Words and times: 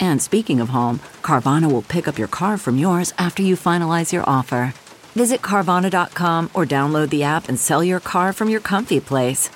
And 0.00 0.22
speaking 0.22 0.60
of 0.60 0.68
home, 0.68 1.00
Carvana 1.22 1.70
will 1.70 1.82
pick 1.82 2.06
up 2.06 2.18
your 2.18 2.28
car 2.28 2.58
from 2.58 2.78
yours 2.78 3.12
after 3.18 3.42
you 3.42 3.56
finalize 3.56 4.12
your 4.12 4.28
offer. 4.28 4.74
Visit 5.14 5.42
Carvana.com 5.42 6.50
or 6.54 6.64
download 6.64 7.10
the 7.10 7.22
app 7.22 7.48
and 7.48 7.58
sell 7.58 7.84
your 7.84 8.00
car 8.00 8.32
from 8.32 8.48
your 8.48 8.60
comfy 8.60 9.00
place. 9.00 9.50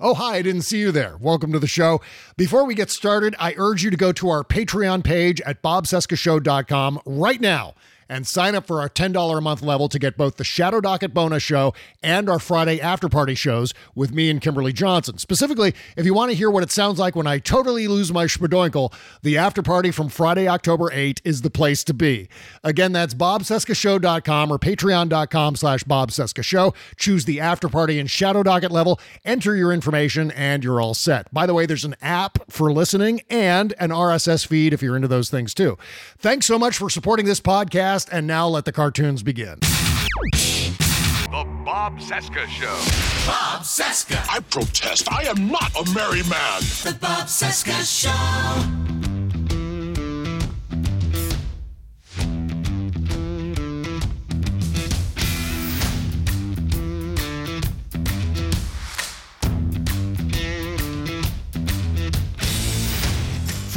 Oh, 0.00 0.14
hi, 0.14 0.36
I 0.36 0.42
didn't 0.42 0.62
see 0.62 0.78
you 0.78 0.92
there. 0.92 1.16
Welcome 1.18 1.52
to 1.52 1.58
the 1.58 1.66
show. 1.66 2.00
Before 2.36 2.64
we 2.64 2.74
get 2.74 2.90
started, 2.90 3.34
I 3.38 3.54
urge 3.56 3.82
you 3.82 3.90
to 3.90 3.96
go 3.96 4.12
to 4.12 4.28
our 4.28 4.44
Patreon 4.44 5.02
page 5.02 5.40
at 5.40 5.62
bobcescashow.com 5.62 7.00
right 7.04 7.40
now 7.40 7.74
and 8.08 8.26
sign 8.26 8.54
up 8.54 8.66
for 8.66 8.80
our 8.80 8.88
$10 8.88 9.36
a 9.36 9.40
month 9.40 9.62
level 9.62 9.88
to 9.88 9.98
get 9.98 10.16
both 10.16 10.36
the 10.36 10.44
Shadow 10.44 10.80
Docket 10.80 11.12
bonus 11.12 11.42
show 11.42 11.74
and 12.02 12.28
our 12.28 12.38
Friday 12.38 12.80
after 12.80 13.08
party 13.08 13.34
shows 13.34 13.74
with 13.94 14.12
me 14.12 14.30
and 14.30 14.40
Kimberly 14.40 14.72
Johnson. 14.72 15.18
Specifically, 15.18 15.74
if 15.96 16.06
you 16.06 16.14
want 16.14 16.30
to 16.30 16.36
hear 16.36 16.50
what 16.50 16.62
it 16.62 16.70
sounds 16.70 16.98
like 16.98 17.14
when 17.14 17.26
I 17.26 17.38
totally 17.38 17.88
lose 17.88 18.12
my 18.12 18.24
schmadoinkle, 18.26 18.92
the 19.22 19.36
after 19.36 19.62
party 19.62 19.90
from 19.90 20.08
Friday, 20.08 20.48
October 20.48 20.90
8 20.92 21.20
is 21.24 21.42
the 21.42 21.50
place 21.50 21.84
to 21.84 21.94
be. 21.94 22.28
Again, 22.64 22.92
that's 22.92 23.14
bobcescashow.com 23.14 24.50
or 24.50 24.58
patreon.com 24.58 25.56
slash 25.56 25.84
bobcescashow. 25.84 26.74
Choose 26.96 27.24
the 27.24 27.40
after 27.40 27.68
party 27.68 27.98
and 27.98 28.10
Shadow 28.10 28.42
Docket 28.42 28.70
level, 28.70 29.00
enter 29.24 29.54
your 29.54 29.72
information, 29.72 30.30
and 30.30 30.64
you're 30.64 30.80
all 30.80 30.94
set. 30.94 31.32
By 31.32 31.46
the 31.46 31.54
way, 31.54 31.66
there's 31.66 31.84
an 31.84 31.96
app 32.00 32.50
for 32.50 32.72
listening 32.72 33.20
and 33.28 33.74
an 33.78 33.90
RSS 33.90 34.46
feed 34.46 34.72
if 34.72 34.82
you're 34.82 34.96
into 34.96 35.08
those 35.08 35.30
things 35.30 35.52
too. 35.52 35.76
Thanks 36.18 36.46
so 36.46 36.58
much 36.58 36.78
for 36.78 36.88
supporting 36.88 37.26
this 37.26 37.40
podcast 37.40 37.97
podcast, 37.98 38.08
and 38.12 38.26
now 38.26 38.48
let 38.48 38.64
the 38.64 38.72
cartoons 38.72 39.22
begin. 39.22 39.58
The 39.60 41.44
Bob 41.64 41.98
Cesca 41.98 42.46
Show. 42.46 42.66
Bob 43.26 43.62
Cesca. 43.62 44.24
I 44.30 44.40
protest. 44.40 45.10
I 45.12 45.24
am 45.24 45.48
not 45.48 45.70
a 45.76 45.84
merry 45.94 46.22
man. 46.22 46.60
The 46.84 46.96
Bob 47.00 47.26
Cesca 47.26 47.84
Show. 47.84 49.07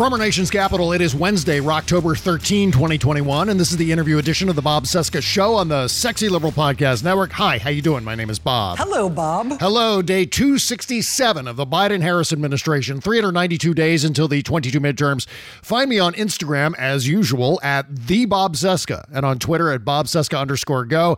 From 0.01 0.13
our 0.13 0.17
nation's 0.17 0.49
capital, 0.49 0.93
it 0.93 0.99
is 0.99 1.13
Wednesday, 1.13 1.59
October 1.59 2.15
13, 2.15 2.71
2021, 2.71 3.49
and 3.49 3.59
this 3.59 3.69
is 3.69 3.77
the 3.77 3.91
interview 3.91 4.17
edition 4.17 4.49
of 4.49 4.55
the 4.55 4.61
Bob 4.63 4.85
Cesca 4.85 5.21
Show 5.21 5.53
on 5.53 5.67
the 5.67 5.87
Sexy 5.87 6.27
Liberal 6.27 6.51
Podcast 6.51 7.03
Network. 7.03 7.31
Hi, 7.33 7.59
how 7.59 7.69
you 7.69 7.83
doing? 7.83 8.03
My 8.03 8.15
name 8.15 8.31
is 8.31 8.39
Bob. 8.39 8.79
Hello, 8.79 9.11
Bob. 9.11 9.59
Hello, 9.59 10.01
day 10.01 10.25
267 10.25 11.47
of 11.47 11.55
the 11.55 11.67
Biden-Harris 11.67 12.33
administration, 12.33 12.99
392 12.99 13.75
days 13.75 14.03
until 14.03 14.27
the 14.27 14.41
22 14.41 14.79
midterms. 14.79 15.27
Find 15.61 15.87
me 15.87 15.99
on 15.99 16.13
Instagram, 16.13 16.73
as 16.79 17.07
usual, 17.07 17.59
at 17.61 18.07
the 18.07 18.25
Bob 18.25 18.55
Cesca, 18.55 19.05
and 19.13 19.23
on 19.23 19.37
Twitter 19.37 19.69
at 19.69 19.85
Bob 19.85 20.07
Cesca 20.07 20.39
underscore 20.39 20.85
go. 20.85 21.15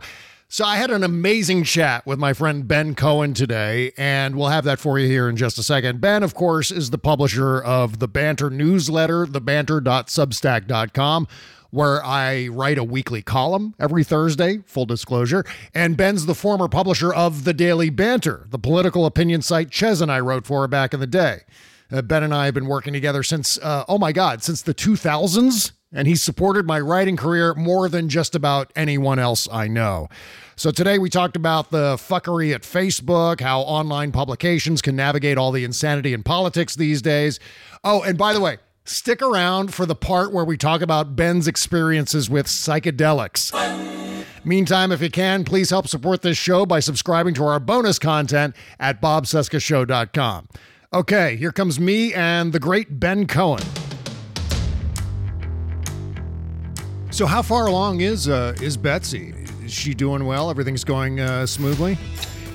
So 0.54 0.64
I 0.64 0.76
had 0.76 0.92
an 0.92 1.02
amazing 1.02 1.64
chat 1.64 2.06
with 2.06 2.20
my 2.20 2.32
friend 2.32 2.68
Ben 2.68 2.94
Cohen 2.94 3.34
today, 3.34 3.90
and 3.98 4.36
we'll 4.36 4.50
have 4.50 4.62
that 4.62 4.78
for 4.78 5.00
you 5.00 5.08
here 5.08 5.28
in 5.28 5.36
just 5.36 5.58
a 5.58 5.64
second. 5.64 6.00
Ben, 6.00 6.22
of 6.22 6.32
course, 6.32 6.70
is 6.70 6.90
the 6.90 6.96
publisher 6.96 7.60
of 7.60 7.98
the 7.98 8.06
Banter 8.06 8.50
newsletter, 8.50 9.26
thebanter.substack.com, 9.26 11.26
where 11.70 12.04
I 12.04 12.46
write 12.46 12.78
a 12.78 12.84
weekly 12.84 13.20
column 13.20 13.74
every 13.80 14.04
Thursday, 14.04 14.58
full 14.64 14.86
disclosure. 14.86 15.44
And 15.74 15.96
Ben's 15.96 16.26
the 16.26 16.36
former 16.36 16.68
publisher 16.68 17.12
of 17.12 17.42
The 17.42 17.52
Daily 17.52 17.90
Banter, 17.90 18.46
the 18.48 18.60
political 18.60 19.06
opinion 19.06 19.42
site 19.42 19.74
Chez 19.74 20.00
and 20.00 20.12
I 20.12 20.20
wrote 20.20 20.46
for 20.46 20.68
back 20.68 20.94
in 20.94 21.00
the 21.00 21.08
day. 21.08 21.40
Uh, 21.90 22.00
ben 22.00 22.22
and 22.22 22.32
I 22.32 22.44
have 22.44 22.54
been 22.54 22.66
working 22.66 22.92
together 22.92 23.24
since, 23.24 23.58
uh, 23.58 23.84
oh 23.88 23.98
my 23.98 24.12
God, 24.12 24.44
since 24.44 24.62
the 24.62 24.72
2000s 24.72 25.72
and 25.94 26.08
he's 26.08 26.22
supported 26.22 26.66
my 26.66 26.80
writing 26.80 27.16
career 27.16 27.54
more 27.54 27.88
than 27.88 28.08
just 28.08 28.34
about 28.34 28.72
anyone 28.76 29.18
else 29.18 29.48
I 29.50 29.68
know. 29.68 30.08
So 30.56 30.70
today 30.70 30.98
we 30.98 31.08
talked 31.08 31.36
about 31.36 31.70
the 31.70 31.94
fuckery 31.94 32.54
at 32.54 32.62
Facebook, 32.62 33.40
how 33.40 33.60
online 33.60 34.12
publications 34.12 34.82
can 34.82 34.96
navigate 34.96 35.38
all 35.38 35.52
the 35.52 35.64
insanity 35.64 36.12
in 36.12 36.22
politics 36.22 36.76
these 36.76 37.00
days. 37.00 37.40
Oh, 37.82 38.02
and 38.02 38.18
by 38.18 38.32
the 38.32 38.40
way, 38.40 38.58
stick 38.84 39.22
around 39.22 39.72
for 39.72 39.86
the 39.86 39.94
part 39.94 40.32
where 40.32 40.44
we 40.44 40.56
talk 40.56 40.80
about 40.82 41.16
Ben's 41.16 41.48
experiences 41.48 42.28
with 42.28 42.46
psychedelics. 42.46 43.52
Meantime, 44.44 44.92
if 44.92 45.00
you 45.00 45.10
can, 45.10 45.42
please 45.42 45.70
help 45.70 45.88
support 45.88 46.22
this 46.22 46.36
show 46.36 46.66
by 46.66 46.78
subscribing 46.78 47.34
to 47.34 47.44
our 47.44 47.58
bonus 47.58 47.98
content 47.98 48.54
at 48.78 49.00
bobcescashow.com. 49.00 50.48
Okay, 50.92 51.36
here 51.36 51.50
comes 51.50 51.80
me 51.80 52.12
and 52.12 52.52
the 52.52 52.60
great 52.60 53.00
Ben 53.00 53.26
Cohen. 53.26 53.64
So, 57.14 57.26
how 57.26 57.42
far 57.42 57.68
along 57.68 58.00
is 58.00 58.28
uh, 58.28 58.56
is 58.60 58.76
Betsy? 58.76 59.32
Is 59.64 59.72
she 59.72 59.94
doing 59.94 60.26
well? 60.26 60.50
Everything's 60.50 60.82
going 60.82 61.20
uh, 61.20 61.46
smoothly. 61.46 61.96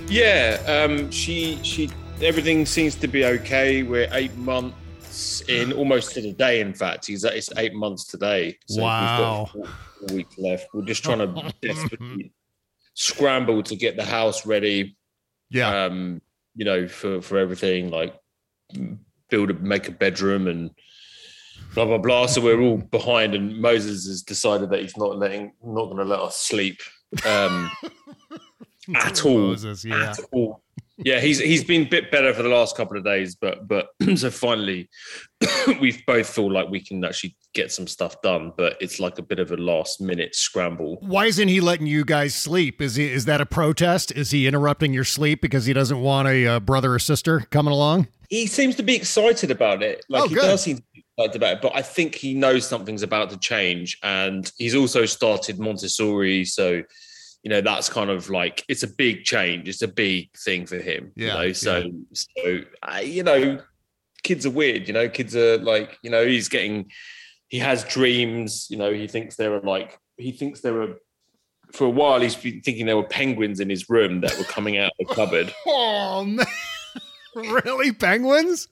Yeah, 0.10 0.60
um, 0.68 1.10
she 1.12 1.58
she 1.64 1.90
everything 2.22 2.66
seems 2.66 2.96
to 2.96 3.08
be 3.08 3.24
okay. 3.24 3.84
We're 3.84 4.10
eight 4.12 4.36
months 4.36 5.40
in, 5.48 5.72
almost 5.80 6.14
to 6.16 6.22
the 6.22 6.34
day. 6.34 6.60
In 6.60 6.74
fact, 6.74 7.06
he's 7.08 7.24
it's 7.24 7.50
eight 7.56 7.74
months 7.74 8.04
today. 8.04 8.58
So 8.68 8.82
wow, 8.82 9.50
we've 9.54 9.64
got 9.64 9.72
four 9.72 10.18
weeks 10.18 10.38
left. 10.38 10.68
We're 10.74 10.82
just 10.82 11.06
trying 11.06 11.20
to 11.20 11.54
desperately 11.62 12.34
scramble 12.96 13.64
to 13.64 13.78
get 13.78 13.96
the 13.96 14.04
house 14.04 14.46
ready. 14.46 14.98
Yeah, 15.50 15.86
um, 15.86 16.22
you 16.56 16.66
know, 16.66 16.86
for 16.86 17.22
for 17.22 17.38
everything 17.38 17.92
like 17.92 18.14
build 19.30 19.52
a 19.52 19.54
make 19.54 19.88
a 19.88 19.92
bedroom 19.92 20.50
and 20.50 20.72
blah 21.74 21.86
blah 21.86 21.98
blah. 21.98 22.26
So 22.26 22.42
we're 22.42 22.62
all 22.62 22.78
behind, 22.78 23.36
and 23.36 23.60
Moses 23.62 24.08
has 24.08 24.22
decided 24.22 24.70
that 24.72 24.82
he's 24.82 24.98
not 24.98 25.18
letting, 25.18 25.54
not 25.64 25.86
going 25.86 25.98
to 25.98 26.06
let 26.06 26.20
us 26.20 26.40
sleep 26.40 26.80
um, 27.26 27.72
at 28.96 29.26
all. 29.26 29.50
Moses, 29.50 29.86
yeah. 29.86 30.12
At 30.12 30.20
all. 30.32 30.62
Yeah, 31.02 31.22
he's 31.22 31.40
he's 31.40 31.64
been 31.64 31.84
a 31.84 31.90
bit 31.90 32.12
better 32.12 32.34
for 32.34 32.44
the 32.44 32.50
last 32.50 32.76
couple 32.76 32.98
of 32.98 33.06
days, 33.06 33.36
but 33.36 33.68
but 33.68 33.88
so 34.16 34.30
finally 34.30 34.90
we 35.80 36.02
both 36.06 36.28
feel 36.28 36.52
like 36.52 36.68
we 36.70 36.82
can 36.82 37.04
actually 37.06 37.38
get 37.54 37.72
some 37.72 37.88
stuff 37.88 38.22
done, 38.22 38.52
but 38.58 38.76
it's 38.82 39.00
like 39.00 39.18
a 39.18 39.22
bit 39.22 39.40
of 39.40 39.52
a 39.52 39.58
last 39.58 40.02
minute 40.02 40.36
scramble. 40.36 40.98
Why 41.00 41.26
isn't 41.26 41.48
he 41.48 41.62
letting 41.62 41.88
you 41.88 42.04
guys 42.04 42.36
sleep? 42.36 42.82
Is 42.82 42.96
he 42.96 43.10
is 43.10 43.26
that 43.26 43.40
a 43.40 43.46
protest? 43.46 44.12
Is 44.12 44.32
he 44.32 44.46
interrupting 44.46 44.94
your 44.94 45.06
sleep 45.06 45.42
because 45.42 45.66
he 45.66 45.74
doesn't 45.74 46.02
want 46.02 46.28
a 46.28 46.48
uh, 46.48 46.60
brother 46.60 46.94
or 46.94 47.00
sister 47.00 47.42
coming 47.50 47.72
along? 47.72 48.08
He 48.30 48.46
seems 48.46 48.76
to 48.76 48.84
be 48.84 48.96
excited 48.96 49.52
about 49.52 49.82
it. 49.82 50.06
Like 50.10 50.24
oh, 50.24 50.28
he 50.28 50.36
good. 50.36 50.42
does 50.42 50.64
seem 50.64 50.84
excited 51.20 51.36
about 51.42 51.54
it, 51.58 51.62
but 51.62 51.76
I 51.76 51.82
think 51.82 52.16
he 52.16 52.34
knows 52.34 52.68
something's 52.68 53.04
about 53.04 53.30
to 53.32 53.38
change, 53.38 53.98
and 54.04 54.52
he's 54.58 54.76
also 54.76 55.06
started 55.06 55.60
Montessori, 55.60 56.46
so 56.46 56.84
you 57.44 57.50
know 57.50 57.62
that's 57.62 57.88
kind 57.90 58.10
of 58.10 58.30
like 58.30 58.64
it's 58.68 58.84
a 58.84 58.88
big 58.88 59.24
change. 59.24 59.68
It's 59.70 59.82
a 59.82 59.88
big 59.88 60.30
thing 60.38 60.66
for 60.66 60.78
him 60.78 61.12
Yeah, 61.16 61.26
you 61.28 61.34
know 61.48 61.52
so 61.54 61.78
yeah. 61.78 61.90
so 62.14 62.60
uh, 62.84 62.98
you 63.00 63.24
know 63.24 63.62
kids 64.24 64.46
are 64.46 64.50
weird 64.50 64.88
you 64.88 64.94
know? 64.94 65.08
Kids 65.08 65.36
are 65.38 65.58
like 65.60 65.98
you 66.04 66.10
know 66.10 66.26
he's 66.26 66.50
getting 66.50 66.92
he 67.48 67.60
has 67.60 67.86
dreams 67.86 68.68
you 68.70 68.76
know? 68.78 68.92
He 68.92 69.08
thinks 69.08 69.38
there 69.38 69.54
are 69.54 69.62
like 69.62 69.98
he 70.18 70.34
thinks 70.34 70.60
there 70.60 70.82
are 70.82 70.96
for 71.72 71.86
a 71.86 71.90
while 71.90 72.20
he's 72.20 72.36
been 72.36 72.62
thinking 72.62 72.86
there 72.86 72.98
were 72.98 73.04
penguins 73.04 73.62
in 73.62 73.70
his 73.70 73.90
room 73.90 74.20
that 74.22 74.38
were 74.38 74.44
coming 74.44 74.78
out 74.78 74.92
of 75.00 75.08
the 75.08 75.16
cupboard. 75.16 75.54
Oh 75.66 76.26
man, 76.26 76.46
really? 77.36 77.94
Penguins? 77.94 78.68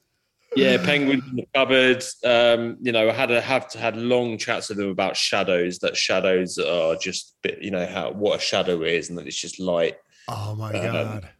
Yeah, 0.56 0.82
penguins 0.84 1.24
in 1.30 1.36
the 1.36 1.46
cupboard. 1.54 2.02
Um, 2.24 2.78
you 2.80 2.90
know, 2.90 3.08
I 3.08 3.12
had 3.12 3.30
a, 3.30 3.40
have 3.40 3.68
to 3.68 3.78
had 3.78 3.96
long 3.96 4.38
chats 4.38 4.68
with 4.70 4.78
them 4.78 4.88
about 4.88 5.16
shadows. 5.16 5.78
That 5.80 5.96
shadows 5.96 6.58
are 6.58 6.96
just, 6.96 7.36
bit, 7.42 7.62
you 7.62 7.70
know, 7.70 7.86
how 7.86 8.12
what 8.12 8.38
a 8.38 8.42
shadow 8.42 8.82
is, 8.82 9.08
and 9.08 9.18
that 9.18 9.26
it's 9.26 9.40
just 9.40 9.60
light. 9.60 9.96
Oh 10.26 10.54
my 10.56 10.72
Um, 10.72 10.92
god. 10.92 11.30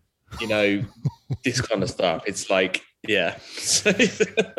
You 0.41 0.49
know, 0.49 0.85
this 1.43 1.61
kind 1.61 1.83
of 1.83 1.91
stuff. 1.91 2.23
It's 2.27 2.51
like, 2.51 2.83
yeah. 3.07 3.39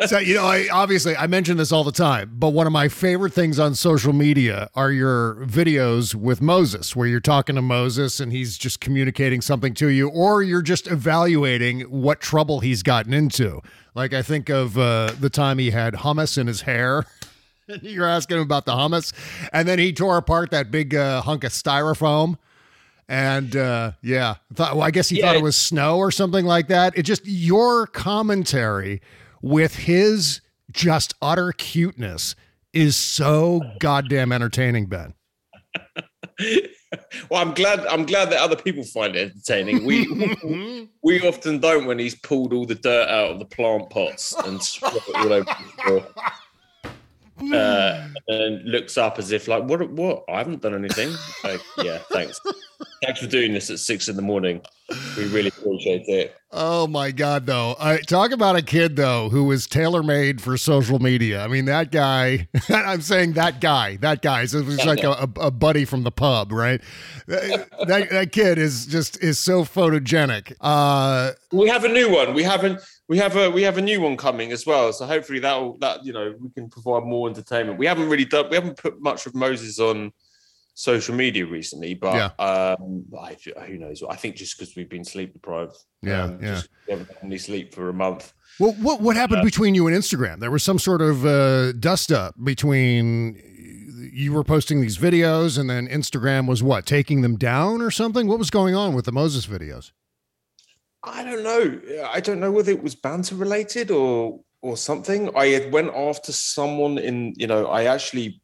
So 0.06 0.18
you 0.18 0.34
know, 0.34 0.46
I 0.46 0.66
obviously 0.72 1.14
I 1.14 1.26
mention 1.26 1.56
this 1.56 1.72
all 1.72 1.84
the 1.84 1.92
time, 1.92 2.32
but 2.34 2.50
one 2.50 2.66
of 2.66 2.72
my 2.72 2.88
favorite 2.88 3.32
things 3.32 3.58
on 3.58 3.74
social 3.74 4.12
media 4.12 4.70
are 4.74 4.90
your 4.90 5.36
videos 5.46 6.14
with 6.14 6.40
Moses, 6.40 6.96
where 6.96 7.06
you're 7.06 7.20
talking 7.20 7.54
to 7.56 7.62
Moses 7.62 8.18
and 8.18 8.32
he's 8.32 8.56
just 8.56 8.80
communicating 8.80 9.40
something 9.40 9.74
to 9.74 9.88
you, 9.88 10.08
or 10.08 10.42
you're 10.42 10.62
just 10.62 10.86
evaluating 10.90 11.82
what 11.82 12.20
trouble 12.20 12.60
he's 12.60 12.82
gotten 12.82 13.12
into. 13.12 13.60
Like 13.94 14.14
I 14.14 14.22
think 14.22 14.48
of 14.48 14.78
uh, 14.78 15.12
the 15.20 15.30
time 15.30 15.58
he 15.58 15.70
had 15.70 15.94
hummus 15.94 16.38
in 16.38 16.46
his 16.46 16.62
hair. 16.62 17.04
You're 17.82 18.08
asking 18.08 18.38
him 18.38 18.42
about 18.42 18.64
the 18.64 18.72
hummus, 18.72 19.12
and 19.52 19.68
then 19.68 19.78
he 19.78 19.92
tore 19.92 20.16
apart 20.16 20.50
that 20.50 20.70
big 20.72 20.94
uh, 20.94 21.22
hunk 21.22 21.44
of 21.44 21.52
styrofoam. 21.52 22.36
And 23.10 23.56
uh, 23.56 23.92
yeah, 24.02 24.36
thought, 24.54 24.76
well, 24.76 24.84
I 24.86 24.92
guess 24.92 25.08
he 25.08 25.20
thought 25.20 25.32
Yeah. 25.32 25.40
it 25.40 25.42
was 25.42 25.56
snow 25.56 25.98
or 25.98 26.12
something 26.12 26.44
like 26.46 26.68
that. 26.68 26.96
It 26.96 27.02
just 27.02 27.22
your 27.26 27.88
commentary 27.88 29.02
with 29.42 29.74
his 29.74 30.40
just 30.70 31.14
utter 31.20 31.50
cuteness 31.50 32.36
is 32.72 32.96
so 32.96 33.62
goddamn 33.80 34.30
entertaining, 34.30 34.86
Ben. 34.86 35.14
well, 37.28 37.40
I'm 37.42 37.52
glad. 37.52 37.84
I'm 37.86 38.06
glad 38.06 38.30
that 38.30 38.40
other 38.40 38.54
people 38.54 38.84
find 38.84 39.16
it 39.16 39.32
entertaining. 39.32 39.84
We 39.84 40.88
we 41.02 41.20
often 41.26 41.58
don't 41.58 41.86
when 41.86 41.98
he's 41.98 42.14
pulled 42.14 42.52
all 42.52 42.64
the 42.64 42.76
dirt 42.76 43.08
out 43.08 43.32
of 43.32 43.38
the 43.40 43.44
plant 43.44 43.90
pots 43.90 44.32
and 44.44 44.62
spread 44.62 44.94
it 44.94 45.02
all 45.16 45.32
over 45.32 45.44
the 45.44 45.82
floor. 45.82 46.06
Uh, 47.52 48.08
and 48.28 48.64
looks 48.64 48.98
up 48.98 49.18
as 49.18 49.32
if 49.32 49.48
like, 49.48 49.64
what? 49.64 49.88
What? 49.90 50.24
I 50.28 50.38
haven't 50.38 50.62
done 50.62 50.74
anything. 50.74 51.14
Like, 51.42 51.60
yeah, 51.78 51.98
thanks. 52.10 52.40
Thanks 53.02 53.20
for 53.20 53.26
doing 53.26 53.54
this 53.54 53.70
at 53.70 53.78
six 53.78 54.08
in 54.08 54.16
the 54.16 54.22
morning. 54.22 54.60
We 55.16 55.26
really 55.26 55.48
appreciate 55.48 56.08
it. 56.08 56.36
Oh 56.52 56.88
my 56.88 57.12
God, 57.12 57.46
though. 57.46 57.76
I 57.78 57.98
talk 57.98 58.32
about 58.32 58.56
a 58.56 58.62
kid 58.62 58.96
though 58.96 59.28
who 59.28 59.44
was 59.44 59.68
tailor 59.68 60.02
made 60.02 60.40
for 60.40 60.56
social 60.56 60.98
media. 60.98 61.44
I 61.44 61.46
mean, 61.46 61.66
that 61.66 61.92
guy. 61.92 62.48
I'm 62.68 63.00
saying 63.02 63.34
that 63.34 63.60
guy. 63.60 63.96
That 63.96 64.20
guy. 64.20 64.46
So 64.46 64.58
like 64.58 65.04
a, 65.04 65.28
a, 65.40 65.50
buddy 65.50 65.84
from 65.84 66.02
the 66.02 66.10
pub, 66.10 66.50
right? 66.50 66.80
That, 67.28 67.68
that 67.86 68.10
that 68.10 68.32
kid 68.32 68.58
is 68.58 68.86
just 68.86 69.22
is 69.22 69.38
so 69.38 69.62
photogenic. 69.64 70.54
Uh, 70.60 71.32
We 71.52 71.68
have 71.68 71.84
a 71.84 71.88
new 71.88 72.10
one. 72.10 72.34
We 72.34 72.42
haven't. 72.42 72.80
We 73.08 73.18
have 73.18 73.36
a 73.36 73.50
we 73.50 73.62
have 73.62 73.78
a 73.78 73.82
new 73.82 74.00
one 74.00 74.16
coming 74.16 74.50
as 74.50 74.66
well. 74.66 74.92
So 74.92 75.06
hopefully 75.06 75.38
that 75.40 75.74
that 75.80 76.04
you 76.04 76.12
know 76.12 76.34
we 76.40 76.50
can 76.50 76.68
provide 76.68 77.04
more 77.04 77.28
entertainment. 77.28 77.78
We 77.78 77.86
haven't 77.86 78.08
really 78.08 78.24
done. 78.24 78.48
We 78.50 78.56
haven't 78.56 78.76
put 78.76 79.00
much 79.00 79.26
of 79.26 79.36
Moses 79.36 79.78
on 79.78 80.12
social 80.80 81.14
media 81.14 81.44
recently, 81.44 81.92
but 81.92 82.32
um, 82.40 83.04
I, 83.20 83.36
who 83.66 83.76
knows? 83.76 84.02
I 84.08 84.16
think 84.16 84.36
just 84.36 84.58
because 84.58 84.74
we've 84.74 84.88
been 84.88 85.04
sleep 85.04 85.34
deprived. 85.34 85.76
Yeah, 86.02 86.24
um, 86.24 86.38
yeah. 86.42 86.54
Just, 86.54 86.68
we 86.86 86.92
haven't 86.92 87.08
had 87.08 87.18
any 87.22 87.36
sleep 87.36 87.74
for 87.74 87.90
a 87.90 87.92
month. 87.92 88.32
Well, 88.58 88.72
what 88.80 89.02
what 89.02 89.14
happened 89.14 89.44
between 89.44 89.74
you 89.74 89.86
and 89.86 89.96
Instagram? 89.96 90.40
There 90.40 90.50
was 90.50 90.62
some 90.62 90.78
sort 90.78 91.02
of 91.02 91.26
uh, 91.26 91.72
dust 91.72 92.10
up 92.10 92.34
between 92.42 93.36
you 94.12 94.32
were 94.32 94.42
posting 94.42 94.80
these 94.80 94.96
videos, 94.96 95.58
and 95.58 95.68
then 95.68 95.86
Instagram 95.86 96.48
was 96.48 96.62
what 96.62 96.86
taking 96.86 97.20
them 97.20 97.36
down 97.36 97.82
or 97.82 97.90
something. 97.90 98.26
What 98.26 98.38
was 98.38 98.50
going 98.50 98.74
on 98.74 98.94
with 98.94 99.04
the 99.04 99.12
Moses 99.12 99.46
videos? 99.46 99.92
I 101.02 101.22
don't 101.24 101.42
know. 101.42 101.80
I 102.08 102.20
don't 102.20 102.40
know 102.40 102.50
whether 102.50 102.72
it 102.72 102.82
was 102.82 102.94
banter 102.94 103.34
related 103.34 103.90
or 103.90 104.40
or 104.62 104.76
something. 104.78 105.30
I 105.36 105.46
had 105.46 105.72
went 105.72 105.94
after 105.94 106.32
someone 106.32 106.98
in, 106.98 107.34
you 107.36 107.46
know, 107.46 107.66
I 107.66 107.84
actually 107.84 108.39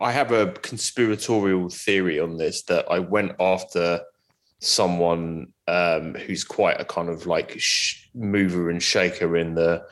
I 0.00 0.12
have 0.12 0.32
a 0.32 0.52
conspiratorial 0.52 1.68
theory 1.68 2.20
on 2.20 2.36
this 2.36 2.62
that 2.64 2.86
I 2.90 3.00
went 3.00 3.32
after 3.40 4.00
someone 4.60 5.48
um, 5.68 6.14
who's 6.14 6.44
quite 6.44 6.80
a 6.80 6.84
kind 6.84 7.08
of 7.08 7.26
like 7.26 7.58
sh- 7.58 8.08
mover 8.14 8.70
and 8.70 8.82
shaker 8.82 9.36
in 9.36 9.54
the 9.54 9.84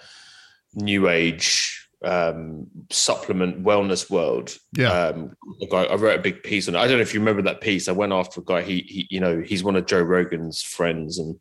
new 0.75 1.09
age 1.09 1.89
um, 2.05 2.67
supplement 2.91 3.63
wellness 3.65 4.11
world. 4.11 4.57
Yeah. 4.77 4.93
Um, 4.93 5.37
guy, 5.71 5.85
I 5.85 5.95
wrote 5.95 6.19
a 6.19 6.23
big 6.23 6.43
piece 6.43 6.69
on 6.69 6.75
it. 6.75 6.79
I 6.79 6.87
don't 6.87 6.97
know 6.97 7.03
if 7.03 7.15
you 7.15 7.21
remember 7.21 7.43
that 7.43 7.61
piece. 7.61 7.89
I 7.89 7.93
went 7.93 8.13
after 8.13 8.41
a 8.41 8.45
guy. 8.45 8.63
He, 8.63 8.81
he 8.89 9.07
you 9.11 9.21
know, 9.21 9.41
he's 9.41 9.63
one 9.63 9.77
of 9.77 9.87
Joe 9.87 10.03
Rogan's 10.03 10.63
friends 10.63 11.19
and 11.19 11.37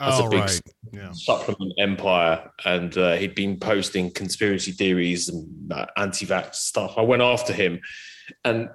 has 0.00 0.20
Oh, 0.20 0.26
a 0.26 0.30
big 0.30 0.40
right. 0.40 0.60
Yeah. 0.92 1.10
supplement 1.12 1.72
empire, 1.78 2.50
and 2.64 2.96
uh, 2.98 3.14
he'd 3.14 3.34
been 3.34 3.58
posting 3.58 4.10
conspiracy 4.12 4.72
theories 4.72 5.28
and 5.28 5.72
uh, 5.72 5.86
anti-vax 5.96 6.56
stuff. 6.56 6.94
I 6.96 7.02
went 7.02 7.22
after 7.22 7.52
him, 7.52 7.80
and 8.44 8.68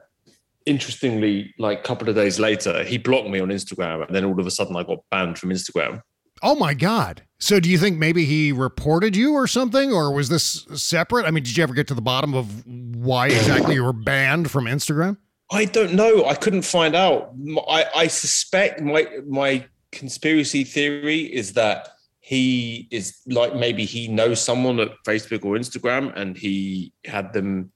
interestingly, 0.66 1.54
like 1.58 1.80
a 1.80 1.84
couple 1.84 2.10
of 2.10 2.16
days 2.16 2.40
later, 2.40 2.84
he 2.84 2.98
blocked 2.98 3.30
me 3.30 3.40
on 3.40 3.50
Instagram, 3.50 4.06
and 4.06 4.16
then 4.16 4.26
all 4.26 4.40
of 4.40 4.46
a 4.46 4.52
sudden, 4.52 4.76
I 4.76 4.84
got 4.84 5.00
banned 5.12 5.38
from 5.38 5.50
Instagram. 5.50 6.02
Oh 6.44 6.56
my 6.56 6.74
God. 6.76 7.24
So 7.40 7.60
do 7.60 7.68
you 7.70 7.78
think 7.80 7.98
maybe 7.98 8.24
he 8.26 8.52
reported 8.52 9.16
you 9.16 9.34
or 9.34 9.48
something, 9.48 9.92
or 9.92 10.14
was 10.14 10.30
this 10.30 10.68
separate? 10.76 11.26
I 11.26 11.32
mean, 11.32 11.44
did 11.44 11.58
you 11.58 11.64
ever 11.64 11.74
get 11.74 11.88
to 11.88 11.94
the 11.96 12.02
bottom 12.02 12.34
of 12.36 12.66
why 12.68 13.28
exactly 13.28 13.74
you 13.76 13.84
were 13.84 13.94
banned 13.94 14.52
from 14.52 14.66
Instagram? 14.66 15.18
I 15.50 15.66
don't 15.66 15.94
know. 15.94 16.26
I 16.26 16.36
couldn't 16.36 16.64
find 16.64 16.94
out. 16.96 17.32
I, 17.70 17.86
I 17.96 18.08
suspect 18.08 18.82
my 18.82 19.08
my 19.28 19.66
conspiracy 19.98 20.64
theory 20.64 21.22
is 21.42 21.54
that 21.54 21.90
he 22.20 22.88
is 22.92 23.06
like 23.26 23.56
maybe 23.56 23.86
he 23.86 24.08
knows 24.08 24.40
someone 24.42 24.80
at 24.80 24.92
Facebook 25.08 25.44
or 25.46 25.56
Instagram, 25.58 26.06
and 26.16 26.38
he 26.38 26.92
had 27.06 27.34
them 27.34 27.72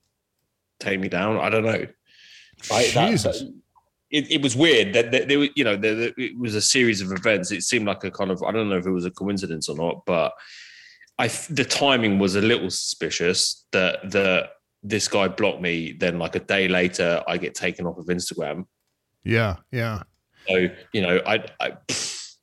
take 0.79 0.99
me 0.99 1.09
down. 1.09 1.37
I 1.37 1.49
don't 1.49 1.63
know. 1.71 1.85
That- 2.69 2.93
that- 3.23 3.35
it, 4.17 4.29
it 4.29 4.41
was 4.41 4.57
weird 4.57 4.93
that, 4.93 5.11
that 5.13 5.29
there 5.29 5.39
was, 5.39 5.49
you 5.55 5.63
know, 5.63 5.77
there, 5.77 5.95
there- 5.95 6.13
it 6.17 6.37
was 6.37 6.53
a 6.53 6.61
series 6.61 6.99
of 7.01 7.11
events. 7.13 7.49
It 7.51 7.63
seemed 7.63 7.85
like 7.87 8.03
a 8.03 8.11
kind 8.11 8.29
of, 8.29 8.43
I 8.43 8.51
don't 8.51 8.67
know 8.69 8.77
if 8.77 8.85
it 8.85 8.91
was 8.91 9.05
a 9.05 9.11
coincidence 9.11 9.69
or 9.69 9.75
not, 9.77 10.03
but 10.05 10.33
I, 11.17 11.27
the 11.49 11.63
timing 11.63 12.19
was 12.19 12.35
a 12.35 12.41
little 12.41 12.69
suspicious 12.69 13.65
that 13.71 14.11
the 14.11 14.49
this 14.83 15.07
guy 15.07 15.27
blocked 15.29 15.61
me. 15.61 15.93
Then, 15.93 16.19
like 16.19 16.35
a 16.35 16.39
day 16.39 16.67
later, 16.67 17.23
I 17.27 17.37
get 17.37 17.53
taken 17.55 17.85
off 17.85 17.97
of 17.99 18.07
Instagram. 18.07 18.65
Yeah. 19.23 19.57
Yeah. 19.71 20.03
So, 20.47 20.67
you 20.93 21.01
know, 21.01 21.21
I, 21.25 21.43
I 21.59 21.77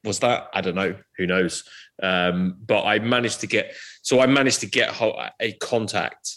was 0.05 0.19
that 0.21 0.49
I 0.55 0.61
don't 0.61 0.75
know. 0.75 0.95
Who 1.17 1.27
knows? 1.27 1.65
Um, 2.03 2.57
but 2.67 2.85
I 2.85 2.99
managed 3.01 3.41
to 3.41 3.47
get. 3.47 3.75
So 4.03 4.21
I 4.21 4.27
managed 4.27 4.61
to 4.61 4.67
get 4.67 4.91
a 5.41 5.53
contact. 5.61 6.31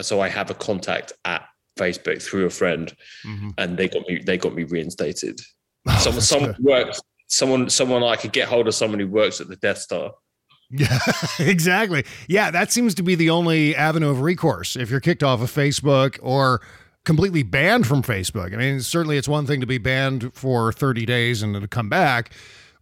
So 0.00 0.20
I 0.20 0.28
have 0.28 0.50
a 0.50 0.54
contact 0.54 1.12
at 1.24 1.44
Facebook 1.78 2.22
through 2.22 2.46
a 2.46 2.50
friend, 2.50 2.94
Mhm. 3.26 3.54
and 3.58 3.76
they 3.76 3.88
got 3.88 4.06
me. 4.08 4.22
They 4.24 4.38
got 4.38 4.54
me 4.54 4.64
reinstated. 4.64 5.40
Oh, 5.88 5.98
someone, 5.98 6.20
someone 6.22 6.52
good. 6.52 6.64
works. 6.64 7.00
Someone, 7.26 7.70
someone 7.70 8.02
I 8.02 8.16
could 8.16 8.32
get 8.32 8.48
hold 8.48 8.68
of. 8.68 8.74
Someone 8.74 9.00
who 9.00 9.08
works 9.08 9.40
at 9.40 9.48
the 9.48 9.56
Death 9.56 9.78
Star. 9.78 10.12
Yeah, 10.70 10.98
exactly. 11.40 12.04
Yeah, 12.28 12.50
that 12.52 12.70
seems 12.70 12.94
to 12.96 13.02
be 13.02 13.16
the 13.16 13.30
only 13.30 13.74
avenue 13.74 14.10
of 14.10 14.20
recourse 14.20 14.76
if 14.76 14.90
you're 14.90 15.00
kicked 15.00 15.22
off 15.24 15.40
of 15.40 15.50
Facebook 15.50 16.18
or 16.22 16.60
completely 17.04 17.42
banned 17.42 17.86
from 17.86 18.02
Facebook. 18.02 18.52
I 18.52 18.56
mean, 18.56 18.80
certainly 18.80 19.16
it's 19.16 19.28
one 19.28 19.46
thing 19.46 19.60
to 19.60 19.66
be 19.66 19.78
banned 19.78 20.34
for 20.34 20.72
30 20.72 21.06
days 21.06 21.42
and 21.42 21.54
to 21.60 21.68
come 21.68 21.88
back, 21.88 22.32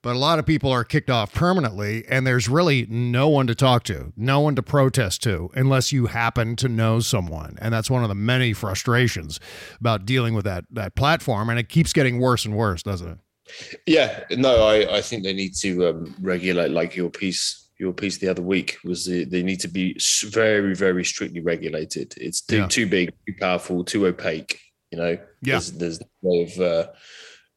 but 0.02 0.14
a 0.14 0.18
lot 0.18 0.38
of 0.38 0.46
people 0.46 0.70
are 0.70 0.84
kicked 0.84 1.10
off 1.10 1.32
permanently 1.32 2.04
and 2.08 2.26
there's 2.26 2.48
really 2.48 2.86
no 2.88 3.28
one 3.28 3.46
to 3.46 3.54
talk 3.54 3.84
to, 3.84 4.12
no 4.16 4.40
one 4.40 4.54
to 4.56 4.62
protest 4.62 5.22
to 5.24 5.50
unless 5.54 5.92
you 5.92 6.06
happen 6.06 6.56
to 6.56 6.68
know 6.68 7.00
someone. 7.00 7.56
And 7.60 7.72
that's 7.72 7.90
one 7.90 8.02
of 8.02 8.08
the 8.08 8.14
many 8.14 8.52
frustrations 8.52 9.40
about 9.80 10.06
dealing 10.06 10.34
with 10.34 10.44
that 10.44 10.64
that 10.70 10.94
platform 10.94 11.50
and 11.50 11.58
it 11.58 11.68
keeps 11.68 11.92
getting 11.92 12.18
worse 12.18 12.44
and 12.44 12.56
worse, 12.56 12.82
doesn't 12.82 13.08
it? 13.08 13.18
Yeah, 13.86 14.24
no, 14.30 14.66
I, 14.66 14.98
I 14.98 15.00
think 15.00 15.22
they 15.22 15.32
need 15.32 15.54
to 15.56 15.88
um, 15.88 16.14
regulate 16.20 16.70
like 16.70 16.94
your 16.94 17.10
piece. 17.10 17.67
Your 17.78 17.92
piece 17.92 18.18
the 18.18 18.28
other 18.28 18.42
week 18.42 18.76
was 18.84 19.06
the, 19.06 19.24
they 19.24 19.42
need 19.42 19.60
to 19.60 19.68
be 19.68 19.96
very, 20.24 20.74
very 20.74 21.04
strictly 21.04 21.40
regulated. 21.40 22.12
It's 22.16 22.40
too 22.40 22.56
Yeah. 22.58 22.66
too 22.66 22.86
big, 22.86 23.12
too 23.26 23.34
powerful, 23.40 23.84
too 23.84 24.06
opaque. 24.06 24.60
You 24.90 24.98
know, 24.98 25.10
Yeah. 25.42 25.54
there's, 25.60 25.72
there's 25.72 26.00
no 26.00 26.06
way 26.22 26.42
of 26.42 26.60
uh, 26.60 26.86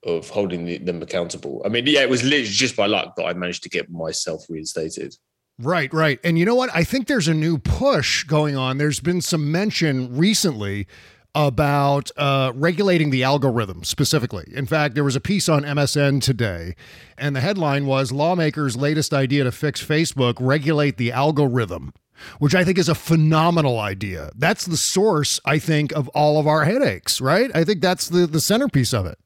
of 0.04 0.30
holding 0.30 0.66
the, 0.66 0.78
them 0.80 1.02
accountable. 1.02 1.62
I 1.66 1.70
mean, 1.70 1.86
yeah, 1.86 2.02
it 2.02 2.10
was 2.10 2.24
literally 2.24 2.46
just 2.46 2.76
by 2.76 2.88
luck 2.88 3.16
that 3.18 3.26
I 3.26 3.34
managed 3.34 3.64
to 3.64 3.70
get 3.70 3.90
myself 3.92 4.46
reinstated. 4.50 5.16
Right, 5.60 5.94
right. 5.94 6.20
And 6.24 6.40
you 6.40 6.46
know 6.46 6.56
what? 6.56 6.72
I 6.74 6.84
think 6.84 7.06
there's 7.06 7.28
a 7.28 7.36
new 7.36 7.60
push 7.60 8.24
going 8.24 8.56
on. 8.56 8.80
There's 8.80 9.00
been 9.00 9.22
some 9.22 9.52
mention 9.52 10.18
recently 10.18 10.88
about 11.34 12.12
uh, 12.18 12.52
regulating 12.56 13.10
the 13.10 13.24
algorithm 13.24 13.84
specifically. 13.84 14.52
In 14.54 14.66
fact, 14.66 14.96
there 14.96 15.04
was 15.04 15.16
a 15.16 15.22
piece 15.22 15.48
on 15.48 15.64
MSN 15.64 16.22
today, 16.22 16.76
and 17.18 17.36
the 17.36 17.42
headline 17.42 17.86
was 17.86 18.12
Lawmakers' 18.12 18.76
latest 18.76 19.14
idea 19.14 19.44
to 19.44 19.52
fix 19.52 19.84
Facebook 19.84 20.36
regulate 20.40 20.98
the 20.98 21.12
algorithm, 21.12 21.94
which 22.40 22.54
I 22.54 22.64
think 22.64 22.78
is 22.78 22.90
a 22.90 22.96
phenomenal 22.96 23.80
idea. 23.80 24.32
That's 24.36 24.66
the 24.66 24.78
source, 24.78 25.40
I 25.46 25.60
think, 25.60 25.94
of 25.94 26.10
all 26.10 26.40
of 26.40 26.48
our 26.48 26.66
headaches, 26.66 27.22
right? 27.22 27.50
I 27.56 27.64
think 27.64 27.82
that's 27.82 28.10
the, 28.10 28.28
the 28.28 28.42
centerpiece 28.42 28.94
of 28.94 29.06
it. 29.06 29.18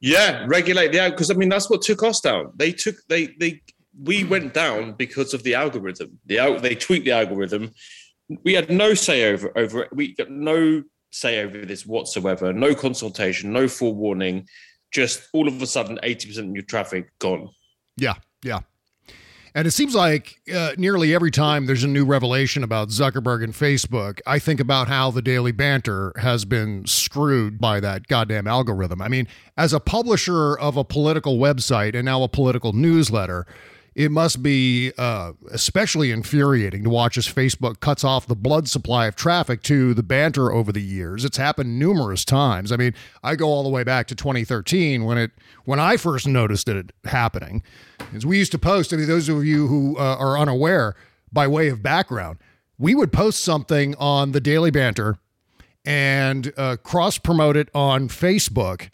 Yeah, 0.00 0.44
regulate 0.46 0.92
the 0.92 1.08
because 1.10 1.30
I 1.30 1.34
mean 1.34 1.48
that's 1.48 1.70
what 1.70 1.82
took 1.82 2.02
us 2.02 2.20
down. 2.20 2.52
They 2.54 2.70
took 2.70 2.96
they 3.08 3.28
they 3.40 3.62
we 4.02 4.24
went 4.24 4.52
down 4.52 4.92
because 4.92 5.32
of 5.32 5.42
the 5.42 5.54
algorithm. 5.54 6.18
The 6.26 6.58
they 6.62 6.74
tweaked 6.74 7.06
the 7.06 7.12
algorithm. 7.12 7.72
We 8.44 8.52
had 8.52 8.70
no 8.70 8.92
say 8.94 9.32
over 9.32 9.56
over 9.56 9.82
it. 9.84 9.88
We 9.92 10.14
got 10.14 10.30
no 10.30 10.82
say 11.16 11.40
over 11.42 11.64
this 11.64 11.86
whatsoever. 11.86 12.52
No 12.52 12.74
consultation, 12.74 13.52
no 13.52 13.68
forewarning. 13.68 14.46
Just 14.92 15.28
all 15.32 15.48
of 15.48 15.60
a 15.60 15.66
sudden, 15.66 15.98
eighty 16.02 16.28
percent 16.28 16.48
of 16.48 16.54
your 16.54 16.64
traffic 16.64 17.10
gone. 17.18 17.48
Yeah, 17.96 18.14
yeah. 18.42 18.60
And 19.54 19.66
it 19.66 19.70
seems 19.70 19.94
like 19.94 20.36
uh, 20.54 20.72
nearly 20.76 21.14
every 21.14 21.30
time 21.30 21.64
there's 21.64 21.82
a 21.82 21.88
new 21.88 22.04
revelation 22.04 22.62
about 22.62 22.90
Zuckerberg 22.90 23.42
and 23.42 23.54
Facebook, 23.54 24.20
I 24.26 24.38
think 24.38 24.60
about 24.60 24.88
how 24.88 25.10
the 25.10 25.22
Daily 25.22 25.50
Banter 25.50 26.12
has 26.18 26.44
been 26.44 26.84
screwed 26.84 27.58
by 27.58 27.80
that 27.80 28.06
goddamn 28.06 28.46
algorithm. 28.46 29.00
I 29.00 29.08
mean, 29.08 29.26
as 29.56 29.72
a 29.72 29.80
publisher 29.80 30.58
of 30.58 30.76
a 30.76 30.84
political 30.84 31.38
website 31.38 31.94
and 31.94 32.04
now 32.04 32.22
a 32.22 32.28
political 32.28 32.74
newsletter, 32.74 33.46
it 33.96 34.12
must 34.12 34.42
be 34.42 34.92
uh, 34.98 35.32
especially 35.50 36.10
infuriating 36.10 36.84
to 36.84 36.90
watch 36.90 37.16
as 37.16 37.26
Facebook 37.26 37.80
cuts 37.80 38.04
off 38.04 38.26
the 38.26 38.36
blood 38.36 38.68
supply 38.68 39.06
of 39.06 39.16
traffic 39.16 39.62
to 39.62 39.94
the 39.94 40.02
banter 40.02 40.52
over 40.52 40.70
the 40.70 40.82
years. 40.82 41.24
It's 41.24 41.38
happened 41.38 41.78
numerous 41.78 42.22
times. 42.22 42.70
I 42.70 42.76
mean, 42.76 42.92
I 43.24 43.36
go 43.36 43.46
all 43.46 43.62
the 43.62 43.70
way 43.70 43.84
back 43.84 44.06
to 44.08 44.14
2013 44.14 45.04
when 45.04 45.16
it 45.16 45.30
when 45.64 45.80
I 45.80 45.96
first 45.96 46.26
noticed 46.26 46.68
it 46.68 46.92
happening. 47.06 47.62
As 48.14 48.26
we 48.26 48.36
used 48.36 48.52
to 48.52 48.58
post, 48.58 48.92
I 48.92 48.98
mean, 48.98 49.06
those 49.06 49.30
of 49.30 49.46
you 49.46 49.66
who 49.66 49.96
uh, 49.96 50.16
are 50.18 50.38
unaware, 50.38 50.94
by 51.32 51.46
way 51.46 51.68
of 51.68 51.82
background, 51.82 52.38
we 52.76 52.94
would 52.94 53.14
post 53.14 53.40
something 53.42 53.94
on 53.94 54.32
the 54.32 54.40
Daily 54.42 54.70
Banter 54.70 55.16
and 55.86 56.52
uh, 56.58 56.76
cross 56.76 57.16
promote 57.16 57.56
it 57.56 57.70
on 57.74 58.08
Facebook, 58.08 58.90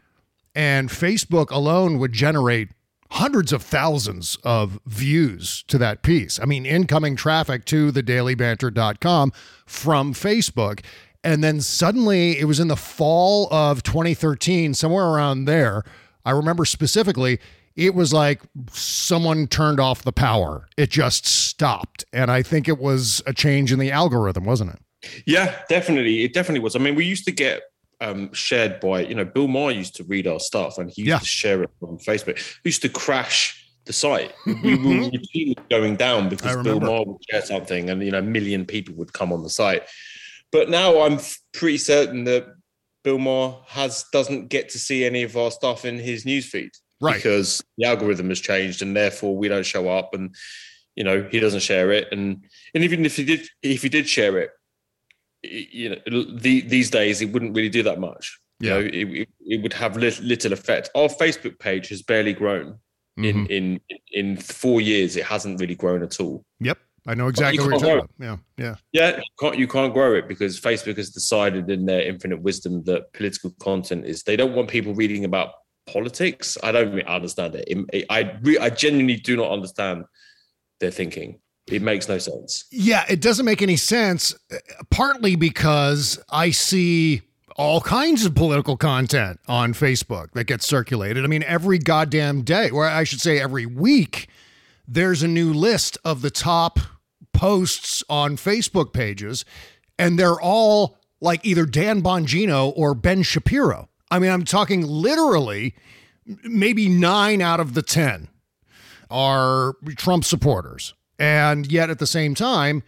and 0.55 0.91
Facebook 0.91 1.51
alone 1.51 1.99
would 1.99 2.13
generate 2.13 2.69
hundreds 3.13 3.53
of 3.53 3.63
thousands 3.63 4.39
of 4.43 4.81
views 4.87 5.65
to 5.69 5.77
that 5.77 6.03
piece. 6.03 6.41
I 6.41 6.47
mean, 6.47 6.65
incoming 6.65 7.15
traffic 7.15 7.67
to 7.67 7.91
the 7.91 8.03
dailybanter.com 8.03 9.33
from 9.67 10.15
Facebook. 10.15 10.81
And 11.23 11.45
then 11.45 11.61
suddenly 11.61 12.39
it 12.39 12.45
was 12.47 12.59
in 12.59 12.69
the 12.69 12.77
fall 12.77 13.53
of 13.53 13.83
2013, 13.83 14.73
somewhere 14.73 15.07
around 15.07 15.45
there. 15.45 15.85
I 16.25 16.31
remember 16.31 16.65
specifically, 16.65 17.39
it 17.77 17.95
was 17.95 18.15
like 18.15 18.41
someone 18.71 19.47
turned 19.47 19.79
off 19.79 20.03
the 20.03 20.13
power. 20.13 20.69
It 20.79 20.89
just 20.89 21.27
stopped. 21.27 22.07
And 22.15 22.31
I 22.31 22.43
think 22.43 22.67
it 22.67 22.79
was 22.79 23.23
a 23.27 23.35
change 23.35 23.73
in 23.73 23.79
the 23.79 23.91
algorithm, 23.91 24.45
wasn't 24.45 24.73
it? 24.73 24.79
Yeah, 25.27 25.55
definitely. 25.69 26.25
It 26.25 26.33
definitely 26.33 26.61
was. 26.61 26.75
I 26.77 26.79
mean, 26.79 26.95
we 26.95 27.05
used 27.05 27.27
to 27.27 27.33
get 27.33 27.61
um, 28.03 28.33
shared 28.33 28.81
by, 28.81 29.01
you 29.01 29.15
know, 29.15 29.25
Bill 29.25 29.47
Maher 29.49 29.71
used 29.71 29.95
to 29.97 30.05
read 30.05 30.27
our 30.27 30.41
stuff 30.41 30.79
and 30.79 30.91
he 30.91 31.03
used 31.03 31.09
Yeah. 31.09 31.19
to 31.19 31.25
share 31.25 31.63
it 31.63 31.71
on 31.81 31.99
Facebook. 31.99 32.37
He 32.39 32.69
used 32.69 32.83
to 32.83 32.89
crash 32.89 33.71
the 33.85 33.93
site. 33.93 34.33
We 34.47 34.75
were 34.77 35.09
routinely 35.11 35.57
going 35.71 35.97
down 35.97 36.29
because 36.29 36.63
Bill. 36.65 36.81
Maher 36.81 37.05
would 37.07 37.23
share 37.31 37.43
something 37.43 37.91
and, 37.91 38.03
you 38.03 38.11
know, 38.11 38.19
a 38.19 38.23
million 38.23 38.67
people 38.67 38.95
would 38.97 39.13
come 39.13 39.33
on 39.33 39.43
the 39.43 39.51
site. 39.51 39.85
But 40.51 40.69
now 40.69 41.03
I'm 41.03 41.19
pretty 41.53 41.79
certain 41.79 42.25
that 42.25 42.47
Bill 43.05 43.19
Maher 43.19 43.57
has 43.69 44.05
doesn't 44.13 44.49
get 44.49 44.69
to 44.71 44.79
see 44.79 45.05
any 45.05 45.23
of 45.23 45.37
our 45.37 45.51
stuff 45.51 45.85
in 45.85 45.99
his 45.99 46.25
newsfeed. 46.25 46.71
Right. 47.01 47.17
Because 47.17 47.63
the 47.79 47.87
algorithm 47.87 48.29
has 48.29 48.41
changed 48.41 48.83
and 48.83 48.97
therefore 48.97 49.37
we 49.37 49.49
don't 49.49 49.67
show 49.67 49.89
up 49.89 50.15
and 50.15 50.35
you 50.95 51.05
know 51.05 51.27
he 51.31 51.41
doesn't 51.41 51.61
share 51.61 51.91
it 51.91 52.07
and 52.13 52.45
and 52.75 52.85
even 52.85 53.05
if 53.07 53.17
he 53.17 53.25
did 53.25 53.49
if 53.63 53.83
he 53.83 53.89
did 53.89 54.07
share 54.09 54.39
it 54.39 54.51
you 55.43 55.89
know 55.91 55.97
the, 56.41 56.61
these 56.63 56.91
days 56.91 57.21
it 57.21 57.33
wouldn't 57.33 57.55
really 57.57 57.69
do 57.69 57.83
that 57.83 57.99
much 57.99 58.39
Yeah. 58.61 58.79
you 58.79 59.05
know 59.07 59.21
it, 59.21 59.29
it, 59.47 59.63
would 59.63 59.73
have 59.73 59.97
lit, 59.97 60.21
little 60.21 60.53
effect 60.53 60.91
our 60.95 61.09
facebook 61.09 61.59
page 61.59 61.89
has 61.89 62.03
barely 62.03 62.33
grown 62.33 62.79
Mhm. 63.19 63.29
in 63.29 63.47
in 63.51 63.81
in 64.13 64.37
four 64.39 64.81
years 64.81 65.17
it 65.17 65.25
hasn't 65.25 65.61
really 65.61 65.75
grown 65.75 66.03
at 66.03 66.19
all 66.21 66.45
Yep. 66.61 66.79
I 67.07 67.15
know 67.15 67.27
exactly 67.29 67.59
what 67.59 67.71
you're 67.73 67.81
talking 67.81 67.99
about. 67.99 68.11
Yeah. 68.19 68.37
Yeah. 68.57 68.75
yeah 68.93 69.17
you 69.17 69.23
can't 69.41 69.59
you 69.59 69.69
can't 69.69 69.93
grow 69.93 70.15
it 70.15 70.29
because 70.29 70.59
facebook 70.61 70.97
has 70.97 71.11
decided 71.11 71.69
in 71.69 71.85
their 71.85 72.01
infinite 72.03 72.41
wisdom 72.41 72.83
that 72.85 73.13
political 73.13 73.51
content 73.61 74.07
is 74.07 74.23
they 74.23 74.37
don't 74.37 74.55
want 74.55 74.71
people 74.71 74.95
reading 74.95 75.25
about 75.27 75.51
politics 75.87 76.57
i 76.63 76.71
don't 76.73 76.91
really 76.91 77.05
understand 77.05 77.55
it 77.57 77.65
It- 77.67 78.07
i 78.09 78.39
re- 78.43 78.59
i 78.59 78.71
genuinely 78.71 79.17
do 79.17 79.37
not 79.37 79.51
understand 79.51 80.05
their 80.81 80.93
thinking 80.93 81.41
it 81.69 81.83
makes 81.83 82.09
no 82.09 82.19
sense 82.19 82.65
Yeah, 82.71 83.05
it 83.09 83.21
doesn't 83.21 83.47
make 83.47 83.63
any 83.63 83.77
sense, 83.77 84.35
partly 84.91 85.37
because 85.37 86.19
I 86.31 86.51
see 86.51 87.23
all 87.57 87.81
kinds 87.81 88.25
of 88.25 88.35
political 88.35 88.77
content 88.77 89.39
on 89.47 89.75
Facebook 89.75 90.33
that 90.33 90.45
gets 90.45 90.67
circulated. 90.67 91.25
I 91.25 91.29
mean, 91.29 91.43
every 91.45 91.79
goddamn 91.79 92.43
day, 92.43 92.71
or 92.71 92.87
I 92.87 93.05
should 93.05 93.21
say 93.21 93.41
every 93.41 93.67
week, 93.67 94.29
there's 94.89 95.23
a 95.23 95.29
new 95.29 95.53
list 95.53 95.99
of 96.05 96.23
the 96.23 96.31
top 96.31 96.79
posts 97.33 98.03
on 98.09 98.37
Facebook 98.37 98.93
pages, 98.93 99.45
and 99.99 100.19
they're 100.19 100.41
all 100.41 100.99
like 101.21 101.45
either 101.45 101.65
Dan 101.65 102.03
Bongino 102.03 102.73
or 102.77 102.95
Ben 102.95 103.23
Shapiro. 103.23 103.89
I 104.11 104.19
mean, 104.19 104.31
I'm 104.31 104.45
talking 104.45 104.87
literally 104.87 105.75
maybe 106.45 106.89
nine 106.89 107.41
out 107.41 107.61
of 107.61 107.75
the 107.75 107.83
10 107.83 108.29
are 109.11 109.75
Trump 109.97 110.25
supporters. 110.25 110.95
And 111.23 111.71
yet 111.71 111.89
at 111.89 112.01
the 112.01 112.07
same 112.07 112.35
time, 112.35 112.83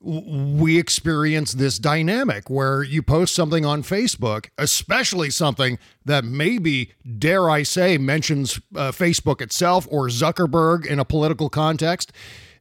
we 0.00 0.78
experience 0.78 1.52
this 1.52 1.78
dynamic 1.78 2.48
where 2.48 2.82
you 2.82 3.02
post 3.02 3.34
something 3.34 3.66
on 3.66 3.82
Facebook, 3.82 4.48
especially 4.56 5.28
something 5.28 5.78
that 6.02 6.24
maybe, 6.24 6.92
dare 7.18 7.50
I 7.50 7.62
say, 7.62 7.98
mentions 7.98 8.58
uh, 8.74 8.90
Facebook 8.90 9.42
itself 9.42 9.86
or 9.90 10.08
Zuckerberg 10.08 10.86
in 10.86 10.98
a 10.98 11.04
political 11.04 11.50
context, 11.50 12.10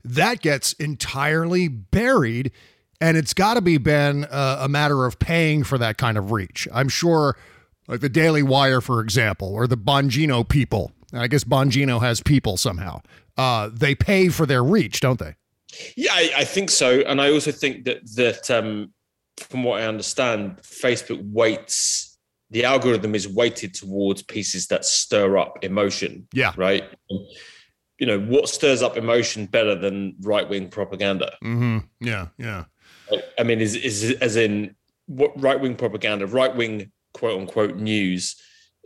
that 0.03 0.41
gets 0.41 0.73
entirely 0.73 1.69
buried. 1.69 2.51
And 2.99 3.15
it's 3.15 3.33
got 3.33 3.53
to 3.53 3.61
be 3.61 3.77
been 3.77 4.25
uh, 4.25 4.57
a 4.59 4.67
matter 4.67 5.05
of 5.05 5.19
paying 5.19 5.63
for 5.63 5.77
that 5.77 5.97
kind 5.97 6.17
of 6.17 6.31
reach. 6.31 6.67
I'm 6.73 6.89
sure, 6.89 7.37
like 7.87 8.01
the 8.01 8.09
Daily 8.09 8.43
Wire, 8.43 8.81
for 8.81 8.99
example, 8.99 9.53
or 9.53 9.67
the 9.67 9.77
Bongino 9.77 10.47
people. 10.47 10.91
I 11.13 11.27
guess 11.27 11.43
Bongino 11.45 12.01
has 12.01 12.21
people 12.21 12.57
somehow. 12.57 13.01
Uh, 13.37 13.69
they 13.73 13.95
pay 13.95 14.29
for 14.29 14.45
their 14.45 14.63
reach, 14.63 14.99
don't 14.99 15.19
they? 15.19 15.35
Yeah, 15.97 16.11
I, 16.13 16.31
I 16.37 16.43
think 16.43 16.69
so, 16.69 16.99
and 17.01 17.19
I 17.19 17.31
also 17.31 17.51
think 17.51 17.85
that 17.85 18.01
that 18.15 18.51
um, 18.51 18.93
from 19.37 19.63
what 19.63 19.81
I 19.81 19.87
understand, 19.87 20.57
Facebook 20.61 21.19
weights 21.31 22.13
the 22.53 22.63
algorithm 22.63 23.15
is 23.15 23.27
weighted 23.27 23.73
towards 23.73 24.21
pieces 24.21 24.67
that 24.67 24.85
stir 24.85 25.37
up 25.37 25.63
emotion. 25.63 26.27
Yeah. 26.33 26.53
right. 26.55 26.83
You 27.99 28.07
know 28.07 28.19
what 28.19 28.47
stirs 28.47 28.83
up 28.83 28.95
emotion 28.95 29.47
better 29.47 29.75
than 29.75 30.15
right 30.21 30.47
wing 30.47 30.69
propaganda? 30.69 31.33
Mm-hmm. 31.43 31.79
Yeah, 31.99 32.27
yeah. 32.37 32.65
I 33.39 33.43
mean, 33.43 33.59
is 33.59 33.75
is 33.75 34.11
as 34.21 34.35
in 34.35 34.75
what 35.07 35.31
right 35.41 35.59
wing 35.59 35.75
propaganda, 35.75 36.27
right 36.27 36.55
wing 36.55 36.91
quote 37.13 37.39
unquote 37.39 37.77
news 37.77 38.35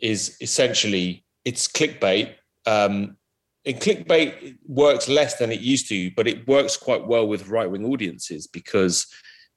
is 0.02 0.38
essentially 0.40 1.26
it's 1.44 1.68
clickbait. 1.68 2.36
Um, 2.66 3.18
and 3.68 3.80
clickbait 3.80 4.58
works 4.66 5.08
less 5.08 5.36
than 5.38 5.52
it 5.52 5.60
used 5.60 5.88
to, 5.90 6.10
but 6.12 6.28
it 6.28 6.48
works 6.48 6.78
quite 6.78 7.06
well 7.06 7.28
with 7.28 7.50
right 7.50 7.70
wing 7.70 7.86
audiences 7.86 8.48
because 8.48 9.06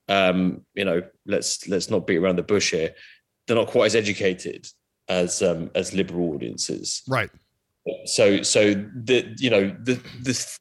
um, 0.08 0.64
you 0.74 0.84
know 0.84 1.02
let's 1.26 1.66
let's 1.68 1.88
not 1.88 2.06
beat 2.06 2.18
around 2.18 2.36
the 2.36 2.42
bush 2.42 2.72
here. 2.72 2.94
They're 3.46 3.56
not 3.56 3.68
quite 3.68 3.86
as 3.86 3.96
educated 3.96 4.66
as 5.08 5.42
um, 5.42 5.70
as 5.74 5.92
liberal 5.92 6.34
audiences 6.34 7.02
Right. 7.08 7.30
so 8.04 8.42
so 8.42 8.74
the 8.74 9.34
you 9.38 9.50
know 9.50 9.76
the 9.82 9.94
the 10.22 10.58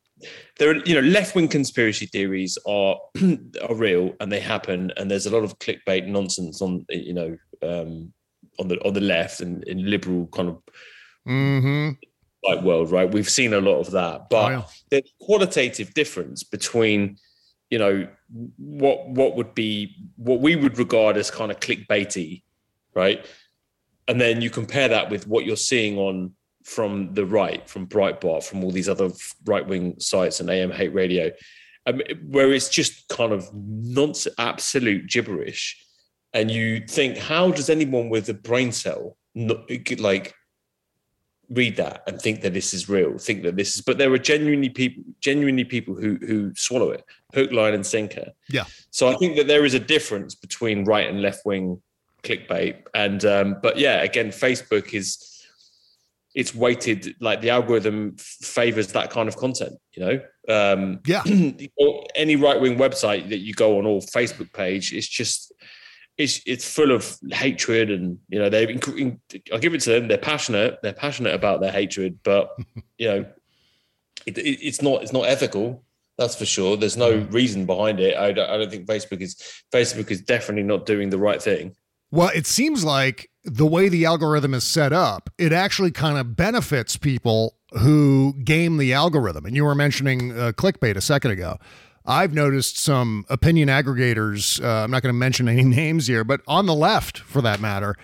there 0.58 0.72
are 0.72 0.77
you 0.86 0.96
know 0.96 1.08
left 1.08 1.36
wing 1.36 1.48
conspiracy 1.48 2.08
theories 2.08 2.58
are 2.68 2.98
are 3.70 3.75
real 3.75 4.13
and 4.20 4.32
they 4.32 4.39
happen 4.39 4.91
and 4.98 5.10
there's 5.10 5.27
a 5.27 5.29
lot 5.32 5.44
of 5.44 5.58
clickbait 5.60 6.08
nonsense 6.08 6.62
on 6.62 6.86
you 6.89 7.13
know 7.13 7.38
um 7.62 8.12
on 8.60 8.68
the 8.68 8.77
on 8.86 8.94
the 8.94 9.01
left 9.01 9.39
and 9.41 9.63
in 9.65 9.89
liberal 9.89 10.27
kind 10.27 10.50
of 10.50 10.62
Mm-hmm. 11.27 11.91
Like 12.50 12.62
world 12.63 12.91
right? 12.91 13.10
We've 13.12 13.29
seen 13.29 13.53
a 13.53 13.62
lot 13.62 13.79
of 13.79 13.91
that 13.91 14.29
but 14.29 14.46
Oh, 14.46 14.50
yeah. 14.50 14.63
there's 14.89 15.13
qualitative 15.20 15.94
difference 15.94 16.44
between 16.44 17.18
you 17.70 17.79
know 17.79 18.08
what 18.58 19.08
what 19.10 19.36
would 19.36 19.53
be 19.53 19.96
what 20.15 20.39
we 20.41 20.56
would 20.56 20.77
regard 20.77 21.18
as 21.18 21.29
kind 21.32 21.51
of 21.51 21.60
clickbaity 21.60 22.44
right? 22.96 23.25
And 24.08 24.20
then 24.20 24.41
you 24.41 24.50
compare 24.50 24.88
that 24.89 25.10
with 25.12 25.27
what 25.27 25.46
you're 25.46 25.56
seeing 25.56 25.98
on 25.98 26.34
from 26.63 27.13
the 27.13 27.25
right 27.25 27.68
from 27.70 27.88
breitbart 27.88 28.44
from 28.44 28.63
all 28.63 28.72
these 28.72 28.89
other 28.89 29.10
right-wing 29.46 29.96
sites 30.00 30.39
and 30.39 30.50
am 30.50 30.72
hate 30.72 30.94
radio. 30.94 31.32
Um, 31.86 32.01
where 32.27 32.51
it's 32.51 32.70
just 32.70 33.08
kind 33.08 33.32
of 33.32 33.50
nonsense 33.53 34.36
absolute 34.38 35.08
gibberish. 35.08 35.63
And 36.34 36.51
you 36.51 36.86
think 36.88 37.18
how 37.18 37.51
does 37.51 37.70
anyone 37.70 38.10
with 38.10 38.29
a 38.29 38.34
brain 38.34 38.72
cell 38.72 39.18
not, 39.34 39.70
like 40.00 40.36
read 41.50 41.75
that 41.77 42.03
and 42.08 42.22
think 42.22 42.41
that 42.41 42.53
this 42.53 42.74
is 42.74 42.88
real 42.88 43.18
think 43.18 43.41
that 43.44 43.56
this 43.56 43.75
is 43.75 43.82
but 43.82 43.98
there 43.98 44.12
are 44.13 44.18
genuinely 44.20 44.70
people 44.70 45.03
genuinely 45.20 45.63
people 45.63 45.96
who 45.96 46.15
who 46.22 46.53
swallow 46.56 46.91
it 46.91 47.03
hook 47.34 47.51
line 47.51 47.74
and 47.74 47.86
sinker 47.86 48.32
Yeah. 48.50 48.65
so 48.91 49.08
i 49.08 49.15
think 49.15 49.36
that 49.38 49.48
there 49.48 49.65
is 49.65 49.74
a 49.74 49.79
difference 49.79 50.36
between 50.36 50.86
right 50.86 51.10
and 51.10 51.22
left 51.22 51.46
wing 51.46 51.82
clickbait 52.24 52.84
and 52.94 53.25
um 53.25 53.56
but 53.63 53.77
yeah 53.77 54.01
again 54.03 54.27
facebook 54.29 54.94
is 54.94 55.25
it's 56.36 56.53
weighted 56.53 57.15
like 57.20 57.41
the 57.41 57.50
algorithm 57.50 58.15
favors 58.18 58.88
that 58.91 59.10
kind 59.10 59.27
of 59.27 59.36
content. 59.36 59.74
You 59.94 60.06
know, 60.06 60.22
um, 60.74 61.00
Yeah. 61.06 61.24
or 61.77 62.06
any 62.15 62.36
right 62.36 62.62
wing 62.62 62.77
website 62.77 63.29
that 63.29 63.39
you 63.39 63.53
go 63.56 63.79
on 63.79 63.88
or 63.88 64.00
Facebook 64.01 64.53
page, 64.53 64.94
it's 64.94 65.08
just 65.08 65.51
it's 66.20 66.42
it's 66.46 66.70
full 66.70 66.92
of 66.92 67.18
hatred 67.32 67.90
and 67.90 68.20
you 68.28 68.38
know 68.38 68.50
they 68.50 68.64
I 68.64 69.58
give 69.58 69.74
it 69.74 69.82
to 69.82 69.90
them. 69.92 70.08
They're 70.10 70.18
passionate. 70.18 70.80
They're 70.84 70.94
passionate 70.94 71.34
about 71.34 71.62
their 71.62 71.72
hatred 71.72 72.20
but 72.24 72.52
you 72.98 73.08
know 73.08 73.26
it, 74.26 74.38
it, 74.38 74.60
it's 74.62 74.82
not 74.82 75.02
it's 75.02 75.14
not 75.14 75.26
ethical. 75.26 75.84
That's 76.18 76.36
for 76.36 76.46
sure. 76.46 76.76
There's 76.76 76.98
no 76.98 77.20
reason 77.32 77.66
behind 77.66 78.02
it. 78.02 78.18
I 78.18 78.34
don't, 78.34 78.50
I 78.50 78.58
don't 78.58 78.70
think 78.70 78.86
Facebook 78.86 79.22
is 79.22 79.42
Facebook 79.74 80.12
is 80.12 80.22
definitely 80.22 80.64
not 80.64 80.86
doing 80.86 81.10
the 81.10 81.18
right 81.18 81.42
thing. 81.42 81.76
Well, 82.12 82.30
it 82.36 82.46
seems 82.46 82.84
like 82.84 83.30
the 83.46 83.66
way 83.66 83.88
the 83.88 84.06
algorithm 84.06 84.54
is 84.54 84.66
set 84.66 84.92
up, 84.92 85.30
it 85.38 85.54
actually 85.54 85.92
kind 85.92 86.18
of 86.18 86.36
benefits 86.36 86.98
people 86.98 87.56
who 87.80 88.34
game 88.44 88.78
the 88.78 88.92
algorithm. 88.92 89.46
And 89.46 89.56
you 89.56 89.64
were 89.64 89.76
mentioning 89.76 90.38
uh, 90.38 90.52
clickbait 90.52 90.98
a 90.98 91.02
second 91.02 91.32
ago. 91.32 91.58
I've 92.10 92.34
noticed 92.34 92.80
some 92.80 93.24
opinion 93.30 93.70
aggregators, 93.70 94.62
uh, 94.63 94.84
I'm 94.84 94.89
not 94.89 95.04
going 95.04 95.13
to 95.13 95.18
mention 95.18 95.48
any 95.48 95.63
names 95.75 96.08
here, 96.08 96.24
but 96.24 96.42
on 96.48 96.66
the 96.66 96.74
left, 96.74 97.20
for 97.20 97.39
that 97.44 97.62
matter, 97.62 97.96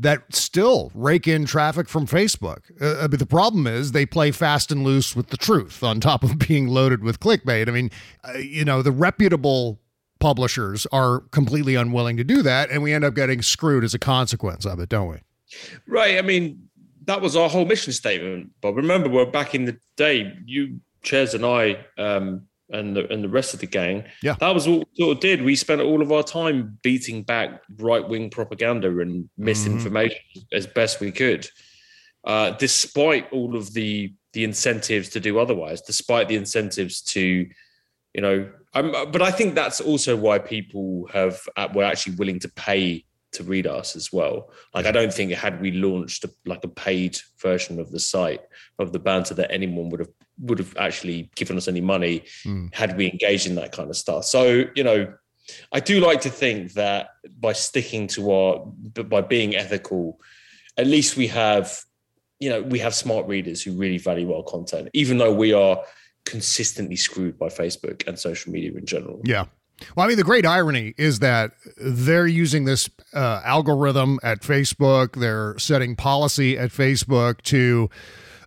that 0.00 0.34
still 0.34 0.90
rake 0.94 1.28
in 1.28 1.44
traffic 1.44 1.88
from 1.88 2.06
Facebook. 2.06 2.62
Uh, 2.80 3.06
but 3.06 3.20
the 3.20 3.26
problem 3.26 3.68
is 3.68 3.92
they 3.92 4.04
play 4.04 4.32
fast 4.32 4.72
and 4.72 4.82
loose 4.82 5.14
with 5.14 5.28
the 5.28 5.36
truth 5.36 5.84
on 5.84 6.00
top 6.00 6.24
of 6.24 6.38
being 6.48 6.66
loaded 6.66 7.04
with 7.04 7.20
clickbait. 7.20 7.68
I 7.68 7.70
mean, 7.70 7.90
uh, 8.24 8.38
you 8.38 8.64
know, 8.64 8.82
the 8.82 8.90
reputable 8.90 9.80
publishers 10.18 10.84
are 10.90 11.20
completely 11.30 11.76
unwilling 11.76 12.16
to 12.16 12.24
do 12.24 12.42
that, 12.42 12.68
and 12.70 12.82
we 12.82 12.92
end 12.92 13.04
up 13.04 13.14
getting 13.14 13.42
screwed 13.42 13.84
as 13.84 13.94
a 13.94 13.98
consequence 13.98 14.66
of 14.66 14.80
it, 14.80 14.88
don't 14.88 15.08
we? 15.08 15.18
Right. 15.86 16.18
I 16.18 16.22
mean, 16.22 16.68
that 17.04 17.20
was 17.20 17.36
our 17.36 17.48
whole 17.48 17.64
mission 17.64 17.92
statement. 17.92 18.50
But 18.60 18.74
remember, 18.74 19.08
we're 19.08 19.26
back 19.26 19.54
in 19.54 19.66
the 19.66 19.78
day. 19.96 20.32
You, 20.46 20.80
Chez, 21.02 21.34
and 21.34 21.44
I, 21.44 21.84
um, 21.96 22.46
and 22.72 22.96
the 22.96 23.10
and 23.12 23.22
the 23.22 23.28
rest 23.28 23.54
of 23.54 23.60
the 23.60 23.66
gang. 23.66 24.04
Yeah. 24.22 24.34
that 24.40 24.54
was 24.54 24.68
what 24.68 24.80
we 24.80 25.04
sort 25.04 25.16
of 25.16 25.20
did. 25.20 25.42
We 25.42 25.56
spent 25.56 25.80
all 25.80 26.02
of 26.02 26.10
our 26.12 26.22
time 26.22 26.78
beating 26.82 27.22
back 27.22 27.62
right 27.78 28.06
wing 28.06 28.30
propaganda 28.30 28.98
and 29.00 29.28
misinformation 29.36 30.20
as 30.52 30.66
best 30.66 31.00
we 31.00 31.12
could, 31.12 31.48
uh, 32.24 32.52
despite 32.52 33.32
all 33.32 33.56
of 33.56 33.72
the 33.72 34.14
the 34.32 34.44
incentives 34.44 35.10
to 35.10 35.20
do 35.20 35.38
otherwise. 35.38 35.82
Despite 35.82 36.28
the 36.28 36.36
incentives 36.36 37.02
to, 37.02 37.46
you 38.14 38.20
know, 38.20 38.50
um, 38.74 38.92
but 39.12 39.22
I 39.22 39.30
think 39.30 39.54
that's 39.54 39.80
also 39.80 40.16
why 40.16 40.38
people 40.38 41.08
have 41.12 41.40
uh, 41.56 41.68
were 41.74 41.84
actually 41.84 42.16
willing 42.16 42.40
to 42.40 42.48
pay 42.48 43.04
to 43.32 43.44
read 43.44 43.66
us 43.66 43.96
as 43.96 44.12
well. 44.12 44.50
Like 44.74 44.86
I 44.86 44.92
don't 44.92 45.12
think 45.12 45.32
had 45.32 45.60
we 45.60 45.72
launched 45.72 46.24
a, 46.24 46.30
like 46.44 46.64
a 46.64 46.68
paid 46.68 47.18
version 47.40 47.80
of 47.80 47.90
the 47.90 48.00
site 48.00 48.40
of 48.78 48.92
the 48.92 48.98
banter 48.98 49.34
that 49.34 49.50
anyone 49.50 49.88
would 49.88 50.00
have 50.00 50.10
would 50.42 50.58
have 50.58 50.76
actually 50.76 51.30
given 51.36 51.56
us 51.56 51.68
any 51.68 51.80
money 51.80 52.24
had 52.72 52.96
we 52.96 53.10
engaged 53.10 53.46
in 53.46 53.54
that 53.54 53.72
kind 53.72 53.88
of 53.88 53.96
stuff. 53.96 54.24
So 54.24 54.64
you 54.74 54.84
know, 54.84 55.14
I 55.72 55.80
do 55.80 56.00
like 56.00 56.20
to 56.22 56.30
think 56.30 56.72
that 56.74 57.10
by 57.40 57.52
sticking 57.52 58.06
to 58.08 58.30
our 58.30 58.66
by 59.04 59.22
being 59.22 59.56
ethical, 59.56 60.20
at 60.76 60.86
least 60.86 61.16
we 61.16 61.28
have 61.28 61.80
you 62.40 62.50
know 62.50 62.62
we 62.62 62.78
have 62.80 62.94
smart 62.94 63.26
readers 63.26 63.62
who 63.62 63.72
really 63.72 63.98
value 63.98 64.32
our 64.34 64.42
content, 64.42 64.88
even 64.92 65.18
though 65.18 65.32
we 65.32 65.52
are 65.52 65.82
consistently 66.24 66.96
screwed 66.96 67.38
by 67.38 67.46
Facebook 67.46 68.06
and 68.06 68.18
social 68.18 68.52
media 68.52 68.72
in 68.72 68.86
general. 68.86 69.20
Yeah. 69.24 69.46
Well, 69.96 70.06
I 70.06 70.08
mean, 70.08 70.16
the 70.16 70.24
great 70.24 70.46
irony 70.46 70.94
is 70.96 71.18
that 71.20 71.52
they're 71.76 72.26
using 72.26 72.64
this 72.64 72.88
uh, 73.14 73.40
algorithm 73.44 74.20
at 74.22 74.42
Facebook. 74.42 75.18
They're 75.18 75.58
setting 75.58 75.96
policy 75.96 76.56
at 76.56 76.70
Facebook 76.70 77.42
to 77.42 77.90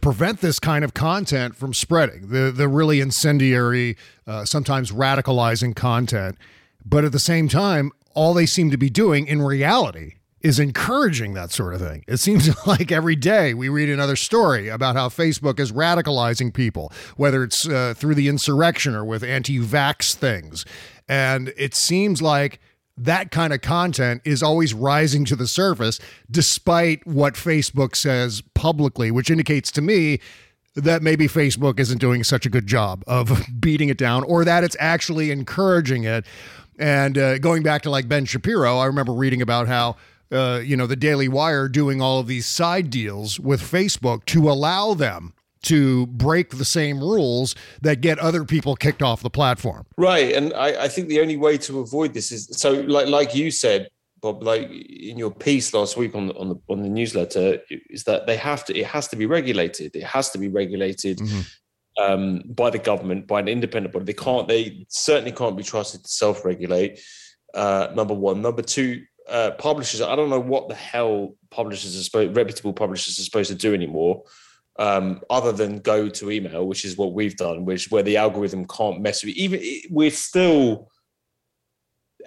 prevent 0.05 0.39
this 0.39 0.59
kind 0.59 0.85
of 0.85 0.93
content 0.93 1.55
from 1.55 1.73
spreading. 1.73 2.29
The 2.29 2.51
the 2.51 2.67
really 2.67 3.01
incendiary, 3.01 3.97
uh, 4.27 4.45
sometimes 4.45 4.91
radicalizing 4.91 5.75
content. 5.75 6.37
But 6.85 7.05
at 7.05 7.11
the 7.11 7.17
same 7.17 7.47
time, 7.47 7.91
all 8.13 8.35
they 8.35 8.45
seem 8.45 8.69
to 8.69 8.77
be 8.77 8.91
doing 8.91 9.25
in 9.25 9.41
reality 9.41 10.17
is 10.41 10.59
encouraging 10.59 11.33
that 11.33 11.49
sort 11.49 11.73
of 11.73 11.81
thing. 11.81 12.03
It 12.07 12.17
seems 12.17 12.47
like 12.67 12.91
every 12.91 13.15
day 13.15 13.55
we 13.55 13.67
read 13.67 13.89
another 13.89 14.15
story 14.15 14.67
about 14.67 14.95
how 14.95 15.09
Facebook 15.09 15.59
is 15.59 15.71
radicalizing 15.71 16.53
people, 16.53 16.93
whether 17.17 17.43
it's 17.43 17.67
uh, 17.67 17.95
through 17.97 18.13
the 18.13 18.27
insurrection 18.27 18.93
or 18.93 19.03
with 19.03 19.23
anti 19.23 19.57
vax 19.57 20.13
things. 20.13 20.65
And 21.09 21.51
it 21.57 21.73
seems 21.73 22.21
like 22.21 22.59
that 22.97 23.31
kind 23.31 23.53
of 23.53 23.61
content 23.61 24.21
is 24.23 24.41
always 24.41 24.73
rising 24.73 25.25
to 25.25 25.35
the 25.35 25.47
surface, 25.47 25.99
despite 26.31 27.05
what 27.05 27.33
Facebook 27.33 27.95
says 27.95 28.41
publicly, 28.53 29.11
which 29.11 29.29
indicates 29.29 29.71
to 29.71 29.81
me 29.81 30.19
that 30.75 31.01
maybe 31.01 31.27
Facebook 31.27 31.79
isn't 31.79 31.99
doing 31.99 32.23
such 32.23 32.45
a 32.45 32.49
good 32.49 32.67
job 32.67 33.03
of 33.07 33.45
beating 33.59 33.89
it 33.89 33.97
down 33.97 34.23
or 34.23 34.45
that 34.45 34.63
it's 34.63 34.75
actually 34.79 35.31
encouraging 35.31 36.03
it. 36.03 36.25
And 36.77 37.17
uh, 37.17 37.37
going 37.39 37.63
back 37.63 37.81
to 37.83 37.89
like 37.89 38.07
Ben 38.07 38.25
Shapiro, 38.25 38.77
I 38.77 38.85
remember 38.85 39.13
reading 39.13 39.41
about 39.41 39.67
how. 39.67 39.95
Uh, 40.31 40.59
you 40.65 40.75
know, 40.75 40.87
the 40.87 40.95
Daily 40.95 41.27
Wire 41.27 41.69
doing 41.69 42.01
all 42.01 42.19
of 42.19 42.25
these 42.25 42.47
side 42.47 42.89
deals 42.89 43.39
with 43.39 43.61
Facebook 43.61 44.25
to 44.25 44.49
allow 44.49 44.95
them 44.95 45.33
to 45.65 46.07
break 46.07 46.51
the 46.51 46.65
same 46.65 46.99
rules 46.99 47.55
that 47.81 48.01
get 48.01 48.19
other 48.19 48.45
people 48.45 48.75
kicked 48.75 49.01
off 49.01 49.21
the 49.21 49.29
platform. 49.29 49.85
Right, 49.97 50.33
and 50.33 50.53
I, 50.53 50.83
I 50.83 50.87
think 50.87 51.07
the 51.07 51.21
only 51.21 51.37
way 51.37 51.57
to 51.59 51.79
avoid 51.79 52.13
this 52.13 52.31
is 52.31 52.47
so, 52.51 52.71
like 52.73 53.07
like 53.07 53.35
you 53.35 53.51
said, 53.51 53.89
Bob, 54.21 54.43
like 54.43 54.69
in 54.69 55.17
your 55.17 55.31
piece 55.31 55.73
last 55.73 55.97
week 55.97 56.15
on 56.15 56.27
the 56.27 56.35
on 56.35 56.49
the 56.49 56.55
on 56.69 56.81
the 56.81 56.89
newsletter, 56.89 57.59
is 57.89 58.03
that 58.05 58.27
they 58.27 58.37
have 58.37 58.65
to. 58.65 58.77
It 58.77 58.85
has 58.87 59.07
to 59.09 59.15
be 59.15 59.25
regulated. 59.25 59.95
It 59.95 60.03
has 60.03 60.29
to 60.31 60.37
be 60.37 60.49
regulated 60.49 61.19
um, 61.99 62.43
by 62.47 62.69
the 62.69 62.79
government, 62.79 63.27
by 63.27 63.39
an 63.39 63.47
independent 63.47 63.93
body. 63.93 64.05
They 64.05 64.13
can't. 64.13 64.47
They 64.47 64.85
certainly 64.89 65.31
can't 65.31 65.57
be 65.57 65.63
trusted 65.63 66.03
to 66.03 66.09
self-regulate. 66.09 66.99
Uh, 67.53 67.87
number 67.95 68.13
one. 68.13 68.41
Number 68.41 68.61
two. 68.61 69.03
Uh, 69.27 69.49
publishers. 69.57 70.01
I 70.01 70.15
don't 70.15 70.29
know 70.29 70.39
what 70.39 70.69
the 70.69 70.75
hell 70.75 71.33
publishers 71.49 71.99
are 71.99 72.03
supposed, 72.03 72.37
reputable 72.37 72.73
publishers 72.73 73.17
are 73.17 73.23
supposed 73.23 73.49
to 73.49 73.55
do 73.55 73.73
anymore 73.73 74.21
um, 74.77 75.21
other 75.29 75.51
than 75.51 75.79
go 75.79 76.09
to 76.09 76.31
email, 76.31 76.67
which 76.67 76.85
is 76.85 76.97
what 76.97 77.13
we've 77.13 77.37
done, 77.37 77.65
which 77.65 77.89
where 77.91 78.03
the 78.03 78.17
algorithm 78.17 78.65
can't 78.65 79.01
mess 79.01 79.23
with. 79.23 79.35
Even 79.35 79.61
we're 79.89 80.11
still 80.11 80.89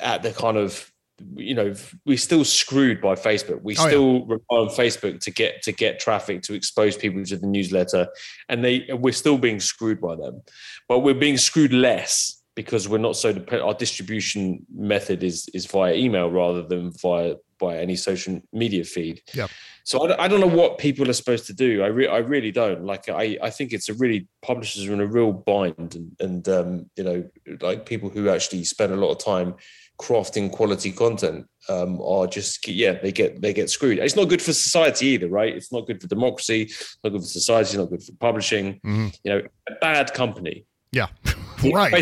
at 0.00 0.22
the 0.22 0.32
kind 0.32 0.56
of 0.56 0.90
you 1.34 1.52
know 1.54 1.74
we're 2.06 2.16
still 2.16 2.44
screwed 2.44 3.00
by 3.00 3.14
Facebook. 3.14 3.60
We 3.62 3.76
Oh, 3.76 3.82
yeah. 3.82 3.88
still 3.88 4.26
rely 4.26 4.38
on 4.50 4.68
Facebook 4.68 5.20
to 5.20 5.30
get 5.30 5.62
to 5.62 5.72
get 5.72 5.98
traffic 5.98 6.42
to 6.42 6.54
expose 6.54 6.96
people 6.96 7.24
to 7.24 7.36
the 7.36 7.46
newsletter, 7.46 8.08
and 8.48 8.64
they 8.64 8.86
we're 8.92 9.12
still 9.12 9.38
being 9.38 9.60
screwed 9.60 10.00
by 10.00 10.14
them, 10.16 10.42
but 10.88 11.00
we're 11.00 11.14
being 11.14 11.36
screwed 11.36 11.72
less 11.72 12.37
because 12.58 12.88
we're 12.88 12.98
not 12.98 13.14
so 13.14 13.32
dependent. 13.32 13.68
Our 13.68 13.74
distribution 13.74 14.66
method 14.74 15.22
is 15.22 15.48
is 15.54 15.64
via 15.66 15.94
email 15.94 16.28
rather 16.28 16.60
than 16.60 16.90
via 17.00 17.36
by 17.60 17.78
any 17.78 17.94
social 17.94 18.40
media 18.52 18.82
feed. 18.82 19.22
Yep. 19.32 19.48
So 19.84 20.02
I 20.02 20.08
don't, 20.08 20.20
I 20.22 20.26
don't 20.26 20.40
know 20.40 20.56
what 20.60 20.78
people 20.78 21.08
are 21.08 21.12
supposed 21.12 21.46
to 21.46 21.52
do. 21.52 21.84
I 21.84 21.86
re- 21.86 22.08
I 22.08 22.18
really 22.18 22.50
don't. 22.50 22.82
Like 22.82 23.08
I, 23.08 23.38
I 23.40 23.50
think 23.50 23.72
it's 23.72 23.88
a 23.88 23.94
really 23.94 24.26
publishers 24.42 24.88
are 24.88 24.92
in 24.92 25.00
a 25.00 25.06
real 25.06 25.32
bind, 25.32 25.94
and 25.94 26.16
and 26.18 26.48
um, 26.48 26.90
you 26.96 27.04
know 27.04 27.24
like 27.60 27.86
people 27.86 28.08
who 28.08 28.28
actually 28.28 28.64
spend 28.64 28.92
a 28.92 28.96
lot 28.96 29.12
of 29.12 29.24
time 29.24 29.54
crafting 30.00 30.50
quality 30.50 30.90
content 30.90 31.46
um, 31.68 32.00
are 32.00 32.26
just 32.26 32.66
yeah 32.66 32.94
they 33.00 33.12
get 33.12 33.40
they 33.40 33.52
get 33.52 33.70
screwed. 33.70 34.00
It's 34.00 34.16
not 34.16 34.28
good 34.28 34.42
for 34.42 34.52
society 34.52 35.06
either, 35.06 35.28
right? 35.28 35.54
It's 35.54 35.72
not 35.72 35.86
good 35.86 36.02
for 36.02 36.08
democracy. 36.08 36.72
Not 37.04 37.10
good 37.10 37.22
for 37.22 37.28
society. 37.28 37.76
Not 37.76 37.90
good 37.90 38.02
for 38.02 38.14
publishing. 38.18 38.80
You 39.22 39.30
know, 39.32 39.42
a 39.68 39.74
bad 39.80 40.12
company. 40.12 40.66
Yeah. 40.90 41.06
right. 41.74 41.92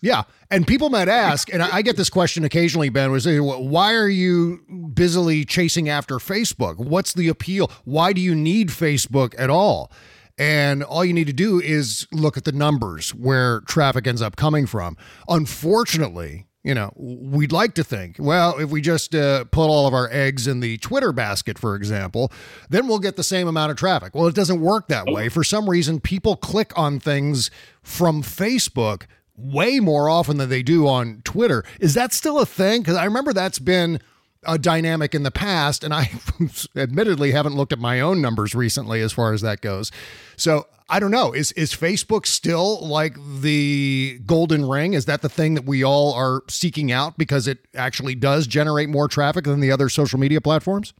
Yeah. 0.00 0.22
And 0.50 0.66
people 0.66 0.90
might 0.90 1.08
ask, 1.08 1.52
and 1.52 1.62
I 1.62 1.76
I 1.76 1.82
get 1.82 1.96
this 1.96 2.10
question 2.10 2.44
occasionally, 2.44 2.88
Ben, 2.88 3.10
was 3.10 3.26
uh, 3.26 3.38
why 3.38 3.94
are 3.94 4.08
you 4.08 4.60
busily 4.94 5.44
chasing 5.44 5.88
after 5.88 6.16
Facebook? 6.16 6.76
What's 6.76 7.12
the 7.12 7.28
appeal? 7.28 7.70
Why 7.84 8.12
do 8.12 8.20
you 8.20 8.34
need 8.34 8.68
Facebook 8.68 9.34
at 9.38 9.50
all? 9.50 9.92
And 10.38 10.84
all 10.84 11.04
you 11.04 11.12
need 11.12 11.26
to 11.26 11.32
do 11.32 11.60
is 11.60 12.06
look 12.12 12.36
at 12.36 12.44
the 12.44 12.52
numbers 12.52 13.12
where 13.12 13.60
traffic 13.62 14.06
ends 14.06 14.22
up 14.22 14.36
coming 14.36 14.66
from. 14.66 14.96
Unfortunately, 15.28 16.46
you 16.64 16.74
know, 16.74 16.92
we'd 16.96 17.52
like 17.52 17.74
to 17.74 17.84
think, 17.84 18.16
well, 18.18 18.58
if 18.58 18.68
we 18.70 18.80
just 18.80 19.14
uh, 19.14 19.44
put 19.44 19.68
all 19.68 19.86
of 19.86 19.94
our 19.94 20.08
eggs 20.10 20.46
in 20.46 20.60
the 20.60 20.76
Twitter 20.78 21.12
basket, 21.12 21.58
for 21.58 21.76
example, 21.76 22.32
then 22.68 22.88
we'll 22.88 22.98
get 22.98 23.16
the 23.16 23.22
same 23.22 23.46
amount 23.46 23.70
of 23.70 23.76
traffic. 23.76 24.14
Well, 24.14 24.26
it 24.26 24.34
doesn't 24.34 24.60
work 24.60 24.88
that 24.88 25.06
way. 25.06 25.28
For 25.28 25.44
some 25.44 25.70
reason, 25.70 26.00
people 26.00 26.36
click 26.36 26.72
on 26.76 26.98
things 26.98 27.50
from 27.82 28.22
Facebook 28.22 29.04
way 29.36 29.78
more 29.78 30.08
often 30.10 30.36
than 30.36 30.48
they 30.48 30.64
do 30.64 30.88
on 30.88 31.22
Twitter. 31.24 31.64
Is 31.78 31.94
that 31.94 32.12
still 32.12 32.40
a 32.40 32.46
thing? 32.46 32.80
Because 32.80 32.96
I 32.96 33.04
remember 33.04 33.32
that's 33.32 33.60
been 33.60 34.00
a 34.44 34.58
dynamic 34.58 35.14
in 35.14 35.22
the 35.22 35.30
past, 35.30 35.82
and 35.84 35.92
I 35.92 36.10
admittedly 36.76 37.32
haven't 37.32 37.56
looked 37.56 37.72
at 37.72 37.78
my 37.78 38.00
own 38.00 38.20
numbers 38.20 38.54
recently 38.54 39.00
as 39.00 39.12
far 39.12 39.32
as 39.32 39.40
that 39.42 39.60
goes. 39.60 39.90
So 40.36 40.66
I 40.88 41.00
don't 41.00 41.10
know. 41.10 41.32
Is 41.32 41.52
is 41.52 41.74
Facebook 41.74 42.26
still 42.26 42.86
like 42.86 43.16
the 43.40 44.20
golden 44.24 44.66
ring? 44.66 44.94
Is 44.94 45.04
that 45.04 45.20
the 45.20 45.28
thing 45.28 45.54
that 45.54 45.64
we 45.64 45.84
all 45.84 46.14
are 46.14 46.42
seeking 46.48 46.90
out 46.90 47.18
because 47.18 47.46
it 47.46 47.58
actually 47.74 48.14
does 48.14 48.46
generate 48.46 48.88
more 48.88 49.08
traffic 49.08 49.44
than 49.44 49.60
the 49.60 49.70
other 49.70 49.88
social 49.88 50.18
media 50.18 50.40
platforms? 50.40 50.94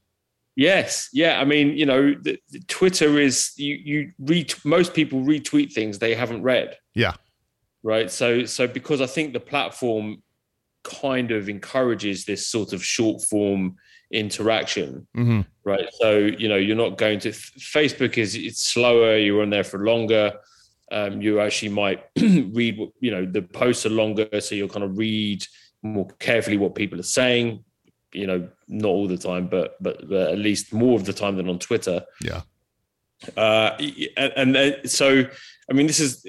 Yes, 0.56 1.08
yeah. 1.12 1.40
I 1.40 1.44
mean, 1.44 1.76
you 1.76 1.86
know, 1.86 2.14
the, 2.20 2.38
the 2.50 2.60
Twitter 2.66 3.18
is 3.18 3.52
you 3.56 3.76
you 3.76 4.12
read 4.18 4.52
most 4.64 4.92
people 4.92 5.20
retweet 5.20 5.72
things 5.72 6.00
they 6.00 6.14
haven't 6.14 6.42
read. 6.42 6.76
Yeah. 6.94 7.14
Right. 7.82 8.10
So 8.10 8.44
so 8.44 8.66
because 8.66 9.00
I 9.00 9.06
think 9.06 9.32
the 9.32 9.40
platform 9.40 10.22
kind 10.88 11.30
of 11.30 11.48
encourages 11.48 12.24
this 12.24 12.46
sort 12.46 12.72
of 12.72 12.84
short 12.84 13.22
form 13.22 13.76
interaction. 14.10 15.06
Mhm. 15.16 15.46
Right. 15.64 15.88
So 16.00 16.18
you 16.18 16.48
know 16.48 16.56
you're 16.56 16.76
not 16.76 16.98
going 16.98 17.20
to 17.20 17.30
Facebook 17.30 18.18
is 18.18 18.34
it's 18.34 18.64
slower. 18.64 19.16
You're 19.16 19.42
on 19.42 19.50
there 19.50 19.64
for 19.64 19.78
longer. 19.78 20.32
Um, 20.90 21.20
you 21.20 21.40
actually 21.40 21.68
might 21.68 22.02
read 22.16 22.78
what 22.78 22.90
you 23.00 23.10
know 23.10 23.26
the 23.26 23.42
posts 23.42 23.84
are 23.86 23.90
longer, 23.90 24.40
so 24.40 24.54
you'll 24.54 24.68
kind 24.68 24.84
of 24.84 24.96
read 24.96 25.44
more 25.82 26.08
carefully 26.18 26.56
what 26.56 26.74
people 26.74 26.98
are 26.98 27.14
saying. 27.20 27.64
You 28.12 28.26
know, 28.26 28.48
not 28.68 28.88
all 28.88 29.06
the 29.06 29.18
time, 29.18 29.48
but 29.48 29.76
but, 29.82 30.08
but 30.08 30.32
at 30.32 30.38
least 30.38 30.72
more 30.72 30.96
of 30.96 31.04
the 31.04 31.12
time 31.12 31.36
than 31.36 31.48
on 31.48 31.58
Twitter. 31.58 32.04
Yeah. 32.22 32.42
Uh, 33.36 33.76
and, 34.16 34.32
and 34.36 34.54
then, 34.54 34.86
so, 34.86 35.24
I 35.70 35.74
mean, 35.74 35.86
this 35.86 36.00
is 36.00 36.24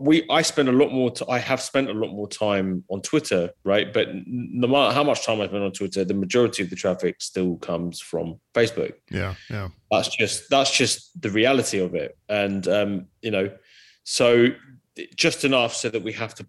we. 0.00 0.26
I 0.28 0.42
spend 0.42 0.68
a 0.68 0.72
lot 0.72 0.90
more. 0.92 1.12
T- 1.12 1.24
I 1.28 1.38
have 1.38 1.60
spent 1.60 1.88
a 1.88 1.92
lot 1.92 2.12
more 2.12 2.28
time 2.28 2.82
on 2.88 3.00
Twitter, 3.02 3.50
right? 3.62 3.92
But 3.92 4.08
no 4.26 4.66
matter 4.66 4.92
how 4.92 5.04
much 5.04 5.24
time 5.24 5.40
I 5.40 5.46
spend 5.46 5.62
on 5.62 5.70
Twitter, 5.70 6.04
the 6.04 6.14
majority 6.14 6.64
of 6.64 6.70
the 6.70 6.74
traffic 6.74 7.16
still 7.20 7.56
comes 7.58 8.00
from 8.00 8.40
Facebook. 8.54 8.94
Yeah. 9.10 9.34
Yeah. 9.48 9.68
That's 9.92 10.08
just 10.08 10.50
that's 10.50 10.76
just 10.76 11.20
the 11.20 11.30
reality 11.30 11.78
of 11.78 11.94
it, 11.94 12.18
and 12.28 12.66
um, 12.66 13.06
you 13.22 13.30
know, 13.30 13.50
so 14.02 14.48
just 15.14 15.44
enough 15.44 15.74
so 15.74 15.88
that 15.88 16.02
we 16.02 16.12
have 16.14 16.34
to 16.34 16.46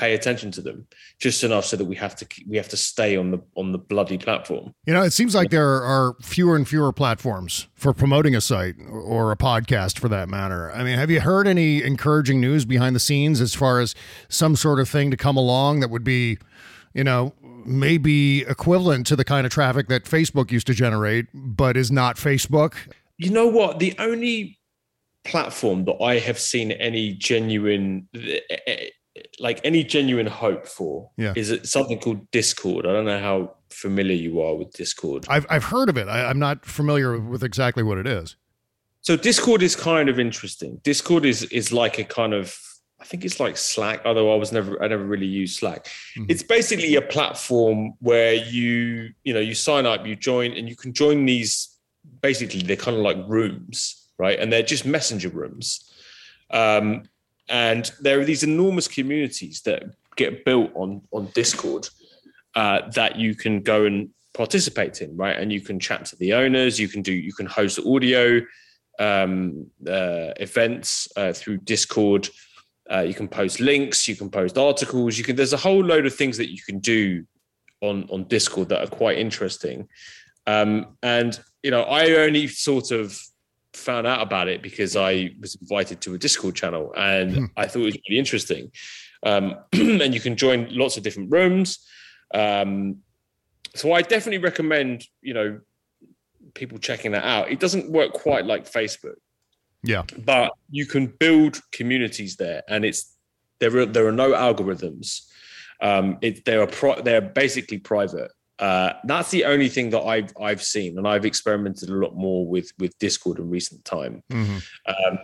pay 0.00 0.14
attention 0.14 0.50
to 0.52 0.62
them, 0.62 0.86
just 1.20 1.44
enough 1.44 1.66
so 1.66 1.76
that 1.76 1.84
we 1.84 1.94
have 1.94 2.16
to 2.16 2.26
we 2.48 2.56
have 2.56 2.68
to 2.68 2.76
stay 2.76 3.16
on 3.16 3.30
the 3.30 3.40
on 3.54 3.72
the 3.72 3.78
bloody 3.78 4.16
platform. 4.16 4.74
You 4.86 4.94
know, 4.94 5.02
it 5.02 5.12
seems 5.12 5.34
like 5.34 5.50
there 5.50 5.82
are 5.82 6.16
fewer 6.22 6.56
and 6.56 6.66
fewer 6.66 6.90
platforms 6.92 7.68
for 7.74 7.92
promoting 7.92 8.34
a 8.34 8.40
site 8.40 8.76
or 8.90 9.30
a 9.30 9.36
podcast 9.36 9.98
for 9.98 10.08
that 10.08 10.28
matter. 10.28 10.72
I 10.72 10.82
mean, 10.82 10.98
have 10.98 11.10
you 11.10 11.20
heard 11.20 11.46
any 11.46 11.82
encouraging 11.82 12.40
news 12.40 12.64
behind 12.64 12.96
the 12.96 13.00
scenes 13.00 13.40
as 13.42 13.54
far 13.54 13.78
as 13.80 13.94
some 14.28 14.56
sort 14.56 14.80
of 14.80 14.88
thing 14.88 15.10
to 15.10 15.16
come 15.18 15.36
along 15.36 15.80
that 15.80 15.90
would 15.90 16.04
be, 16.04 16.38
you 16.94 17.04
know, 17.04 17.34
maybe 17.66 18.40
equivalent 18.42 19.06
to 19.08 19.16
the 19.16 19.24
kind 19.24 19.46
of 19.46 19.52
traffic 19.52 19.88
that 19.88 20.04
Facebook 20.04 20.50
used 20.50 20.66
to 20.68 20.74
generate, 20.74 21.26
but 21.34 21.76
is 21.76 21.90
not 21.90 22.16
Facebook? 22.16 22.74
You 23.18 23.30
know 23.30 23.46
what? 23.46 23.78
The 23.78 23.94
only 23.98 24.58
platform 25.24 25.84
that 25.84 26.02
I 26.02 26.18
have 26.18 26.38
seen 26.38 26.72
any 26.72 27.12
genuine 27.12 28.08
eh, 28.14 28.38
eh, 28.66 28.86
like 29.38 29.60
any 29.64 29.84
genuine 29.84 30.26
hope 30.26 30.66
for 30.66 31.10
Yeah. 31.16 31.32
is 31.36 31.50
it 31.50 31.66
something 31.66 31.98
called 31.98 32.30
Discord. 32.30 32.86
I 32.86 32.92
don't 32.92 33.04
know 33.04 33.20
how 33.20 33.54
familiar 33.70 34.14
you 34.16 34.40
are 34.40 34.54
with 34.54 34.72
Discord. 34.72 35.26
I've, 35.28 35.46
I've 35.48 35.64
heard 35.64 35.88
of 35.88 35.96
it. 35.96 36.08
I, 36.08 36.24
I'm 36.28 36.38
not 36.38 36.64
familiar 36.64 37.18
with 37.18 37.42
exactly 37.44 37.82
what 37.82 37.98
it 37.98 38.06
is. 38.06 38.36
So 39.02 39.16
Discord 39.16 39.62
is 39.62 39.74
kind 39.76 40.08
of 40.08 40.18
interesting. 40.18 40.80
Discord 40.82 41.24
is 41.24 41.44
is 41.44 41.72
like 41.72 41.98
a 41.98 42.04
kind 42.04 42.34
of 42.34 42.56
I 43.00 43.04
think 43.04 43.24
it's 43.24 43.40
like 43.40 43.56
Slack, 43.56 44.02
although 44.04 44.30
I 44.34 44.36
was 44.36 44.52
never 44.52 44.82
I 44.82 44.86
never 44.88 45.04
really 45.04 45.26
used 45.26 45.56
Slack. 45.58 45.86
It's 46.28 46.42
basically 46.42 46.94
a 46.96 47.00
platform 47.02 47.94
where 48.00 48.34
you 48.34 49.10
you 49.24 49.32
know 49.32 49.40
you 49.40 49.54
sign 49.54 49.86
up, 49.86 50.06
you 50.06 50.16
join, 50.16 50.52
and 50.52 50.68
you 50.68 50.76
can 50.76 50.92
join 50.92 51.24
these. 51.24 51.78
Basically, 52.20 52.60
they're 52.60 52.76
kind 52.76 52.96
of 52.96 53.02
like 53.02 53.16
rooms, 53.26 54.08
right? 54.18 54.38
And 54.38 54.52
they're 54.52 54.62
just 54.62 54.84
messenger 54.84 55.30
rooms. 55.30 55.90
Um, 56.50 57.04
and 57.50 57.90
there 58.00 58.20
are 58.20 58.24
these 58.24 58.44
enormous 58.44 58.88
communities 58.88 59.60
that 59.62 59.82
get 60.16 60.44
built 60.44 60.70
on 60.74 61.02
on 61.12 61.26
Discord 61.34 61.88
uh, 62.54 62.88
that 62.94 63.16
you 63.16 63.34
can 63.34 63.60
go 63.60 63.84
and 63.84 64.10
participate 64.32 65.02
in, 65.02 65.16
right? 65.16 65.36
And 65.36 65.52
you 65.52 65.60
can 65.60 65.78
chat 65.78 66.04
to 66.06 66.16
the 66.16 66.32
owners. 66.32 66.78
You 66.78 66.88
can 66.88 67.02
do 67.02 67.12
you 67.12 67.32
can 67.32 67.46
host 67.46 67.78
audio 67.80 68.40
um, 68.98 69.66
uh, 69.86 70.32
events 70.38 71.08
uh, 71.16 71.32
through 71.32 71.58
Discord. 71.58 72.28
Uh, 72.90 73.00
you 73.00 73.14
can 73.14 73.28
post 73.28 73.60
links. 73.60 74.08
You 74.08 74.16
can 74.16 74.30
post 74.30 74.56
articles. 74.56 75.18
You 75.18 75.24
can. 75.24 75.36
There's 75.36 75.52
a 75.52 75.58
whole 75.58 75.82
load 75.84 76.06
of 76.06 76.14
things 76.14 76.36
that 76.38 76.50
you 76.50 76.62
can 76.64 76.78
do 76.78 77.24
on 77.80 78.08
on 78.10 78.24
Discord 78.24 78.68
that 78.68 78.82
are 78.82 78.96
quite 78.96 79.18
interesting. 79.18 79.88
Um, 80.46 80.96
and 81.02 81.38
you 81.62 81.70
know, 81.70 81.82
I 81.82 82.10
only 82.12 82.46
sort 82.46 82.90
of 82.90 83.20
found 83.72 84.06
out 84.06 84.20
about 84.22 84.48
it 84.48 84.62
because 84.62 84.96
I 84.96 85.30
was 85.40 85.56
invited 85.60 86.00
to 86.02 86.14
a 86.14 86.18
Discord 86.18 86.54
channel, 86.56 86.92
and 86.96 87.50
I 87.56 87.66
thought 87.66 87.82
it 87.82 87.84
was 87.86 87.98
really 88.08 88.18
interesting. 88.18 88.70
Um, 89.22 89.56
and 89.72 90.14
you 90.14 90.20
can 90.20 90.36
join 90.36 90.68
lots 90.70 90.96
of 90.96 91.02
different 91.02 91.30
rooms. 91.30 91.86
Um, 92.34 92.98
so 93.74 93.92
I 93.92 94.02
definitely 94.02 94.38
recommend 94.38 95.04
you 95.22 95.34
know 95.34 95.60
people 96.54 96.78
checking 96.78 97.12
that 97.12 97.24
out. 97.24 97.50
It 97.50 97.60
doesn't 97.60 97.90
work 97.90 98.12
quite 98.12 98.44
like 98.44 98.70
Facebook, 98.70 99.16
Yeah. 99.84 100.02
but 100.24 100.52
you 100.70 100.86
can 100.86 101.06
build 101.06 101.60
communities 101.72 102.36
there, 102.36 102.62
and 102.68 102.84
it's 102.84 103.16
there 103.60 103.76
are 103.78 103.86
there 103.86 104.06
are 104.06 104.12
no 104.12 104.32
algorithms. 104.32 105.26
Um, 105.82 106.18
it, 106.20 106.44
they 106.44 106.56
are 106.56 106.68
they're 107.02 107.20
basically 107.22 107.78
private. 107.78 108.30
Uh, 108.60 108.92
that's 109.04 109.30
the 109.30 109.46
only 109.46 109.70
thing 109.70 109.88
that 109.90 110.02
I've 110.02 110.32
I've 110.40 110.62
seen, 110.62 110.98
and 110.98 111.08
I've 111.08 111.24
experimented 111.24 111.88
a 111.88 111.94
lot 111.94 112.14
more 112.14 112.46
with 112.46 112.70
with 112.78 112.96
Discord 112.98 113.38
in 113.38 113.48
recent 113.48 113.84
time. 113.86 114.22
Mhm. 114.30 114.62
Um, 114.86 115.18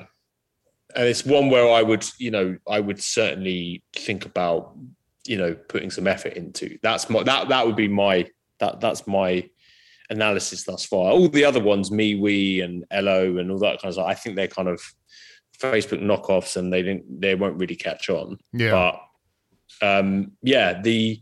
and 0.95 1.07
it's 1.07 1.27
one 1.27 1.51
where 1.51 1.71
I 1.71 1.83
would, 1.83 2.07
you 2.19 2.31
know, 2.31 2.57
I 2.67 2.81
would 2.81 3.03
certainly 3.03 3.85
think 3.95 4.25
about, 4.25 4.75
you 5.27 5.37
know, 5.37 5.55
putting 5.55 5.91
some 5.91 6.07
effort 6.07 6.33
into. 6.33 6.79
That's 6.83 7.11
my 7.11 7.23
that 7.25 7.51
that 7.51 7.67
would 7.67 7.77
be 7.77 7.89
my 7.89 8.27
that 8.61 8.81
that's 8.81 9.07
my 9.07 9.49
analysis 10.09 10.65
thus 10.65 10.87
far. 10.87 11.13
All 11.13 11.29
the 11.29 11.45
other 11.45 11.61
ones, 11.61 11.91
MeWe, 11.91 12.65
and 12.65 12.87
Ello, 12.91 13.37
and 13.37 13.51
all 13.51 13.59
that 13.59 13.83
kind 13.83 13.91
of 13.91 13.95
stuff. 13.95 14.07
I 14.07 14.15
think 14.15 14.37
they're 14.37 14.49
kind 14.49 14.69
of 14.69 14.81
Facebook 15.59 16.01
knockoffs, 16.01 16.57
and 16.57 16.73
they 16.73 16.83
didn't 16.83 17.21
they 17.21 17.35
won't 17.35 17.59
really 17.59 17.77
catch 17.77 18.09
on. 18.09 18.39
Yeah. 18.55 18.71
But 18.71 19.99
um, 20.01 20.33
yeah, 20.43 20.81
the 20.81 21.21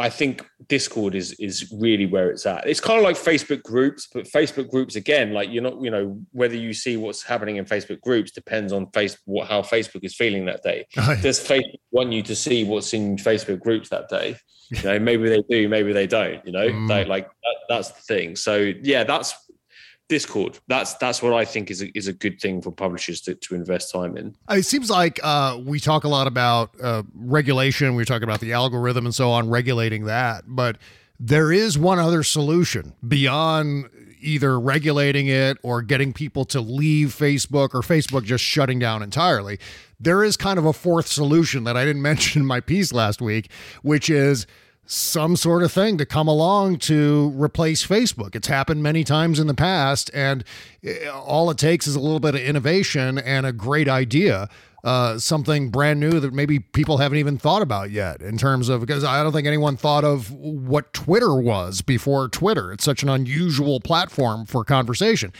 I 0.00 0.08
think 0.10 0.44
Discord 0.68 1.14
is 1.14 1.32
is 1.34 1.72
really 1.78 2.06
where 2.06 2.30
it's 2.30 2.46
at. 2.46 2.66
It's 2.66 2.80
kind 2.80 2.98
of 2.98 3.04
like 3.04 3.16
Facebook 3.16 3.62
groups, 3.62 4.08
but 4.12 4.24
Facebook 4.24 4.70
groups 4.70 4.96
again, 4.96 5.32
like 5.32 5.50
you're 5.50 5.62
not, 5.62 5.80
you 5.82 5.90
know, 5.90 6.20
whether 6.32 6.56
you 6.56 6.72
see 6.72 6.96
what's 6.96 7.22
happening 7.22 7.56
in 7.56 7.64
Facebook 7.64 8.00
groups 8.00 8.30
depends 8.30 8.72
on 8.72 8.86
Facebook 8.86 9.18
what 9.26 9.48
how 9.48 9.60
Facebook 9.62 10.02
is 10.04 10.14
feeling 10.16 10.46
that 10.46 10.62
day. 10.62 10.86
Does 10.94 11.38
Facebook 11.38 11.80
want 11.90 12.12
you 12.12 12.22
to 12.22 12.34
see 12.34 12.64
what's 12.64 12.92
in 12.94 13.16
Facebook 13.16 13.60
groups 13.60 13.88
that 13.90 14.08
day? 14.08 14.36
You 14.70 14.82
know, 14.88 14.98
maybe 14.98 15.28
they 15.28 15.42
do, 15.48 15.68
maybe 15.68 15.92
they 15.92 16.06
don't. 16.06 16.44
You 16.46 16.52
know, 16.52 16.68
Mm. 16.68 16.88
They- 16.88 17.04
like 17.04 17.26
that, 17.28 17.56
that's 17.68 17.90
the 17.90 18.00
thing. 18.02 18.36
So 18.36 18.72
yeah, 18.82 19.04
that's 19.04 19.34
Discord. 20.10 20.58
That's 20.66 20.94
that's 20.94 21.22
what 21.22 21.32
I 21.32 21.46
think 21.46 21.70
is 21.70 21.80
a, 21.80 21.96
is 21.96 22.08
a 22.08 22.12
good 22.12 22.40
thing 22.40 22.60
for 22.60 22.72
publishers 22.72 23.20
to, 23.22 23.34
to 23.36 23.54
invest 23.54 23.92
time 23.92 24.16
in. 24.16 24.36
It 24.50 24.64
seems 24.66 24.90
like 24.90 25.20
uh, 25.22 25.58
we 25.64 25.80
talk 25.80 26.04
a 26.04 26.08
lot 26.08 26.26
about 26.26 26.74
uh, 26.82 27.04
regulation. 27.14 27.94
We 27.94 28.04
talk 28.04 28.22
about 28.22 28.40
the 28.40 28.52
algorithm 28.52 29.06
and 29.06 29.14
so 29.14 29.30
on, 29.30 29.48
regulating 29.48 30.04
that. 30.04 30.44
But 30.46 30.78
there 31.20 31.52
is 31.52 31.78
one 31.78 32.00
other 32.00 32.24
solution 32.24 32.92
beyond 33.06 33.88
either 34.20 34.58
regulating 34.58 35.28
it 35.28 35.56
or 35.62 35.80
getting 35.80 36.12
people 36.12 36.44
to 36.46 36.60
leave 36.60 37.08
Facebook 37.08 37.72
or 37.72 37.80
Facebook 37.80 38.24
just 38.24 38.44
shutting 38.44 38.78
down 38.78 39.02
entirely. 39.02 39.58
There 40.00 40.24
is 40.24 40.36
kind 40.36 40.58
of 40.58 40.66
a 40.66 40.72
fourth 40.72 41.06
solution 41.06 41.64
that 41.64 41.76
I 41.76 41.84
didn't 41.84 42.02
mention 42.10 42.42
in 42.42 42.46
my 42.46 42.60
piece 42.60 42.92
last 42.92 43.22
week, 43.22 43.50
which 43.82 44.10
is 44.10 44.46
some 44.90 45.36
sort 45.36 45.62
of 45.62 45.70
thing 45.70 45.96
to 45.98 46.04
come 46.04 46.26
along 46.26 46.76
to 46.76 47.32
replace 47.36 47.86
Facebook. 47.86 48.34
It's 48.34 48.48
happened 48.48 48.82
many 48.82 49.04
times 49.04 49.38
in 49.38 49.46
the 49.46 49.54
past, 49.54 50.10
and 50.12 50.42
eh, 50.82 51.06
all 51.06 51.48
it 51.50 51.58
takes 51.58 51.86
is 51.86 51.94
a 51.94 52.00
little 52.00 52.18
bit 52.18 52.34
of 52.34 52.40
innovation 52.40 53.16
and 53.16 53.46
a 53.46 53.52
great 53.52 53.88
idea. 53.88 54.48
Uh, 54.82 55.18
something 55.18 55.70
brand 55.70 56.00
new 56.00 56.20
that 56.20 56.32
maybe 56.32 56.58
people 56.58 56.98
haven't 56.98 57.18
even 57.18 57.36
thought 57.38 57.62
about 57.62 57.90
yet 57.90 58.20
in 58.22 58.38
terms 58.38 58.68
of 58.68 58.80
because 58.80 59.04
I 59.04 59.22
don't 59.22 59.32
think 59.32 59.46
anyone 59.46 59.76
thought 59.76 60.04
of 60.04 60.30
what 60.30 60.92
Twitter 60.92 61.34
was 61.34 61.82
before 61.82 62.28
Twitter. 62.28 62.72
It's 62.72 62.84
such 62.84 63.02
an 63.02 63.08
unusual 63.08 63.80
platform 63.80 64.46
for 64.46 64.64
conversation. 64.64 65.32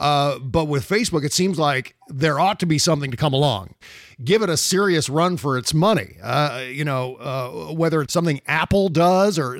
Uh, 0.00 0.38
but 0.38 0.64
with 0.66 0.88
Facebook, 0.88 1.24
it 1.24 1.32
seems 1.32 1.58
like 1.58 1.94
there 2.08 2.40
ought 2.40 2.58
to 2.60 2.66
be 2.66 2.78
something 2.78 3.10
to 3.10 3.16
come 3.16 3.32
along 3.32 3.74
give 4.22 4.42
it 4.42 4.50
a 4.50 4.56
serious 4.56 5.08
run 5.08 5.36
for 5.36 5.56
its 5.56 5.72
money. 5.72 6.16
Uh, 6.22 6.64
you 6.68 6.84
know, 6.84 7.14
uh, 7.16 7.72
whether 7.72 8.02
it's 8.02 8.12
something 8.12 8.40
Apple 8.46 8.88
does 8.88 9.38
or 9.38 9.58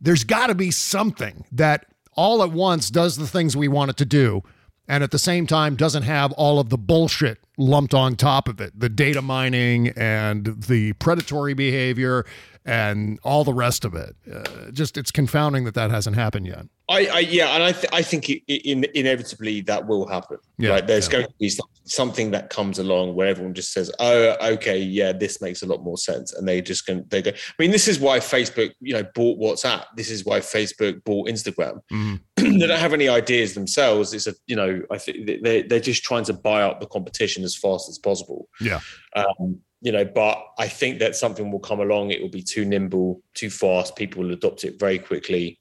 there's 0.00 0.24
got 0.24 0.48
to 0.48 0.54
be 0.54 0.70
something 0.70 1.44
that 1.52 1.86
all 2.16 2.42
at 2.42 2.52
once 2.52 2.90
does 2.90 3.16
the 3.16 3.26
things 3.26 3.56
we 3.56 3.68
want 3.68 3.90
it 3.90 3.96
to 3.98 4.04
do. 4.04 4.42
And 4.86 5.02
at 5.02 5.10
the 5.10 5.18
same 5.18 5.46
time, 5.46 5.76
doesn't 5.76 6.02
have 6.02 6.32
all 6.32 6.58
of 6.58 6.68
the 6.68 6.76
bullshit 6.76 7.38
lumped 7.56 7.94
on 7.94 8.16
top 8.16 8.48
of 8.48 8.60
it. 8.60 8.78
The 8.78 8.88
data 8.88 9.22
mining 9.22 9.88
and 9.90 10.62
the 10.62 10.92
predatory 10.94 11.54
behavior 11.54 12.26
and 12.64 13.18
all 13.22 13.44
the 13.44 13.54
rest 13.54 13.84
of 13.84 13.94
it. 13.94 14.16
Uh, 14.32 14.70
just, 14.72 14.96
it's 14.96 15.10
confounding 15.10 15.64
that 15.64 15.74
that 15.74 15.90
hasn't 15.90 16.16
happened 16.16 16.46
yet. 16.46 16.66
I, 16.88 17.06
I 17.06 17.18
yeah, 17.20 17.48
and 17.54 17.62
I 17.62 17.72
th- 17.72 17.92
I 17.92 18.02
think 18.02 18.28
it, 18.28 18.42
in, 18.46 18.84
inevitably 18.94 19.62
that 19.62 19.86
will 19.86 20.06
happen. 20.06 20.36
Yeah, 20.58 20.70
right? 20.70 20.86
There's 20.86 21.06
yeah. 21.06 21.12
going 21.12 21.26
to 21.26 21.34
be 21.40 21.50
something 21.84 22.30
that 22.32 22.50
comes 22.50 22.78
along 22.78 23.14
where 23.14 23.26
everyone 23.26 23.54
just 23.54 23.72
says, 23.72 23.90
"Oh, 23.98 24.36
okay, 24.52 24.78
yeah, 24.78 25.12
this 25.12 25.40
makes 25.40 25.62
a 25.62 25.66
lot 25.66 25.82
more 25.82 25.96
sense," 25.96 26.34
and 26.34 26.46
they 26.46 26.60
just 26.60 26.84
can 26.84 27.06
they 27.08 27.22
go. 27.22 27.30
I 27.30 27.34
mean, 27.58 27.70
this 27.70 27.88
is 27.88 27.98
why 27.98 28.18
Facebook, 28.18 28.72
you 28.80 28.92
know, 28.92 29.02
bought 29.14 29.38
WhatsApp. 29.38 29.84
This 29.96 30.10
is 30.10 30.26
why 30.26 30.40
Facebook 30.40 31.02
bought 31.04 31.28
Instagram. 31.28 31.80
they 32.36 32.66
don't 32.66 32.78
have 32.78 32.92
any 32.92 33.08
ideas 33.08 33.54
themselves. 33.54 34.12
It's 34.12 34.26
a 34.26 34.34
you 34.46 34.56
know 34.56 34.82
I 34.90 34.98
think 34.98 35.42
they 35.42 35.62
they're 35.62 35.80
just 35.80 36.04
trying 36.04 36.24
to 36.24 36.34
buy 36.34 36.62
up 36.62 36.80
the 36.80 36.86
competition 36.86 37.44
as 37.44 37.56
fast 37.56 37.88
as 37.88 37.98
possible. 37.98 38.48
Yeah. 38.60 38.80
Um, 39.16 39.60
you 39.84 39.92
know, 39.92 40.04
but 40.04 40.42
I 40.58 40.66
think 40.66 40.98
that 41.00 41.14
something 41.14 41.52
will 41.52 41.60
come 41.60 41.78
along. 41.78 42.10
It 42.10 42.22
will 42.22 42.30
be 42.30 42.42
too 42.42 42.64
nimble, 42.64 43.22
too 43.34 43.50
fast. 43.50 43.96
People 43.96 44.22
will 44.22 44.32
adopt 44.32 44.64
it 44.64 44.80
very 44.80 44.98
quickly, 44.98 45.60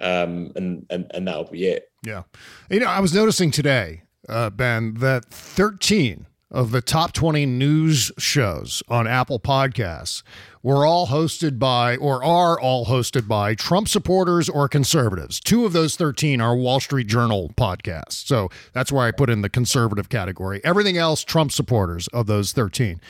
um, 0.00 0.52
and 0.54 0.84
and 0.90 1.10
and 1.14 1.26
that'll 1.26 1.50
be 1.50 1.66
it. 1.68 1.90
Yeah. 2.04 2.24
You 2.70 2.80
know, 2.80 2.86
I 2.86 3.00
was 3.00 3.14
noticing 3.14 3.50
today, 3.50 4.02
uh, 4.28 4.50
Ben, 4.50 4.94
that 4.98 5.24
13 5.24 6.26
of 6.50 6.72
the 6.72 6.82
top 6.82 7.12
20 7.12 7.46
news 7.46 8.12
shows 8.18 8.82
on 8.88 9.08
Apple 9.08 9.40
Podcasts 9.40 10.22
were 10.62 10.86
all 10.86 11.08
hosted 11.08 11.58
by, 11.58 11.96
or 11.96 12.22
are 12.22 12.58
all 12.58 12.86
hosted 12.86 13.26
by, 13.26 13.54
Trump 13.54 13.88
supporters 13.88 14.48
or 14.48 14.68
conservatives. 14.68 15.40
Two 15.40 15.66
of 15.66 15.72
those 15.72 15.96
13 15.96 16.40
are 16.40 16.54
Wall 16.54 16.80
Street 16.80 17.06
Journal 17.06 17.50
podcasts. 17.56 18.26
So 18.26 18.50
that's 18.72 18.92
why 18.92 19.08
I 19.08 19.10
put 19.10 19.30
in 19.30 19.42
the 19.42 19.50
conservative 19.50 20.08
category. 20.08 20.60
Everything 20.62 20.96
else, 20.96 21.24
Trump 21.24 21.50
supporters 21.50 22.08
of 22.08 22.26
those 22.26 22.52
13. 22.52 23.00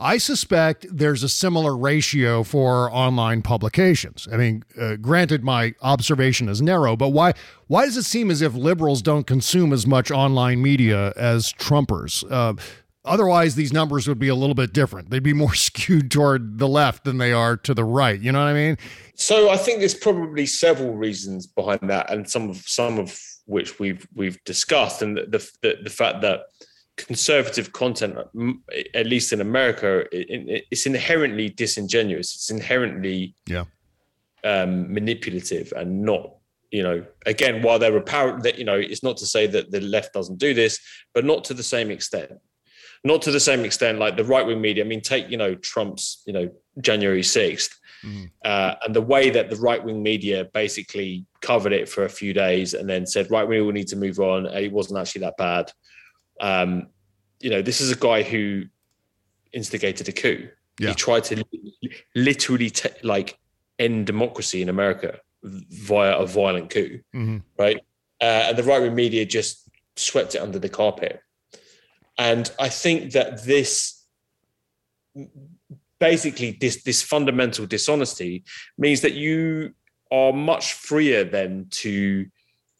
I 0.00 0.18
suspect 0.18 0.86
there's 0.90 1.24
a 1.24 1.28
similar 1.28 1.76
ratio 1.76 2.44
for 2.44 2.92
online 2.92 3.42
publications. 3.42 4.28
I 4.30 4.36
mean, 4.36 4.62
uh, 4.80 4.94
granted, 4.96 5.42
my 5.42 5.74
observation 5.82 6.48
is 6.48 6.62
narrow, 6.62 6.96
but 6.96 7.08
why 7.08 7.32
why 7.66 7.84
does 7.84 7.96
it 7.96 8.04
seem 8.04 8.30
as 8.30 8.40
if 8.40 8.54
liberals 8.54 9.02
don't 9.02 9.26
consume 9.26 9.72
as 9.72 9.88
much 9.88 10.12
online 10.12 10.62
media 10.62 11.12
as 11.16 11.52
Trumpers? 11.54 12.24
Uh, 12.30 12.54
otherwise, 13.04 13.56
these 13.56 13.72
numbers 13.72 14.06
would 14.06 14.20
be 14.20 14.28
a 14.28 14.36
little 14.36 14.54
bit 14.54 14.72
different. 14.72 15.10
They'd 15.10 15.22
be 15.22 15.32
more 15.32 15.54
skewed 15.66 16.12
toward 16.12 16.58
the 16.58 16.68
left 16.68 17.02
than 17.02 17.18
they 17.18 17.32
are 17.32 17.56
to 17.56 17.74
the 17.74 17.84
right. 17.84 18.20
You 18.20 18.30
know 18.30 18.38
what 18.38 18.50
I 18.50 18.54
mean? 18.54 18.78
So 19.16 19.50
I 19.50 19.56
think 19.56 19.80
there's 19.80 19.94
probably 19.94 20.46
several 20.46 20.94
reasons 20.94 21.48
behind 21.48 21.80
that, 21.90 22.08
and 22.08 22.30
some 22.30 22.50
of 22.50 22.58
some 22.58 23.00
of 23.00 23.20
which 23.46 23.80
we've 23.80 24.06
we've 24.14 24.38
discussed, 24.44 25.02
and 25.02 25.16
the 25.16 25.50
the, 25.60 25.78
the 25.82 25.90
fact 25.90 26.20
that 26.20 26.42
conservative 26.98 27.72
content, 27.72 28.18
at 28.94 29.06
least 29.06 29.32
in 29.32 29.40
America, 29.40 30.04
it's 30.12 30.84
inherently 30.84 31.48
disingenuous. 31.48 32.34
It's 32.34 32.50
inherently 32.50 33.34
yeah 33.46 33.64
um, 34.44 34.92
manipulative 34.92 35.72
and 35.76 36.02
not. 36.02 36.34
You 36.70 36.82
know, 36.82 37.04
again, 37.24 37.62
while 37.62 37.78
they're 37.78 37.96
apparent 37.96 38.42
that 38.42 38.58
you 38.58 38.64
know, 38.64 38.74
it's 38.74 39.02
not 39.02 39.16
to 39.18 39.26
say 39.26 39.46
that 39.46 39.70
the 39.70 39.80
left 39.80 40.12
doesn't 40.12 40.38
do 40.38 40.52
this, 40.52 40.78
but 41.14 41.24
not 41.24 41.44
to 41.44 41.54
the 41.54 41.62
same 41.62 41.90
extent. 41.90 42.32
Not 43.04 43.22
to 43.22 43.30
the 43.30 43.40
same 43.40 43.64
extent, 43.64 43.98
like 43.98 44.16
the 44.16 44.24
right 44.24 44.44
wing 44.44 44.60
media. 44.60 44.84
I 44.84 44.86
mean, 44.86 45.00
take 45.00 45.30
you 45.30 45.38
know 45.38 45.54
Trump's 45.54 46.22
you 46.26 46.32
know 46.32 46.50
January 46.80 47.22
6th 47.22 47.70
mm-hmm. 48.04 48.24
uh, 48.44 48.74
and 48.84 48.94
the 48.94 49.00
way 49.00 49.30
that 49.30 49.50
the 49.50 49.56
right 49.56 49.82
wing 49.82 50.02
media 50.02 50.48
basically 50.52 51.24
covered 51.40 51.72
it 51.72 51.88
for 51.88 52.04
a 52.04 52.08
few 52.08 52.32
days 52.34 52.74
and 52.74 52.88
then 52.88 53.06
said, 53.06 53.30
right, 53.30 53.46
we 53.46 53.60
all 53.60 53.72
need 53.72 53.88
to 53.88 53.96
move 53.96 54.18
on. 54.18 54.46
It 54.46 54.72
wasn't 54.72 54.98
actually 54.98 55.22
that 55.22 55.36
bad. 55.36 55.72
Um, 56.40 56.88
you 57.40 57.50
know, 57.50 57.62
this 57.62 57.80
is 57.80 57.90
a 57.90 57.96
guy 57.96 58.22
who 58.22 58.64
instigated 59.52 60.08
a 60.08 60.12
coup. 60.12 60.48
Yeah. 60.78 60.90
He 60.90 60.94
tried 60.94 61.24
to 61.24 61.44
literally 62.14 62.70
t- 62.70 62.90
like 63.02 63.38
end 63.78 64.06
democracy 64.06 64.62
in 64.62 64.68
America 64.68 65.18
via 65.42 66.16
a 66.16 66.26
violent 66.26 66.70
coup, 66.70 67.00
mm-hmm. 67.14 67.38
right? 67.58 67.80
Uh, 68.20 68.46
and 68.48 68.58
the 68.58 68.62
right 68.62 68.80
wing 68.80 68.94
media 68.94 69.24
just 69.24 69.68
swept 69.96 70.34
it 70.34 70.38
under 70.38 70.58
the 70.58 70.68
carpet. 70.68 71.20
And 72.16 72.50
I 72.58 72.68
think 72.68 73.12
that 73.12 73.44
this 73.44 74.04
basically 75.98 76.52
this 76.60 76.82
this 76.82 77.02
fundamental 77.02 77.66
dishonesty 77.66 78.44
means 78.76 79.00
that 79.00 79.14
you 79.14 79.74
are 80.10 80.32
much 80.32 80.72
freer 80.72 81.24
then 81.24 81.66
to 81.70 82.26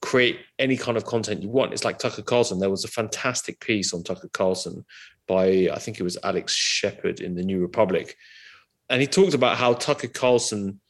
create 0.00 0.40
any 0.58 0.76
kind 0.76 0.96
of 0.96 1.04
content 1.04 1.42
you 1.42 1.48
want. 1.48 1.72
It's 1.72 1.84
like 1.84 1.98
Tucker 1.98 2.22
Carlson. 2.22 2.58
There 2.58 2.70
was 2.70 2.84
a 2.84 2.88
fantastic 2.88 3.60
piece 3.60 3.92
on 3.92 4.02
Tucker 4.02 4.28
Carlson 4.32 4.84
by, 5.26 5.68
I 5.72 5.78
think 5.78 5.98
it 5.98 6.04
was 6.04 6.16
Alex 6.22 6.52
Shepard 6.52 7.20
in 7.20 7.34
the 7.34 7.42
New 7.42 7.60
Republic. 7.60 8.16
And 8.88 9.00
he 9.00 9.06
talked 9.06 9.34
about 9.34 9.56
how 9.56 9.74
Tucker 9.74 10.08
Carlson 10.08 10.80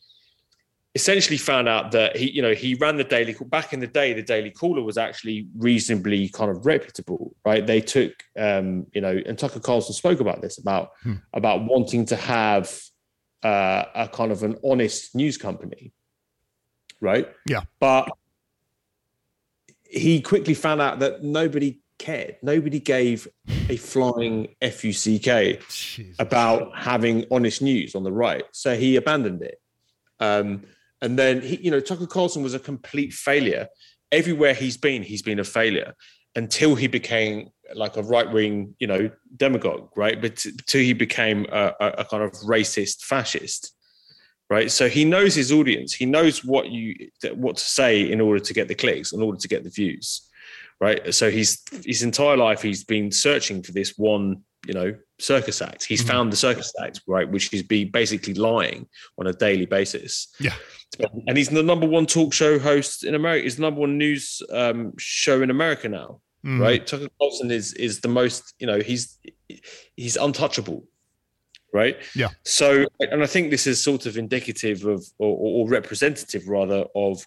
essentially 0.94 1.36
found 1.36 1.68
out 1.68 1.92
that 1.92 2.16
he, 2.16 2.30
you 2.30 2.42
know, 2.42 2.54
he 2.54 2.74
ran 2.74 2.96
the 2.96 3.04
Daily 3.04 3.34
Call. 3.34 3.46
back 3.46 3.72
in 3.72 3.80
the 3.80 3.86
day, 3.86 4.12
the 4.12 4.22
Daily 4.22 4.50
Caller 4.50 4.82
was 4.82 4.98
actually 4.98 5.46
reasonably 5.56 6.28
kind 6.28 6.50
of 6.50 6.64
reputable, 6.66 7.34
right? 7.44 7.66
They 7.66 7.80
took, 7.80 8.12
um, 8.38 8.86
you 8.92 9.00
know, 9.00 9.20
and 9.26 9.38
Tucker 9.38 9.60
Carlson 9.60 9.94
spoke 9.94 10.20
about 10.20 10.40
this 10.40 10.58
about 10.58 10.90
hmm. 11.02 11.14
about 11.32 11.64
wanting 11.64 12.06
to 12.06 12.16
have 12.16 12.80
uh, 13.42 13.84
a 13.94 14.08
kind 14.08 14.32
of 14.32 14.42
an 14.42 14.56
honest 14.64 15.14
news 15.14 15.36
company, 15.36 15.92
right? 17.00 17.28
Yeah, 17.46 17.62
but 17.78 18.10
he 19.88 20.20
quickly 20.20 20.54
found 20.54 20.80
out 20.80 20.98
that 21.00 21.22
nobody 21.22 21.80
cared. 21.98 22.36
Nobody 22.42 22.80
gave 22.80 23.26
a 23.68 23.76
flying 23.76 24.54
fuck 24.62 25.62
about 26.18 26.76
having 26.76 27.24
honest 27.30 27.60
news 27.62 27.94
on 27.94 28.04
the 28.04 28.12
right. 28.12 28.44
So 28.52 28.76
he 28.76 28.96
abandoned 28.96 29.42
it. 29.42 29.60
Um, 30.20 30.64
and 31.00 31.18
then 31.18 31.42
he, 31.42 31.56
you 31.56 31.70
know, 31.70 31.80
Tucker 31.80 32.06
Carlson 32.06 32.42
was 32.42 32.54
a 32.54 32.58
complete 32.58 33.12
failure. 33.12 33.68
Everywhere 34.10 34.54
he's 34.54 34.76
been, 34.76 35.02
he's 35.02 35.22
been 35.22 35.38
a 35.38 35.44
failure 35.44 35.94
until 36.34 36.74
he 36.74 36.86
became 36.86 37.50
like 37.74 37.96
a 37.96 38.02
right 38.02 38.30
wing, 38.30 38.74
you 38.78 38.86
know, 38.86 39.10
demagogue, 39.36 39.90
right? 39.96 40.20
But 40.20 40.44
until 40.44 40.80
he 40.80 40.92
became 40.92 41.46
a, 41.50 41.74
a, 41.80 42.04
kind 42.04 42.22
of 42.22 42.32
racist 42.32 43.02
fascist 43.02 43.74
right? 44.50 44.70
So 44.70 44.88
he 44.88 45.04
knows 45.04 45.34
his 45.34 45.52
audience. 45.52 45.92
He 45.92 46.06
knows 46.06 46.44
what 46.44 46.70
you 46.70 47.10
what 47.34 47.56
to 47.56 47.64
say 47.64 48.10
in 48.10 48.20
order 48.20 48.40
to 48.40 48.54
get 48.54 48.68
the 48.68 48.74
clicks, 48.74 49.12
in 49.12 49.22
order 49.22 49.38
to 49.38 49.48
get 49.48 49.64
the 49.64 49.70
views, 49.70 50.28
right? 50.80 51.12
So 51.14 51.30
he's 51.30 51.62
his 51.84 52.02
entire 52.02 52.36
life 52.36 52.62
he's 52.62 52.84
been 52.84 53.12
searching 53.12 53.62
for 53.62 53.72
this 53.72 53.96
one, 53.96 54.42
you 54.66 54.74
know, 54.74 54.94
circus 55.18 55.60
act. 55.60 55.84
He's 55.84 56.00
mm-hmm. 56.00 56.10
found 56.10 56.32
the 56.32 56.36
circus 56.36 56.72
act, 56.82 57.00
right, 57.06 57.28
which 57.28 57.52
is 57.52 57.62
be 57.62 57.84
basically 57.84 58.34
lying 58.34 58.88
on 59.18 59.26
a 59.26 59.32
daily 59.32 59.66
basis. 59.66 60.28
Yeah. 60.40 60.54
And 61.26 61.36
he's 61.36 61.50
the 61.50 61.62
number 61.62 61.86
one 61.86 62.06
talk 62.06 62.32
show 62.32 62.58
host 62.58 63.04
in 63.04 63.14
America. 63.14 63.42
He's 63.44 63.56
the 63.56 63.62
number 63.62 63.80
one 63.80 63.98
news 63.98 64.42
um, 64.50 64.94
show 64.98 65.42
in 65.42 65.50
America 65.50 65.88
now. 65.88 66.20
Mm. 66.46 66.60
Right, 66.60 66.86
Tucker 66.86 67.08
Carlson 67.20 67.50
is 67.50 67.74
is 67.74 68.00
the 68.00 68.08
most, 68.08 68.54
you 68.60 68.66
know, 68.68 68.78
he's 68.78 69.18
he's 69.96 70.16
untouchable 70.16 70.86
right? 71.72 71.96
Yeah. 72.14 72.28
So, 72.44 72.86
and 73.00 73.22
I 73.22 73.26
think 73.26 73.50
this 73.50 73.66
is 73.66 73.82
sort 73.82 74.06
of 74.06 74.16
indicative 74.16 74.84
of, 74.84 75.04
or, 75.18 75.64
or 75.64 75.68
representative 75.68 76.48
rather, 76.48 76.84
of 76.94 77.26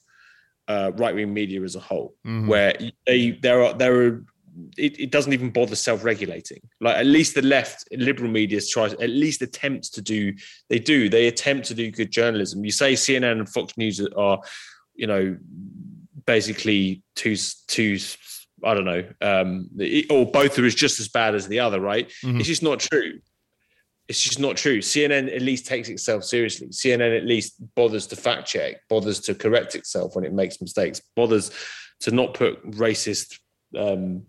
uh, 0.67 0.91
right 0.95 1.13
wing 1.13 1.33
media 1.33 1.61
as 1.63 1.75
a 1.75 1.79
whole, 1.79 2.15
mm-hmm. 2.25 2.47
where 2.47 2.73
they 3.05 3.31
there 3.31 3.63
are 3.63 3.73
there 3.73 4.07
are. 4.07 4.23
It, 4.77 4.99
it 4.99 5.11
doesn't 5.11 5.31
even 5.31 5.49
bother 5.49 5.77
self-regulating. 5.77 6.59
Like 6.81 6.97
at 6.97 7.05
least 7.05 7.35
the 7.35 7.41
left, 7.41 7.87
liberal 7.93 8.29
media 8.29 8.59
tries 8.59 8.93
at 8.95 9.09
least 9.09 9.41
attempts 9.41 9.89
to 9.91 10.01
do. 10.01 10.33
They 10.69 10.77
do. 10.77 11.07
They 11.07 11.27
attempt 11.27 11.67
to 11.67 11.73
do 11.73 11.89
good 11.89 12.11
journalism. 12.11 12.65
You 12.65 12.71
say 12.71 12.93
CNN 12.93 13.31
and 13.31 13.47
Fox 13.47 13.77
News 13.77 14.05
are, 14.17 14.41
you 14.93 15.07
know, 15.07 15.37
basically 16.25 17.01
two 17.15 17.37
two 17.67 17.97
I 18.63 18.73
don't 18.73 18.85
know, 18.85 19.07
um, 19.21 19.69
or 20.09 20.29
both 20.29 20.59
are 20.59 20.69
just 20.69 20.99
as 20.99 21.07
bad 21.07 21.33
as 21.33 21.47
the 21.47 21.61
other, 21.61 21.79
right? 21.79 22.09
Mm-hmm. 22.23 22.39
It's 22.39 22.49
just 22.49 22.61
not 22.61 22.79
true 22.79 23.21
it's 24.11 24.19
just 24.19 24.41
not 24.41 24.57
true. 24.57 24.79
CNN 24.79 25.33
at 25.33 25.41
least 25.41 25.65
takes 25.65 25.87
itself 25.87 26.25
seriously. 26.25 26.67
CNN 26.67 27.15
at 27.15 27.23
least 27.23 27.53
bothers 27.75 28.05
to 28.07 28.17
fact 28.17 28.45
check, 28.45 28.75
bothers 28.89 29.21
to 29.21 29.33
correct 29.33 29.73
itself 29.73 30.17
when 30.17 30.25
it 30.25 30.33
makes 30.33 30.59
mistakes, 30.59 31.01
bothers 31.15 31.49
to 32.01 32.11
not 32.11 32.33
put 32.33 32.61
racist, 32.71 33.39
um, 33.77 34.23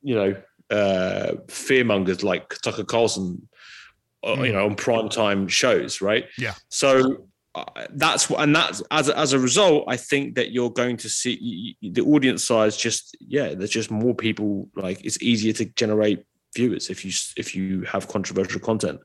you 0.00 0.14
know, 0.14 0.34
uh, 0.70 1.32
fearmongers 1.48 2.22
like 2.22 2.48
Tucker 2.62 2.84
Carlson, 2.84 3.46
mm. 4.24 4.46
you 4.46 4.54
know, 4.54 4.64
on 4.64 4.76
prime 4.76 5.10
time 5.10 5.46
shows, 5.46 6.00
right? 6.00 6.24
Yeah. 6.38 6.54
So 6.70 7.26
uh, 7.54 7.64
that's 7.90 8.30
what, 8.30 8.40
and 8.40 8.56
that's 8.56 8.82
as 8.90 9.10
as 9.10 9.34
a 9.34 9.38
result, 9.38 9.84
I 9.88 9.98
think 9.98 10.36
that 10.36 10.52
you're 10.52 10.70
going 10.70 10.96
to 10.96 11.10
see 11.10 11.76
the 11.82 12.00
audience 12.00 12.44
size 12.44 12.78
just 12.78 13.14
yeah, 13.20 13.52
there's 13.52 13.68
just 13.68 13.90
more 13.90 14.14
people. 14.14 14.70
Like 14.74 15.04
it's 15.04 15.22
easier 15.22 15.52
to 15.52 15.66
generate 15.66 16.24
viewers 16.54 16.90
if 16.90 17.04
you 17.04 17.12
if 17.36 17.54
you 17.54 17.82
have 17.82 18.08
controversial 18.08 18.60
content. 18.60 19.00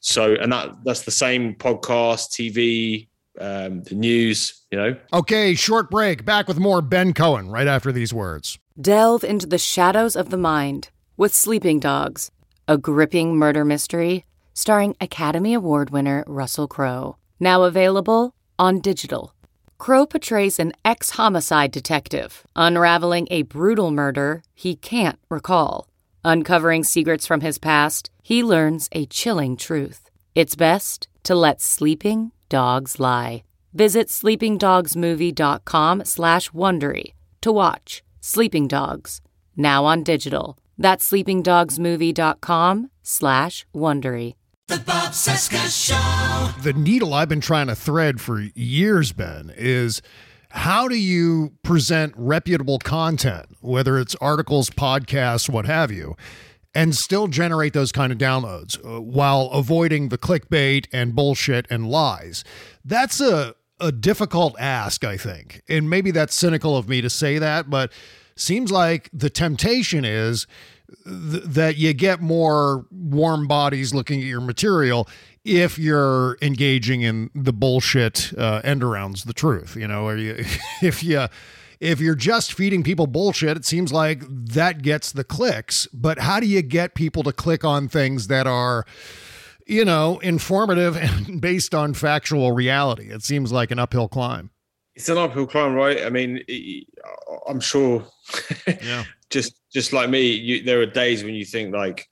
So, 0.00 0.34
and 0.34 0.52
that 0.52 0.70
that's 0.84 1.02
the 1.02 1.10
same 1.10 1.54
podcast, 1.54 2.30
TV, 2.30 3.08
um, 3.38 3.82
the 3.82 3.94
news. 3.94 4.64
You 4.70 4.78
know. 4.78 4.96
Okay, 5.12 5.54
short 5.54 5.90
break. 5.90 6.24
Back 6.24 6.48
with 6.48 6.58
more 6.58 6.80
Ben 6.82 7.12
Cohen 7.12 7.50
right 7.50 7.66
after 7.66 7.92
these 7.92 8.14
words. 8.14 8.58
Delve 8.80 9.24
into 9.24 9.46
the 9.46 9.58
shadows 9.58 10.16
of 10.16 10.30
the 10.30 10.38
mind 10.38 10.90
with 11.16 11.34
Sleeping 11.34 11.80
Dogs, 11.80 12.30
a 12.66 12.78
gripping 12.78 13.36
murder 13.36 13.64
mystery 13.64 14.24
starring 14.54 14.94
Academy 15.00 15.54
Award 15.54 15.90
winner 15.90 16.24
Russell 16.26 16.68
Crowe. 16.68 17.16
Now 17.38 17.62
available 17.62 18.34
on 18.58 18.80
digital. 18.80 19.34
Crowe 19.78 20.04
portrays 20.04 20.58
an 20.58 20.72
ex 20.84 21.10
homicide 21.10 21.72
detective 21.72 22.46
unraveling 22.54 23.26
a 23.30 23.42
brutal 23.42 23.90
murder 23.90 24.42
he 24.54 24.76
can't 24.76 25.18
recall. 25.30 25.88
Uncovering 26.24 26.84
secrets 26.84 27.26
from 27.26 27.40
his 27.40 27.58
past, 27.58 28.10
he 28.22 28.42
learns 28.42 28.88
a 28.92 29.06
chilling 29.06 29.56
truth. 29.56 30.10
It's 30.34 30.54
best 30.54 31.08
to 31.24 31.34
let 31.34 31.60
sleeping 31.60 32.32
dogs 32.48 33.00
lie. 33.00 33.42
Visit 33.72 34.08
sleepingdogsmovie.com 34.08 36.04
slash 36.04 36.50
Wondery 36.50 37.14
to 37.40 37.52
watch 37.52 38.02
Sleeping 38.20 38.68
Dogs, 38.68 39.20
now 39.56 39.84
on 39.84 40.02
digital. 40.02 40.58
That's 40.76 41.10
sleepingdogsmovie.com 41.10 42.90
slash 43.02 43.66
Wondery. 43.74 44.34
The 44.68 44.78
Bob 44.78 45.12
Cesca 45.12 45.68
Show. 45.68 46.62
The 46.62 46.74
needle 46.74 47.14
I've 47.14 47.28
been 47.28 47.40
trying 47.40 47.68
to 47.68 47.74
thread 47.74 48.20
for 48.20 48.40
years, 48.54 49.12
Ben, 49.12 49.52
is 49.56 50.02
how 50.50 50.88
do 50.88 50.96
you 50.96 51.52
present 51.62 52.12
reputable 52.16 52.78
content, 52.78 53.46
whether 53.60 53.98
it's 53.98 54.14
articles, 54.16 54.70
podcasts, 54.70 55.48
what 55.48 55.66
have 55.66 55.90
you, 55.92 56.16
and 56.74 56.94
still 56.94 57.28
generate 57.28 57.72
those 57.72 57.92
kind 57.92 58.12
of 58.12 58.18
downloads 58.18 58.78
uh, 58.84 59.00
while 59.00 59.46
avoiding 59.52 60.08
the 60.08 60.18
clickbait 60.18 60.86
and 60.92 61.14
bullshit 61.14 61.66
and 61.70 61.88
lies? 61.88 62.44
That's 62.84 63.20
a 63.20 63.54
a 63.80 63.90
difficult 63.90 64.54
ask, 64.58 65.04
I 65.04 65.16
think. 65.16 65.62
And 65.68 65.88
maybe 65.88 66.10
that's 66.10 66.34
cynical 66.34 66.76
of 66.76 66.88
me 66.88 67.00
to 67.00 67.10
say 67.10 67.38
that, 67.38 67.70
but 67.70 67.90
seems 68.36 68.70
like 68.70 69.08
the 69.12 69.30
temptation 69.30 70.04
is 70.04 70.46
th- 71.04 71.44
that 71.44 71.76
you 71.76 71.92
get 71.92 72.20
more 72.20 72.86
warm 72.90 73.46
bodies 73.46 73.94
looking 73.94 74.20
at 74.20 74.26
your 74.26 74.40
material 74.40 75.08
if 75.44 75.78
you're 75.78 76.36
engaging 76.42 77.00
in 77.02 77.30
the 77.34 77.52
bullshit 77.52 78.32
uh, 78.36 78.60
end 78.64 78.82
arounds 78.82 79.24
the 79.24 79.32
truth 79.32 79.76
you 79.76 79.86
know 79.88 80.06
or 80.06 80.16
you 80.16 80.34
if 80.82 81.02
you 81.02 81.26
if 81.80 81.98
you're 82.00 82.14
just 82.14 82.52
feeding 82.52 82.82
people 82.82 83.06
bullshit 83.06 83.56
it 83.56 83.64
seems 83.64 83.92
like 83.92 84.22
that 84.28 84.82
gets 84.82 85.12
the 85.12 85.24
clicks 85.24 85.86
but 85.92 86.18
how 86.18 86.38
do 86.40 86.46
you 86.46 86.62
get 86.62 86.94
people 86.94 87.22
to 87.22 87.32
click 87.32 87.64
on 87.64 87.88
things 87.88 88.26
that 88.26 88.46
are 88.46 88.84
you 89.66 89.84
know 89.84 90.18
informative 90.18 90.96
and 90.96 91.40
based 91.40 91.74
on 91.74 91.94
factual 91.94 92.52
reality 92.52 93.10
it 93.10 93.22
seems 93.22 93.50
like 93.50 93.70
an 93.70 93.78
uphill 93.78 94.08
climb 94.08 94.50
It's 94.94 95.08
an 95.08 95.16
uphill 95.16 95.46
climb, 95.46 95.72
right? 95.74 96.04
I 96.04 96.10
mean, 96.10 96.42
I'm 97.48 97.60
sure. 97.60 98.04
Yeah. 98.66 99.04
just 99.30 99.60
just 99.72 99.92
like 99.92 100.10
me, 100.10 100.30
you, 100.30 100.62
there 100.62 100.80
are 100.80 100.86
days 100.86 101.24
when 101.24 101.34
you 101.34 101.44
think 101.44 101.74
like, 101.74 102.08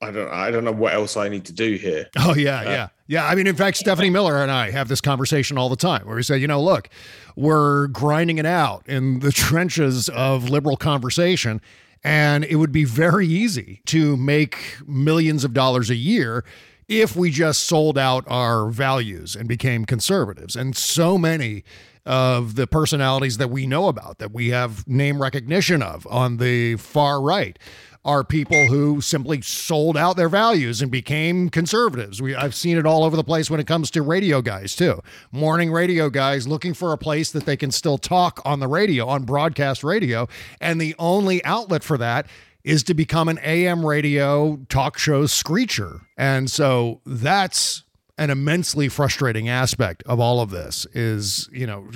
I 0.00 0.10
don't 0.10 0.30
I 0.32 0.50
don't 0.50 0.64
know 0.64 0.72
what 0.72 0.94
else 0.94 1.16
I 1.16 1.28
need 1.28 1.44
to 1.46 1.52
do 1.52 1.74
here. 1.74 2.06
Oh 2.18 2.34
yeah, 2.34 2.60
uh, 2.60 2.64
yeah, 2.64 2.88
yeah. 3.08 3.26
I 3.26 3.34
mean, 3.34 3.46
in 3.46 3.56
fact, 3.56 3.76
Stephanie 3.76 4.10
Miller 4.10 4.42
and 4.42 4.50
I 4.50 4.70
have 4.70 4.88
this 4.88 5.00
conversation 5.00 5.58
all 5.58 5.68
the 5.68 5.76
time, 5.76 6.06
where 6.06 6.16
we 6.16 6.22
say, 6.22 6.38
you 6.38 6.46
know, 6.46 6.62
look, 6.62 6.88
we're 7.36 7.88
grinding 7.88 8.38
it 8.38 8.46
out 8.46 8.86
in 8.88 9.20
the 9.20 9.32
trenches 9.32 10.08
of 10.08 10.48
liberal 10.48 10.76
conversation, 10.76 11.60
and 12.02 12.44
it 12.44 12.56
would 12.56 12.72
be 12.72 12.84
very 12.84 13.26
easy 13.26 13.82
to 13.86 14.16
make 14.16 14.76
millions 14.86 15.44
of 15.44 15.52
dollars 15.52 15.90
a 15.90 15.96
year 15.96 16.44
if 16.88 17.14
we 17.14 17.30
just 17.30 17.64
sold 17.64 17.96
out 17.96 18.24
our 18.26 18.68
values 18.68 19.36
and 19.36 19.48
became 19.48 19.84
conservatives. 19.84 20.56
And 20.56 20.76
so 20.76 21.16
many 21.16 21.62
of 22.06 22.54
the 22.54 22.66
personalities 22.66 23.38
that 23.38 23.48
we 23.48 23.66
know 23.66 23.88
about, 23.88 24.18
that 24.18 24.32
we 24.32 24.48
have 24.48 24.86
name 24.88 25.20
recognition 25.20 25.82
of 25.82 26.06
on 26.08 26.38
the 26.38 26.76
far 26.76 27.20
right, 27.20 27.58
are 28.04 28.24
people 28.24 28.66
who 28.68 29.00
simply 29.00 29.42
sold 29.42 29.96
out 29.96 30.16
their 30.16 30.28
values 30.28 30.80
and 30.80 30.90
became 30.90 31.50
conservatives. 31.50 32.22
We 32.22 32.34
I've 32.34 32.54
seen 32.54 32.78
it 32.78 32.86
all 32.86 33.04
over 33.04 33.16
the 33.16 33.24
place 33.24 33.50
when 33.50 33.60
it 33.60 33.66
comes 33.66 33.90
to 33.90 34.02
radio 34.02 34.40
guys 34.40 34.74
too. 34.74 35.00
Morning 35.32 35.70
radio 35.70 36.08
guys 36.08 36.48
looking 36.48 36.72
for 36.72 36.92
a 36.92 36.98
place 36.98 37.30
that 37.32 37.44
they 37.44 37.56
can 37.56 37.70
still 37.70 37.98
talk 37.98 38.40
on 38.44 38.60
the 38.60 38.68
radio, 38.68 39.06
on 39.06 39.24
broadcast 39.24 39.84
radio, 39.84 40.28
and 40.60 40.80
the 40.80 40.94
only 40.98 41.44
outlet 41.44 41.84
for 41.84 41.98
that 41.98 42.26
is 42.64 42.82
to 42.84 42.94
become 42.94 43.28
an 43.28 43.38
AM 43.42 43.84
radio 43.84 44.58
talk 44.68 44.98
show 44.98 45.26
screecher. 45.26 46.00
And 46.16 46.50
so 46.50 47.00
that's 47.04 47.84
an 48.20 48.30
immensely 48.30 48.88
frustrating 48.88 49.48
aspect 49.48 50.02
of 50.06 50.20
all 50.20 50.40
of 50.40 50.50
this 50.50 50.86
is, 50.92 51.48
you 51.50 51.66
know, 51.66 51.88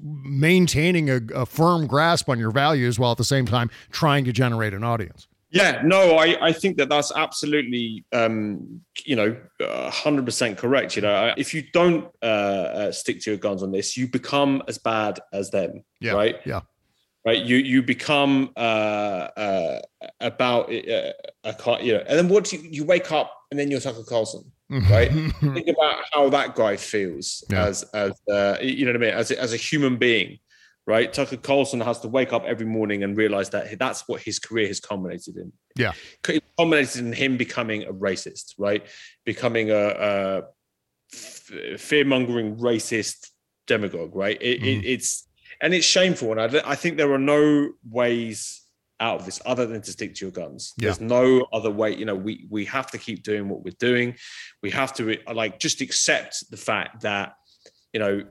maintaining 0.00 1.08
a, 1.10 1.20
a 1.34 1.46
firm 1.46 1.86
grasp 1.86 2.28
on 2.28 2.38
your 2.38 2.50
values 2.50 2.98
while 2.98 3.10
at 3.12 3.16
the 3.18 3.24
same 3.24 3.46
time 3.46 3.70
trying 3.90 4.24
to 4.26 4.32
generate 4.32 4.74
an 4.74 4.84
audience. 4.84 5.26
Yeah, 5.52 5.80
no, 5.82 6.16
I, 6.16 6.48
I 6.48 6.52
think 6.52 6.76
that 6.76 6.88
that's 6.90 7.10
absolutely, 7.16 8.04
um, 8.12 8.82
you 9.04 9.16
know, 9.16 9.36
hundred 9.90 10.24
percent 10.24 10.58
correct. 10.58 10.94
You 10.94 11.02
know, 11.02 11.34
if 11.36 11.52
you 11.54 11.64
don't 11.72 12.08
uh, 12.22 12.26
uh, 12.26 12.92
stick 12.92 13.20
to 13.22 13.30
your 13.32 13.38
guns 13.38 13.62
on 13.64 13.72
this, 13.72 13.96
you 13.96 14.06
become 14.06 14.62
as 14.68 14.78
bad 14.78 15.18
as 15.32 15.50
them, 15.50 15.82
Yeah. 15.98 16.12
right? 16.12 16.36
Yeah. 16.44 16.60
Right. 17.24 17.42
You 17.42 17.56
you 17.56 17.82
become 17.82 18.50
uh, 18.56 18.60
uh, 19.36 19.80
about 20.20 20.72
uh, 20.72 21.12
a 21.44 21.52
car, 21.52 21.80
you 21.82 21.94
know, 21.94 22.02
and 22.06 22.16
then 22.18 22.28
what 22.28 22.44
do 22.44 22.56
you, 22.56 22.68
you 22.70 22.84
wake 22.84 23.10
up 23.12 23.30
and 23.50 23.58
then 23.58 23.70
you're 23.70 23.80
Tucker 23.80 24.04
Carlson, 24.08 24.50
right? 24.70 25.10
Think 25.40 25.68
about 25.68 26.04
how 26.12 26.28
that 26.30 26.54
guy 26.54 26.76
feels 26.76 27.44
Yeah. 27.50 27.66
as 27.66 27.82
as 27.94 28.12
uh, 28.30 28.56
you 28.62 28.86
know 28.86 28.92
what 28.92 29.02
I 29.02 29.06
mean, 29.06 29.14
as 29.14 29.30
a, 29.30 29.40
as 29.40 29.52
a 29.52 29.56
human 29.56 29.96
being, 29.96 30.38
right? 30.86 31.12
Tucker 31.12 31.36
Carlson 31.36 31.80
has 31.80 32.00
to 32.00 32.08
wake 32.08 32.32
up 32.32 32.44
every 32.44 32.66
morning 32.66 33.02
and 33.02 33.16
realize 33.16 33.50
that 33.50 33.78
that's 33.78 34.08
what 34.08 34.22
his 34.22 34.38
career 34.38 34.68
has 34.68 34.80
culminated 34.80 35.36
in 35.36 35.52
yeah. 35.76 35.92
it 36.28 36.44
culminated 36.56 37.04
in 37.04 37.12
him 37.12 37.36
becoming 37.36 37.84
a 37.84 37.92
racist, 37.92 38.54
right? 38.58 38.86
Becoming 39.24 39.70
a, 39.70 40.44
a 41.12 41.76
fear 41.78 42.04
mongering 42.04 42.56
racist 42.56 43.30
demagogue, 43.66 44.14
right? 44.14 44.40
It, 44.40 44.62
it, 44.62 44.84
it's 44.84 45.26
and 45.62 45.74
it's 45.74 45.86
shameful, 45.86 46.32
and 46.32 46.56
I, 46.56 46.70
I 46.72 46.74
think 46.74 46.96
there 46.96 47.12
are 47.12 47.18
no 47.18 47.70
ways 47.88 48.59
out 49.00 49.18
of 49.20 49.24
this 49.26 49.40
other 49.46 49.66
than 49.66 49.80
to 49.82 49.90
stick 49.92 50.14
to 50.14 50.24
your 50.26 50.32
guns. 50.32 50.72
Yeah. 50.76 50.86
There's 50.86 51.00
no 51.00 51.46
other 51.52 51.70
way. 51.70 51.96
You 51.96 52.04
know, 52.04 52.14
we 52.14 52.46
we 52.50 52.64
have 52.66 52.90
to 52.92 52.98
keep 52.98 53.22
doing 53.22 53.48
what 53.48 53.64
we're 53.64 53.74
doing. 53.78 54.16
We 54.62 54.70
have 54.70 54.92
to 54.94 55.18
like 55.32 55.58
just 55.58 55.80
accept 55.80 56.50
the 56.50 56.56
fact 56.56 57.02
that 57.02 57.34
you 57.92 57.98
know 58.00 58.24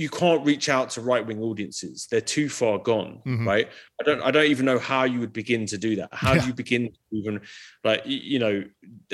you 0.00 0.08
can't 0.08 0.44
reach 0.46 0.68
out 0.68 0.90
to 0.90 1.00
right 1.00 1.26
wing 1.26 1.40
audiences. 1.40 2.06
They're 2.10 2.20
too 2.20 2.48
far 2.48 2.78
gone, 2.78 3.20
Mhm. 3.26 3.46
right? 3.46 3.68
I 4.00 4.04
don't 4.04 4.22
I 4.22 4.30
don't 4.30 4.46
even 4.46 4.66
know 4.66 4.78
how 4.78 5.04
you 5.04 5.18
would 5.20 5.32
begin 5.32 5.66
to 5.66 5.78
do 5.78 5.96
that. 5.96 6.10
How 6.12 6.34
Yeah. 6.34 6.40
do 6.42 6.46
you 6.48 6.54
begin 6.54 6.82
to 6.92 6.98
even 7.12 7.40
like 7.84 8.02
you 8.04 8.38
know 8.38 8.64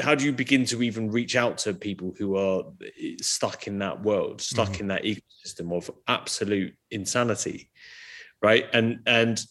how 0.02 0.14
do 0.14 0.24
you 0.24 0.32
begin 0.32 0.64
to 0.66 0.82
even 0.82 1.10
reach 1.10 1.36
out 1.36 1.58
to 1.58 1.74
people 1.74 2.14
who 2.18 2.36
are 2.36 2.64
stuck 3.20 3.66
in 3.66 3.78
that 3.78 4.02
world, 4.02 4.40
stuck 4.40 4.72
Mhm. 4.74 4.80
in 4.80 4.86
that 4.88 5.04
ecosystem 5.04 5.72
of 5.72 5.90
absolute 6.08 6.74
insanity, 6.90 7.70
right? 8.42 8.66
And 8.72 9.00
and 9.06 9.42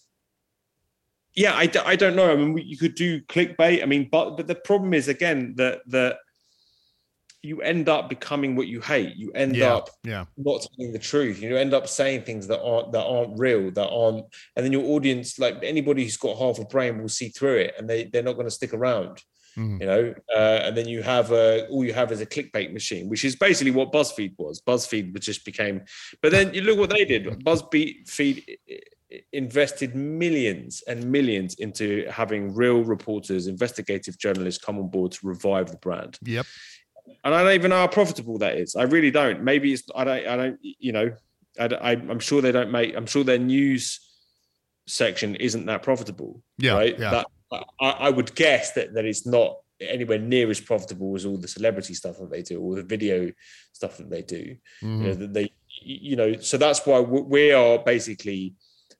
yeah, 1.36 1.56
I, 1.56 1.65
d- 1.65 1.80
I 1.86 1.96
don't 1.96 2.15
know. 2.15 2.32
I 2.32 2.36
mean, 2.36 2.54
we, 2.54 2.63
you 2.63 2.78
could 2.78 2.96
do 2.96 3.22
clickbait. 3.22 3.82
I 3.82 3.86
mean, 3.86 4.10
but 4.12 4.38
but 4.38 4.48
the 4.48 4.56
problem 4.56 4.93
is 4.93 5.08
again 5.08 5.54
that 5.58 5.82
that 5.88 6.17
you 7.46 7.62
end 7.62 7.89
up 7.89 8.08
becoming 8.08 8.56
what 8.56 8.67
you 8.67 8.80
hate. 8.80 9.15
You 9.17 9.32
end 9.34 9.56
Yeah. 9.58 9.76
up 9.76 9.89
Yeah. 10.06 10.26
not 10.38 10.65
telling 10.78 10.93
the 10.93 11.00
truth. 11.00 11.41
You 11.41 11.58
end 11.58 11.74
up 11.74 11.89
saying 11.89 12.22
things 12.22 12.48
that 12.48 12.62
aren't 12.63 12.93
that 12.93 13.04
aren't 13.04 13.38
real, 13.38 13.69
that 13.72 13.89
aren't, 13.89 14.26
and 14.56 14.65
then 14.65 14.72
your 14.72 14.86
audience, 14.86 15.38
like 15.39 15.58
anybody 15.62 16.04
who's 16.04 16.15
got 16.17 16.38
half 16.38 16.60
a 16.60 16.65
brain, 16.65 17.02
will 17.02 17.10
see 17.10 17.30
through 17.30 17.58
it, 17.58 17.74
and 17.78 17.89
they 17.89 18.06
they're 18.06 18.24
not 18.24 18.34
going 18.34 18.48
to 18.48 18.52
stick 18.52 18.74
around. 18.74 19.22
Mhm. 19.58 19.82
You 19.82 19.86
know, 19.86 20.15
uh, 20.36 20.60
and 20.65 20.76
then 20.78 20.88
you 20.88 21.04
have 21.04 21.32
a 21.32 21.67
all 21.67 21.84
you 21.86 21.93
have 21.93 22.12
is 22.12 22.22
a 22.22 22.26
clickbait 22.26 22.72
machine, 22.74 23.08
which 23.10 23.24
is 23.26 23.36
basically 23.36 23.72
what 23.72 23.91
BuzzFeed 23.91 24.34
was. 24.38 24.62
BuzzFeed 24.62 25.13
was 25.13 25.26
just 25.26 25.43
became, 25.46 25.82
but 26.22 26.32
then 26.32 26.54
you 26.56 26.62
look 26.62 26.80
what 26.80 26.89
they 26.91 27.06
did. 27.06 27.26
BuzzFeed 27.46 28.10
feed 28.10 28.58
invested 29.32 29.95
millions 29.95 30.82
and 30.88 31.12
millions 31.12 31.56
into 31.56 32.06
having 32.10 32.54
real 32.54 32.84
reporters, 32.84 33.47
investigative 33.47 34.17
journalists 34.17 34.63
come 34.63 34.78
on 34.80 34.88
board 34.89 35.12
to 35.13 35.19
revive 35.28 35.69
the 35.71 35.78
brand 35.78 36.17
Yep. 36.23 36.45
and 37.23 37.34
I 37.36 37.43
don't 37.43 37.54
even 37.54 37.69
know 37.69 37.78
how 37.78 37.88
profitable 37.88 38.38
that 38.39 38.58
is. 38.58 38.76
I 38.76 38.84
really 38.84 39.12
don't. 39.12 39.43
Maybe 39.43 39.73
it's 39.73 39.84
I 39.95 40.04
don't 40.04 40.28
I 40.28 40.36
don't 40.36 40.60
you 40.62 40.91
know 40.93 41.12
I, 41.60 41.65
I 41.65 41.91
am 41.93 42.19
sure 42.19 42.41
they 42.41 42.52
don't 42.52 42.71
make. 42.71 42.95
I'm 42.95 43.06
sure 43.06 43.23
their 43.23 43.38
news 43.38 43.99
section 44.88 45.36
isn't 45.36 45.65
that 45.67 45.84
profitable. 45.84 46.41
Yeah, 46.58 46.73
right. 46.73 46.97
yeah. 46.99 47.23
That 47.52 47.63
I, 47.80 47.89
I 47.89 48.10
would 48.10 48.34
guess 48.36 48.71
that 48.73 48.93
that 48.95 49.06
it's 49.06 49.26
not 49.28 49.58
anywhere 49.80 50.19
near 50.19 50.49
as 50.49 50.60
profitable 50.62 51.15
as 51.15 51.26
all 51.26 51.38
the 51.38 51.47
celebrity 51.47 51.93
stuff 51.93 52.17
that 52.17 52.32
they 52.32 52.41
do, 52.41 52.60
or 52.62 52.76
the 52.76 52.84
video 52.84 53.32
stuff 53.73 53.97
that 53.97 54.10
they 54.10 54.21
do. 54.23 54.38
You 54.38 54.58
Mm-hmm. 54.88 55.04
know 55.04 55.13
that 55.13 55.34
they 55.34 55.54
you 55.82 56.15
know 56.15 56.38
so 56.38 56.58
that's 56.58 56.86
why 56.86 56.99
we 57.02 57.52
are 57.52 57.78
basically 57.80 58.54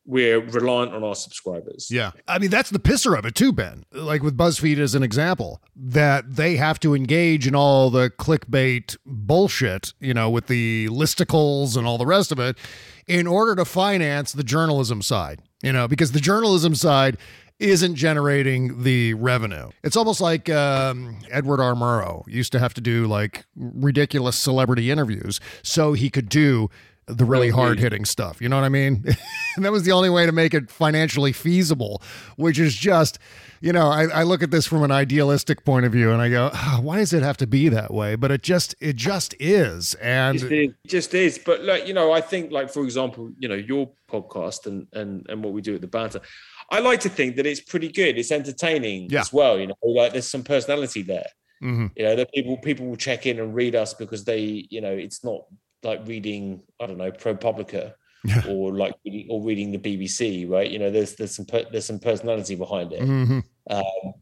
we're 0.06 0.40
reliant 0.40 0.94
on 0.94 1.04
our 1.04 1.16
subscribers. 1.16 1.90
Yeah. 1.90 2.12
I 2.28 2.40
mean, 2.40 2.50
that's 2.50 2.70
the 2.70 2.80
pisser 2.80 3.18
of 3.18 3.26
it, 3.26 3.36
too, 3.36 3.54
Ben. 3.54 3.86
Like 3.92 4.22
with 4.22 4.38
BuzzFeed 4.38 4.78
as 4.78 4.96
an 4.96 5.04
example, 5.04 5.62
that 5.76 6.36
they 6.36 6.58
have 6.58 6.80
to 6.82 6.94
engage 6.94 7.48
in 7.48 7.56
all 7.56 7.90
the 7.90 8.10
clickbait 8.10 8.98
bullshit, 9.06 9.94
you 10.00 10.14
know, 10.14 10.30
with 10.30 10.48
the 10.48 10.88
listicles 10.90 11.78
and 11.78 11.88
all 11.88 11.98
the 11.98 12.06
rest 12.06 12.32
of 12.32 12.40
it 12.40 12.58
in 13.08 13.28
order 13.28 13.56
to 13.56 13.66
finance 13.66 14.32
the 14.32 14.44
journalism 14.44 15.02
side, 15.02 15.42
you 15.62 15.72
know, 15.72 15.88
because 15.88 16.12
the 16.12 16.20
journalism 16.20 16.76
side 16.76 17.18
isn't 17.60 17.96
generating 17.96 18.84
the 18.84 19.14
revenue. 19.14 19.70
It's 19.84 19.96
almost 19.96 20.20
like 20.20 20.50
um, 20.50 21.20
Edward 21.32 21.62
R. 21.62 21.76
Murrow 21.76 22.24
used 22.28 22.52
to 22.54 22.60
have 22.60 22.74
to 22.74 22.82
do 22.82 23.08
like 23.08 23.46
ridiculous 23.56 24.36
celebrity 24.36 24.92
interviews 24.92 25.40
so 25.62 25.94
he 25.94 26.10
could 26.10 26.30
do 26.30 26.70
the 27.08 27.26
really 27.26 27.50
hard 27.50 27.80
hitting 27.80 28.06
stuff. 28.06 28.42
You 28.42 28.50
know 28.50 28.56
what 28.56 28.66
I 28.66 28.70
mean? 28.70 29.04
and 29.56 29.66
that 29.66 29.72
was 29.72 29.84
the 29.84 29.92
only 29.92 30.10
way 30.10 30.26
to 30.26 30.32
make 30.32 30.54
it 30.54 30.70
financially 30.70 31.32
feasible, 31.34 32.02
which 32.38 32.60
is 32.60 32.76
just, 32.76 33.20
you 33.62 33.74
know, 33.74 33.88
I, 33.88 34.06
I 34.06 34.24
look 34.24 34.42
at 34.44 34.52
this 34.52 34.66
from 34.66 34.84
an 34.84 34.92
idealistic 34.92 35.66
point 35.66 35.86
of 35.86 35.92
view 35.92 36.12
and 36.12 36.22
I 36.22 36.30
go, 36.30 36.50
"Ah, 36.54 36.80
why 36.82 36.98
does 36.98 37.14
it 37.14 37.24
have 37.24 37.38
to 37.38 37.48
be 37.48 37.70
that 37.70 37.94
way? 37.94 38.16
But 38.16 38.32
it 38.32 38.42
just, 38.44 38.76
it 38.80 38.96
just 38.96 39.36
is. 39.40 39.96
And 39.96 40.42
is, 40.42 40.72
just 40.88 41.14
is. 41.14 41.38
But 41.38 41.64
like 41.64 41.88
you 41.88 41.94
know, 41.94 42.12
I 42.12 42.22
think 42.22 42.52
like 42.52 42.70
for 42.70 42.84
example, 42.84 43.32
you 43.38 43.48
know, 43.48 43.56
your 43.56 43.92
podcast 44.10 44.66
and 44.66 44.88
and 44.94 45.26
and 45.30 45.44
what 45.44 45.54
we 45.54 45.62
do 45.62 45.76
at 45.76 45.82
the 45.82 45.88
banter. 45.88 46.22
I 46.72 46.80
like 46.80 47.02
to 47.02 47.10
think 47.10 47.36
that 47.36 47.46
it's 47.46 47.60
pretty 47.62 47.90
good. 47.90 48.18
It's 48.18 48.32
entertaining 48.32 49.10
Yeah. 49.10 49.22
as 49.22 49.34
well. 49.34 49.60
You 49.60 49.68
know, 49.68 49.76
like 49.84 50.14
there's 50.14 50.30
some 50.30 50.44
personality 50.44 51.02
there. 51.04 51.28
Mhm. 51.62 51.92
You 51.96 52.04
know, 52.04 52.16
that 52.16 52.32
people 52.34 52.58
people 52.58 52.86
will 52.88 52.96
check 52.96 53.26
in 53.26 53.40
and 53.40 53.54
read 53.54 53.76
us 53.76 53.94
because 53.94 54.24
they, 54.26 54.68
you 54.70 54.82
know, 54.82 54.92
it's 54.92 55.24
not 55.24 55.42
like 55.84 56.08
reading 56.08 56.62
I 56.82 56.86
don't 56.88 56.98
know 56.98 57.12
ProPublica 57.12 57.94
Yeah. 58.26 58.42
or 58.48 58.74
like 58.74 58.94
reading, 59.06 59.28
or 59.30 59.42
reading 59.44 59.72
the 59.72 59.78
BBC, 59.78 60.50
right? 60.50 60.70
You 60.70 60.80
know, 60.80 60.90
there's 60.92 61.16
there's 61.16 61.36
some 61.36 61.46
per, 61.46 61.66
there's 61.72 61.86
some 61.86 62.00
personality 62.00 62.56
behind 62.56 62.94
it. 62.94 63.02
Mhm. 63.02 63.44
Um, 63.70 64.14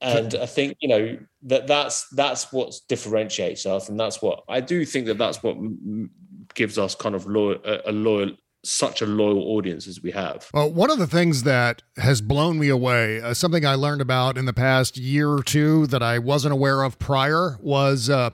and 0.00 0.34
I 0.34 0.46
think 0.46 0.76
you 0.80 0.88
know 0.88 1.18
that 1.42 1.66
that's 1.66 2.06
that's 2.10 2.52
what 2.52 2.74
differentiates 2.88 3.64
us, 3.66 3.88
and 3.88 3.98
that's 3.98 4.20
what 4.22 4.42
I 4.48 4.60
do 4.60 4.84
think 4.84 5.06
that 5.06 5.18
that's 5.18 5.42
what 5.42 5.56
gives 6.54 6.78
us 6.78 6.94
kind 6.94 7.14
of 7.14 7.26
loyal, 7.26 7.58
a, 7.64 7.80
a 7.86 7.92
loyal, 7.92 8.30
such 8.64 9.00
a 9.02 9.06
loyal 9.06 9.42
audience 9.56 9.86
as 9.86 10.02
we 10.02 10.10
have. 10.10 10.48
Well, 10.52 10.70
one 10.70 10.90
of 10.90 10.98
the 10.98 11.06
things 11.06 11.42
that 11.44 11.82
has 11.96 12.20
blown 12.20 12.58
me 12.58 12.68
away, 12.68 13.20
uh, 13.20 13.34
something 13.34 13.64
I 13.64 13.74
learned 13.76 14.00
about 14.02 14.36
in 14.38 14.44
the 14.44 14.52
past 14.52 14.96
year 14.98 15.30
or 15.30 15.42
two 15.42 15.86
that 15.88 16.02
I 16.02 16.18
wasn't 16.18 16.52
aware 16.52 16.82
of 16.82 16.98
prior, 16.98 17.58
was 17.62 18.08
uh, 18.10 18.30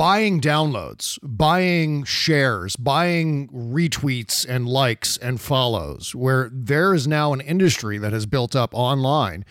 buying 0.00 0.40
downloads, 0.40 1.18
buying 1.22 2.04
shares, 2.04 2.74
buying 2.74 3.46
retweets 3.48 4.46
and 4.48 4.66
likes 4.66 5.18
and 5.18 5.38
follows, 5.38 6.14
where 6.14 6.48
there 6.54 6.94
is 6.94 7.06
now 7.06 7.34
an 7.34 7.40
industry 7.42 7.98
that 7.98 8.10
has 8.10 8.24
built 8.24 8.56
up 8.56 8.70
online 8.72 9.44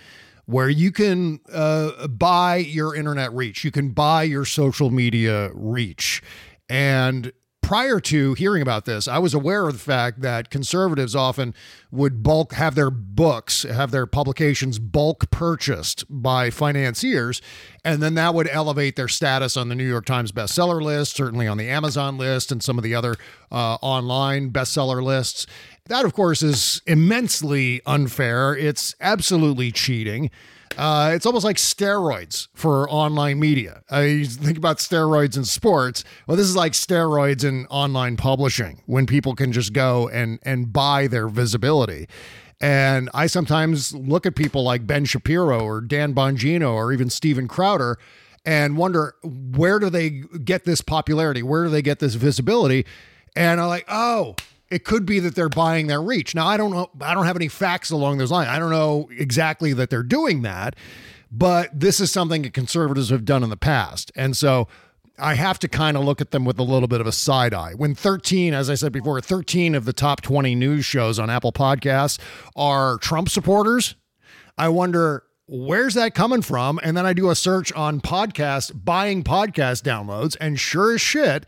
where 0.47 0.67
you 0.67 0.91
can 0.91 1.39
uh, 1.53 2.07
buy 2.07 2.55
your 2.55 2.95
internet 2.95 3.31
reach, 3.31 3.63
you 3.63 3.69
can 3.69 3.89
buy 3.89 4.23
your 4.23 4.43
social 4.43 4.89
media 4.89 5.51
reach. 5.53 6.23
And 6.67 7.31
prior 7.69 7.99
to 7.99 8.33
hearing 8.33 8.63
about 8.63 8.85
this, 8.85 9.07
I 9.07 9.19
was 9.19 9.35
aware 9.35 9.67
of 9.67 9.73
the 9.73 9.79
fact 9.79 10.21
that 10.21 10.49
conservatives 10.49 11.15
often 11.15 11.53
would 11.91 12.23
bulk 12.23 12.53
have 12.53 12.73
their 12.73 12.89
books, 12.89 13.61
have 13.61 13.91
their 13.91 14.07
publications 14.07 14.79
bulk 14.79 15.29
purchased 15.29 16.03
by 16.09 16.49
financiers, 16.49 17.43
and 17.85 18.01
then 18.01 18.15
that 18.15 18.33
would 18.33 18.49
elevate 18.49 18.95
their 18.95 19.07
status 19.07 19.55
on 19.55 19.69
the 19.69 19.75
New 19.75 19.87
York 19.87 20.05
Times 20.05 20.31
bestseller 20.31 20.81
list, 20.81 21.15
certainly 21.15 21.45
on 21.45 21.57
the 21.57 21.69
Amazon 21.69 22.17
list, 22.17 22.51
and 22.51 22.63
some 22.63 22.79
of 22.79 22.83
the 22.83 22.95
other 22.95 23.15
uh, 23.51 23.75
online 23.83 24.49
bestseller 24.49 25.03
lists. 25.03 25.45
That, 25.89 26.05
of 26.05 26.13
course, 26.13 26.43
is 26.43 26.81
immensely 26.85 27.81
unfair. 27.85 28.55
It's 28.55 28.95
absolutely 29.01 29.71
cheating. 29.71 30.29
Uh, 30.77 31.11
it's 31.13 31.25
almost 31.25 31.43
like 31.43 31.57
steroids 31.57 32.47
for 32.53 32.87
online 32.89 33.39
media. 33.39 33.81
I 33.89 34.23
think 34.23 34.57
about 34.57 34.77
steroids 34.77 35.35
in 35.35 35.45
sports. 35.45 36.03
Well, 36.27 36.37
this 36.37 36.45
is 36.45 36.55
like 36.55 36.73
steroids 36.73 37.43
in 37.43 37.65
online 37.67 38.17
publishing 38.17 38.83
when 38.85 39.07
people 39.07 39.33
can 39.33 39.51
just 39.51 39.73
go 39.73 40.07
and 40.09 40.39
and 40.43 40.71
buy 40.71 41.07
their 41.07 41.27
visibility. 41.27 42.07
And 42.61 43.09
I 43.13 43.25
sometimes 43.25 43.93
look 43.93 44.27
at 44.27 44.35
people 44.35 44.63
like 44.63 44.85
Ben 44.85 45.05
Shapiro 45.05 45.59
or 45.59 45.81
Dan 45.81 46.13
Bongino 46.13 46.71
or 46.71 46.93
even 46.93 47.09
Steven 47.09 47.47
Crowder 47.47 47.97
and 48.45 48.77
wonder 48.77 49.15
where 49.23 49.79
do 49.79 49.89
they 49.89 50.09
get 50.43 50.65
this 50.65 50.81
popularity? 50.81 51.41
Where 51.41 51.63
do 51.63 51.71
they 51.71 51.81
get 51.81 51.97
this 51.97 52.13
visibility? 52.13 52.85
And 53.35 53.59
I'm 53.59 53.67
like, 53.67 53.85
oh, 53.87 54.35
it 54.71 54.85
could 54.85 55.05
be 55.05 55.19
that 55.19 55.35
they're 55.35 55.49
buying 55.49 55.87
their 55.87 56.01
reach. 56.01 56.35
Now 56.35 56.47
I 56.47 56.57
don't 56.57 56.71
know. 56.71 56.89
I 57.01 57.13
don't 57.13 57.25
have 57.25 57.35
any 57.35 57.47
facts 57.47 57.89
along 57.89 58.17
those 58.17 58.31
lines. 58.31 58.49
I 58.49 58.59
don't 58.59 58.71
know 58.71 59.09
exactly 59.11 59.73
that 59.73 59.89
they're 59.89 60.03
doing 60.03 60.41
that, 60.43 60.75
but 61.31 61.77
this 61.77 61.99
is 61.99 62.11
something 62.11 62.41
that 62.43 62.53
conservatives 62.53 63.09
have 63.09 63.25
done 63.25 63.43
in 63.43 63.49
the 63.49 63.57
past, 63.57 64.11
and 64.15 64.35
so 64.35 64.67
I 65.21 65.33
have 65.35 65.59
to 65.59 65.67
kind 65.67 65.97
of 65.97 66.03
look 66.03 66.21
at 66.21 66.31
them 66.31 66.45
with 66.45 66.57
a 66.59 66.63
little 66.63 66.87
bit 66.87 67.01
of 67.01 67.07
a 67.07 67.11
side 67.11 67.53
eye. 67.53 67.73
When 67.73 67.93
13, 67.93 68.53
as 68.53 68.69
I 68.69 68.75
said 68.75 68.91
before, 68.91 69.19
13 69.19 69.75
of 69.75 69.85
the 69.85 69.93
top 69.93 70.21
20 70.21 70.55
news 70.55 70.85
shows 70.85 71.19
on 71.19 71.29
Apple 71.29 71.51
Podcasts 71.51 72.19
are 72.55 72.97
Trump 72.99 73.29
supporters. 73.29 73.95
I 74.57 74.69
wonder 74.69 75.23
where's 75.47 75.95
that 75.95 76.13
coming 76.13 76.41
from? 76.41 76.79
And 76.83 76.95
then 76.95 77.05
I 77.05 77.13
do 77.13 77.29
a 77.29 77.35
search 77.35 77.73
on 77.73 78.01
podcast, 78.01 78.85
buying 78.85 79.23
podcast 79.23 79.83
downloads, 79.83 80.37
and 80.39 80.59
sure 80.59 80.93
as 80.93 81.01
shit, 81.01 81.45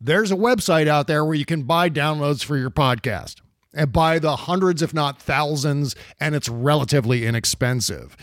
there's 0.00 0.30
a 0.30 0.36
website 0.36 0.86
out 0.86 1.06
there 1.06 1.24
where 1.24 1.34
you 1.34 1.44
can 1.44 1.62
buy 1.62 1.90
downloads 1.90 2.44
for 2.44 2.56
your 2.56 2.70
podcast 2.70 3.36
and 3.74 3.92
buy 3.92 4.18
the 4.18 4.36
hundreds, 4.36 4.82
if 4.82 4.94
not 4.94 5.20
thousands, 5.20 5.94
and 6.20 6.34
it's 6.34 6.48
relatively 6.48 7.26
inexpensive. 7.26 8.16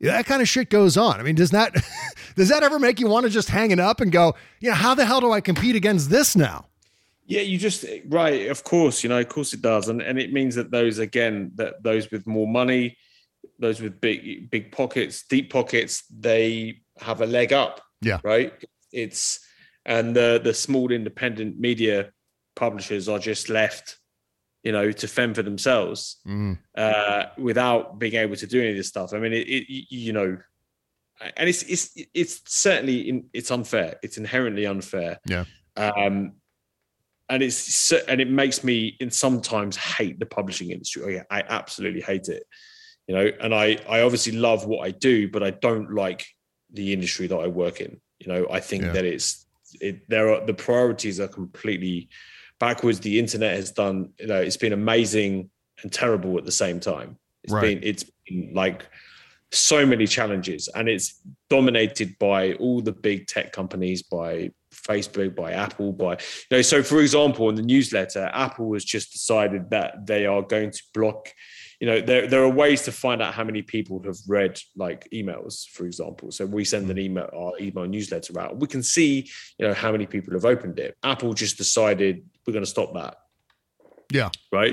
That 0.00 0.26
kind 0.26 0.42
of 0.42 0.48
shit 0.48 0.70
goes 0.70 0.96
on. 0.96 1.18
I 1.18 1.22
mean, 1.22 1.34
does 1.34 1.50
that 1.50 1.74
does 2.36 2.48
that 2.48 2.62
ever 2.62 2.78
make 2.78 3.00
you 3.00 3.08
want 3.08 3.24
to 3.24 3.30
just 3.30 3.48
hang 3.48 3.70
it 3.70 3.80
up 3.80 4.00
and 4.00 4.12
go, 4.12 4.34
you 4.60 4.68
know, 4.70 4.74
how 4.74 4.94
the 4.94 5.04
hell 5.04 5.20
do 5.20 5.32
I 5.32 5.40
compete 5.40 5.76
against 5.76 6.10
this 6.10 6.36
now? 6.36 6.66
Yeah, 7.26 7.40
you 7.40 7.56
just 7.56 7.86
right. 8.08 8.48
Of 8.48 8.64
course, 8.64 9.02
you 9.02 9.08
know, 9.08 9.18
of 9.18 9.28
course 9.28 9.54
it 9.54 9.62
does, 9.62 9.88
and 9.88 10.02
and 10.02 10.18
it 10.18 10.32
means 10.32 10.56
that 10.56 10.70
those 10.70 10.98
again, 10.98 11.52
that 11.54 11.82
those 11.82 12.10
with 12.10 12.26
more 12.26 12.46
money, 12.46 12.98
those 13.58 13.80
with 13.80 13.98
big 14.00 14.50
big 14.50 14.72
pockets, 14.72 15.24
deep 15.26 15.50
pockets, 15.50 16.04
they 16.08 16.80
have 16.98 17.22
a 17.22 17.26
leg 17.26 17.52
up. 17.52 17.80
Yeah. 18.02 18.18
right. 18.22 18.52
It's 18.92 19.43
and 19.86 20.14
the 20.14 20.40
the 20.42 20.54
small 20.54 20.90
independent 20.92 21.58
media 21.58 22.10
publishers 22.56 23.08
are 23.08 23.18
just 23.18 23.48
left, 23.48 23.98
you 24.62 24.72
know, 24.72 24.92
to 24.92 25.08
fend 25.08 25.34
for 25.34 25.42
themselves 25.42 26.20
Mm, 26.26 26.58
uh, 26.76 27.26
without 27.38 27.98
being 27.98 28.14
able 28.14 28.36
to 28.36 28.46
do 28.46 28.60
any 28.60 28.70
of 28.70 28.76
this 28.76 28.88
stuff. 28.88 29.12
I 29.12 29.18
mean, 29.18 29.32
it, 29.32 29.48
it 29.48 29.86
you 29.90 30.12
know, 30.12 30.38
and 31.36 31.48
it's 31.48 31.62
it's 31.64 31.96
it's 32.14 32.40
certainly 32.46 33.08
in, 33.08 33.26
it's 33.32 33.50
unfair. 33.50 33.96
It's 34.02 34.16
inherently 34.18 34.66
unfair. 34.66 35.18
Yeah. 35.26 35.44
Um, 35.76 36.34
and 37.28 37.42
it's 37.42 37.92
and 37.92 38.20
it 38.20 38.30
makes 38.30 38.62
me 38.62 38.96
in 39.00 39.10
sometimes 39.10 39.76
hate 39.76 40.18
the 40.18 40.26
publishing 40.26 40.70
industry. 40.70 41.20
I, 41.30 41.38
I 41.38 41.42
absolutely 41.48 42.02
hate 42.02 42.28
it. 42.28 42.44
You 43.06 43.14
know, 43.16 43.30
and 43.40 43.54
I 43.54 43.78
I 43.88 44.02
obviously 44.02 44.32
love 44.32 44.66
what 44.66 44.86
I 44.86 44.90
do, 44.90 45.28
but 45.28 45.42
I 45.42 45.50
don't 45.50 45.92
like 45.94 46.26
the 46.72 46.92
industry 46.92 47.26
that 47.26 47.36
I 47.36 47.46
work 47.48 47.80
in. 47.80 48.00
You 48.20 48.32
know, 48.32 48.46
I 48.50 48.60
think 48.60 48.84
Yeah. 48.84 48.92
that 48.92 49.04
it's 49.04 49.43
it 49.80 50.08
there 50.08 50.28
are 50.32 50.44
the 50.44 50.54
priorities 50.54 51.20
are 51.20 51.28
completely 51.28 52.08
backwards. 52.60 53.00
The 53.00 53.18
internet 53.18 53.56
has 53.56 53.70
done, 53.72 54.10
you 54.18 54.26
know, 54.26 54.40
it's 54.40 54.56
been 54.56 54.72
amazing 54.72 55.50
and 55.82 55.92
terrible 55.92 56.38
at 56.38 56.44
the 56.44 56.52
same 56.52 56.80
time. 56.80 57.18
It's 57.42 57.52
Right. 57.52 57.80
been 57.80 57.80
it's 57.82 58.04
been 58.26 58.52
like 58.54 58.86
so 59.52 59.86
many 59.86 60.06
challenges 60.06 60.68
and 60.74 60.88
it's 60.88 61.20
dominated 61.48 62.18
by 62.18 62.54
all 62.54 62.80
the 62.80 62.92
big 62.92 63.26
tech 63.26 63.52
companies 63.52 64.02
by 64.02 64.50
facebook 64.72 65.36
by 65.36 65.52
apple 65.52 65.92
by 65.92 66.12
you 66.12 66.18
know 66.50 66.62
so 66.62 66.82
for 66.82 67.00
example 67.00 67.48
in 67.48 67.54
the 67.54 67.62
newsletter 67.62 68.28
apple 68.34 68.72
has 68.72 68.84
just 68.84 69.12
decided 69.12 69.70
that 69.70 70.04
they 70.06 70.26
are 70.26 70.42
going 70.42 70.72
to 70.72 70.82
block 70.92 71.28
you 71.84 71.90
know 71.90 72.00
there, 72.00 72.26
there 72.26 72.42
are 72.42 72.48
ways 72.48 72.80
to 72.84 72.92
find 72.92 73.20
out 73.20 73.34
how 73.34 73.44
many 73.44 73.60
people 73.60 74.02
have 74.04 74.16
read 74.26 74.58
like 74.74 75.06
emails 75.12 75.68
for 75.68 75.84
example. 75.84 76.30
So 76.30 76.46
we 76.46 76.64
send 76.64 76.90
an 76.90 76.98
email 76.98 77.28
our 77.36 77.52
email 77.60 77.84
newsletter 77.84 78.40
out. 78.40 78.58
We 78.58 78.68
can 78.68 78.82
see 78.82 79.28
you 79.58 79.66
know 79.68 79.74
how 79.74 79.92
many 79.92 80.06
people 80.06 80.32
have 80.32 80.46
opened 80.46 80.78
it. 80.78 80.96
Apple 81.04 81.34
just 81.34 81.58
decided 81.58 82.24
we're 82.46 82.54
going 82.54 82.64
to 82.64 82.70
stop 82.70 82.94
that. 82.94 83.16
Yeah. 84.10 84.30
right? 84.50 84.72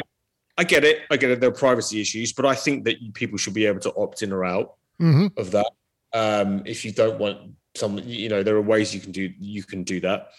I 0.57 0.63
get 0.63 0.85
it. 0.85 0.99
I 1.11 1.17
get 1.17 1.31
it. 1.31 1.41
There 1.41 1.49
are 1.49 1.63
privacy 1.67 1.99
issues 1.99 2.31
but 2.31 2.45
i 2.45 2.55
think 2.55 2.85
that 2.85 2.95
people 3.13 3.37
should 3.37 3.53
be 3.53 3.65
able 3.65 3.81
to 3.81 3.93
opt 3.95 4.21
in 4.21 4.31
or 4.31 4.45
out 4.45 4.75
hmm 4.97 5.27
of 5.35 5.51
that. 5.51 5.69
Um, 6.13 6.63
if 6.65 6.85
you 6.85 6.93
don't 6.93 7.19
want 7.19 7.37
some, 7.75 7.99
you 8.05 8.29
know, 8.29 8.41
there 8.41 8.55
are 8.55 8.61
ways 8.61 8.95
you 8.95 9.01
can 9.01 9.11
do 9.11 9.33
you 9.37 9.63
can 9.63 9.83
do 9.83 9.99
that. 9.99 10.29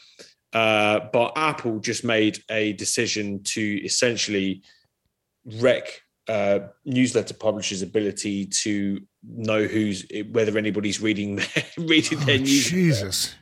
Uh, 0.55 1.01
but 1.13 1.33
Apple 1.37 1.81
just 1.81 2.03
made 2.03 2.43
a 2.51 2.73
decision 2.75 3.43
to 3.43 3.63
essentially 3.85 4.63
wreck 5.61 6.03
uh, 6.29 6.61
newsletter 6.85 7.35
publishers' 7.35 7.83
ability 7.83 8.47
to 8.47 9.01
know 9.25 9.65
who's 9.65 10.05
whether 10.31 10.57
anybody's 10.59 11.01
reading 11.01 11.37
their 11.37 11.47
reading 11.79 12.19
their 12.21 12.37
Oh, 12.37 12.39
news. 12.39 12.71
Jesus. 12.71 13.35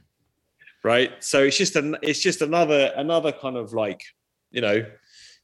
Right. 0.83 1.12
So 1.22 1.43
it's 1.45 1.59
just 1.59 1.76
an 1.76 1.97
it's 2.03 2.20
just 2.20 2.41
another 2.43 2.93
another 2.97 3.33
kind 3.33 3.57
of 3.57 3.72
like 3.74 4.03
you 4.51 4.61
know 4.62 4.85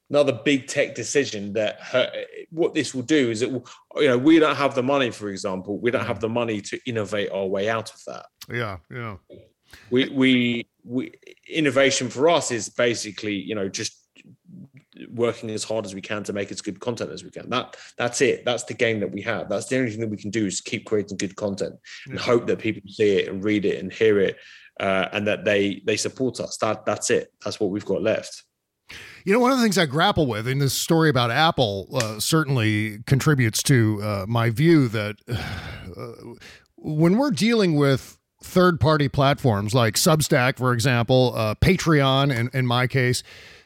another 0.09 0.33
big 0.45 0.67
tech 0.69 0.95
decision 0.95 1.53
that 1.55 1.81
hurt, 1.81 2.11
what 2.51 2.73
this 2.75 2.95
will 2.95 3.03
do 3.03 3.31
is 3.31 3.43
it 3.43 3.51
will 3.53 3.67
you 3.97 4.07
know 4.09 4.17
we 4.17 4.39
don't 4.39 4.57
have 4.57 4.75
the 4.75 4.83
money 4.83 5.11
for 5.11 5.29
example 5.29 5.79
we 5.79 5.91
don't 5.91 6.07
have 6.07 6.21
the 6.21 6.29
money 6.29 6.61
to 6.61 6.79
innovate 6.87 7.29
our 7.33 7.45
way 7.47 7.69
out 7.69 7.93
of 7.93 8.01
that 8.07 8.27
Yeah. 8.51 8.79
Yeah. 8.91 9.17
we 9.91 10.09
we 10.09 10.67
we 10.85 11.13
innovation 11.49 12.09
for 12.09 12.29
us 12.31 12.51
is 12.51 12.69
basically 12.69 13.35
you 13.35 13.55
know 13.55 13.69
just 13.69 14.06
working 15.11 15.51
as 15.51 15.65
hard 15.65 15.85
as 15.85 15.95
we 15.95 16.01
can 16.01 16.23
to 16.25 16.33
make 16.33 16.51
as 16.51 16.61
good 16.61 16.81
content 16.81 17.11
as 17.11 17.25
we 17.25 17.31
can. 17.31 17.49
That 17.51 17.77
that's 17.97 18.21
it. 18.21 18.45
That's 18.45 18.65
the 18.65 18.75
game 18.75 19.01
that 19.01 19.11
we 19.11 19.23
have. 19.23 19.49
That's 19.49 19.67
the 19.67 19.79
only 19.79 19.91
thing 19.91 20.01
that 20.01 20.11
we 20.11 20.17
can 20.17 20.31
do 20.31 20.47
is 20.47 20.61
keep 20.61 20.87
creating 20.87 21.17
good 21.17 21.37
content 21.37 21.77
and 22.07 22.19
hope 22.19 22.47
that 22.47 22.59
people 22.59 22.83
see 22.89 23.19
it 23.19 23.29
and 23.29 23.43
read 23.45 23.65
it 23.65 23.79
and 23.79 23.93
hear 23.93 24.21
it 24.21 24.37
uh, 24.81 25.09
and 25.13 25.27
that 25.27 25.45
they 25.45 25.83
they 25.85 25.97
support 25.97 26.41
us. 26.41 26.57
That 26.59 26.85
that's 26.85 27.11
it. 27.11 27.33
That's 27.45 27.61
what 27.61 27.71
we've 27.71 27.85
got 27.85 28.03
left. 28.03 28.45
You 29.25 29.33
know, 29.33 29.41
one 29.41 29.51
of 29.51 29.59
the 29.59 29.65
things 29.65 29.79
I 29.79 29.87
grapple 29.87 30.27
with 30.27 30.47
in 30.47 30.61
this 30.61 30.73
story 30.73 31.11
about 31.11 31.33
Apple 31.33 31.89
uh, 31.93 32.21
certainly 32.21 32.99
contributes 33.07 33.63
to 33.65 34.01
uh, 34.03 34.27
my 34.29 34.51
view 34.51 34.87
that 34.89 35.17
uh, 35.29 36.13
when 36.77 37.17
we're 37.19 37.33
dealing 37.33 37.75
with 37.75 38.19
third 38.43 38.79
party 38.79 39.09
platforms 39.09 39.75
like 39.75 39.95
Substack, 39.95 40.59
for 40.59 40.73
example, 40.73 41.33
uh, 41.35 41.55
Patreon, 41.57 42.35
in, 42.35 42.49
in 42.53 42.67
my 42.67 42.87
case, 42.87 43.23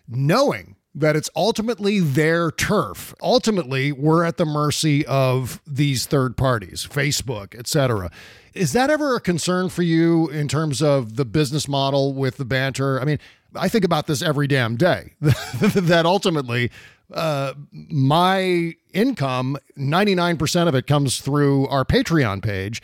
knowing 0.09 0.76
that 0.95 1.14
it's 1.14 1.30
ultimately 1.36 2.01
their 2.01 2.51
turf. 2.51 3.14
Ultimately, 3.22 3.93
we're 3.93 4.24
at 4.24 4.36
the 4.36 4.45
mercy 4.45 5.07
of 5.07 5.61
these 5.66 6.07
third 6.07 6.36
parties, 6.36 6.86
Facebook, 6.91 7.55
etc. 7.59 8.11
Is 8.55 8.72
that 8.72 8.91
ever 8.91 9.14
a 9.14 9.20
concern 9.20 9.68
for 9.68 9.82
you 9.82 10.28
in 10.28 10.49
terms 10.49 10.82
of 10.82 11.16
the 11.16 11.24
business 11.24 11.68
model 11.68 12.12
with 12.12 12.38
the 12.38 12.45
banter? 12.45 13.01
I 13.01 13.05
mean, 13.05 13.18
I 13.55 13.68
think 13.68 13.84
about 13.84 14.07
this 14.07 14.22
every 14.22 14.49
damn 14.49 14.76
day. 14.76 15.14
that 15.20 16.03
ultimately, 16.07 16.70
uh, 17.12 17.55
my 17.72 18.74
income, 18.93 19.57
99% 19.78 20.68
of 20.68 20.74
it 20.74 20.86
comes 20.86 21.20
through 21.20 21.68
our 21.68 21.84
Patreon 21.84 22.43
page. 22.43 22.82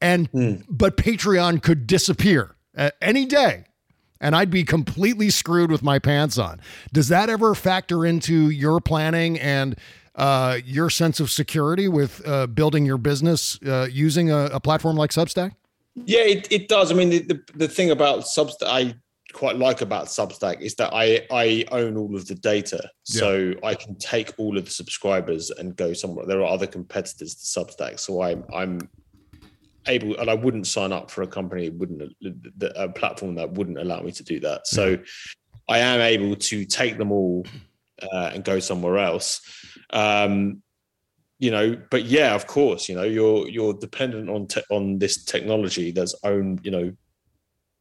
And, 0.00 0.30
mm. 0.30 0.64
but 0.68 0.96
Patreon 0.96 1.60
could 1.60 1.88
disappear 1.88 2.54
any 3.02 3.26
day 3.26 3.64
and 4.20 4.34
I'd 4.36 4.50
be 4.50 4.64
completely 4.64 5.30
screwed 5.30 5.70
with 5.70 5.82
my 5.82 5.98
pants 5.98 6.38
on. 6.38 6.60
Does 6.92 7.08
that 7.08 7.28
ever 7.28 7.54
factor 7.54 8.04
into 8.04 8.50
your 8.50 8.80
planning 8.80 9.38
and 9.38 9.76
uh, 10.14 10.58
your 10.64 10.90
sense 10.90 11.20
of 11.20 11.30
security 11.30 11.86
with 11.86 12.26
uh, 12.26 12.46
building 12.48 12.84
your 12.84 12.98
business 12.98 13.58
uh, 13.64 13.86
using 13.90 14.30
a, 14.30 14.46
a, 14.46 14.60
platform 14.60 14.96
like 14.96 15.10
Substack? 15.10 15.52
Yeah, 15.94 16.22
it, 16.22 16.48
it 16.50 16.68
does. 16.68 16.90
I 16.90 16.94
mean, 16.94 17.10
the, 17.10 17.20
the, 17.20 17.40
the 17.54 17.68
thing 17.68 17.90
about 17.92 18.20
Substack, 18.20 18.66
I 18.66 18.94
quite 19.32 19.56
like 19.56 19.80
about 19.80 20.06
Substack 20.06 20.60
is 20.60 20.74
that 20.76 20.90
I 20.92 21.26
I 21.30 21.64
own 21.70 21.96
all 21.96 22.16
of 22.16 22.26
the 22.26 22.34
data, 22.34 22.90
yeah. 23.06 23.20
so 23.20 23.54
I 23.62 23.74
can 23.74 23.94
take 23.96 24.32
all 24.38 24.58
of 24.58 24.64
the 24.64 24.70
subscribers 24.70 25.50
and 25.50 25.76
go 25.76 25.92
somewhere. 25.92 26.26
There 26.26 26.40
are 26.40 26.52
other 26.52 26.66
competitors 26.66 27.34
to 27.34 27.60
Substack, 27.60 28.00
so 28.00 28.22
I'm 28.22 28.44
I'm 28.52 28.80
able, 29.88 30.16
and 30.18 30.30
I 30.30 30.34
wouldn't 30.34 30.66
sign 30.66 30.92
up 30.92 31.10
for 31.10 31.22
a 31.22 31.26
company 31.26 31.70
wouldn't 31.70 32.12
a 32.76 32.88
platform 32.88 33.34
that 33.36 33.52
wouldn't 33.52 33.78
allow 33.78 34.00
me 34.00 34.12
to 34.12 34.22
do 34.22 34.40
that. 34.40 34.66
So 34.66 34.96
mm. 34.96 35.06
I 35.68 35.78
am 35.78 36.00
able 36.00 36.36
to 36.36 36.64
take 36.64 36.98
them 36.98 37.12
all 37.12 37.46
uh, 38.02 38.30
and 38.32 38.44
go 38.44 38.58
somewhere 38.58 38.98
else. 38.98 39.40
Um, 39.90 40.62
you 41.38 41.50
know, 41.50 41.80
but 41.90 42.04
yeah, 42.04 42.34
of 42.34 42.46
course, 42.46 42.88
you 42.88 42.96
know, 42.96 43.04
you're 43.04 43.48
you're 43.48 43.74
dependent 43.74 44.28
on 44.28 44.48
te- 44.48 44.64
on 44.70 44.98
this 44.98 45.24
technology 45.24 45.92
that's 45.92 46.14
owned, 46.24 46.60
you 46.64 46.70
know, 46.70 46.92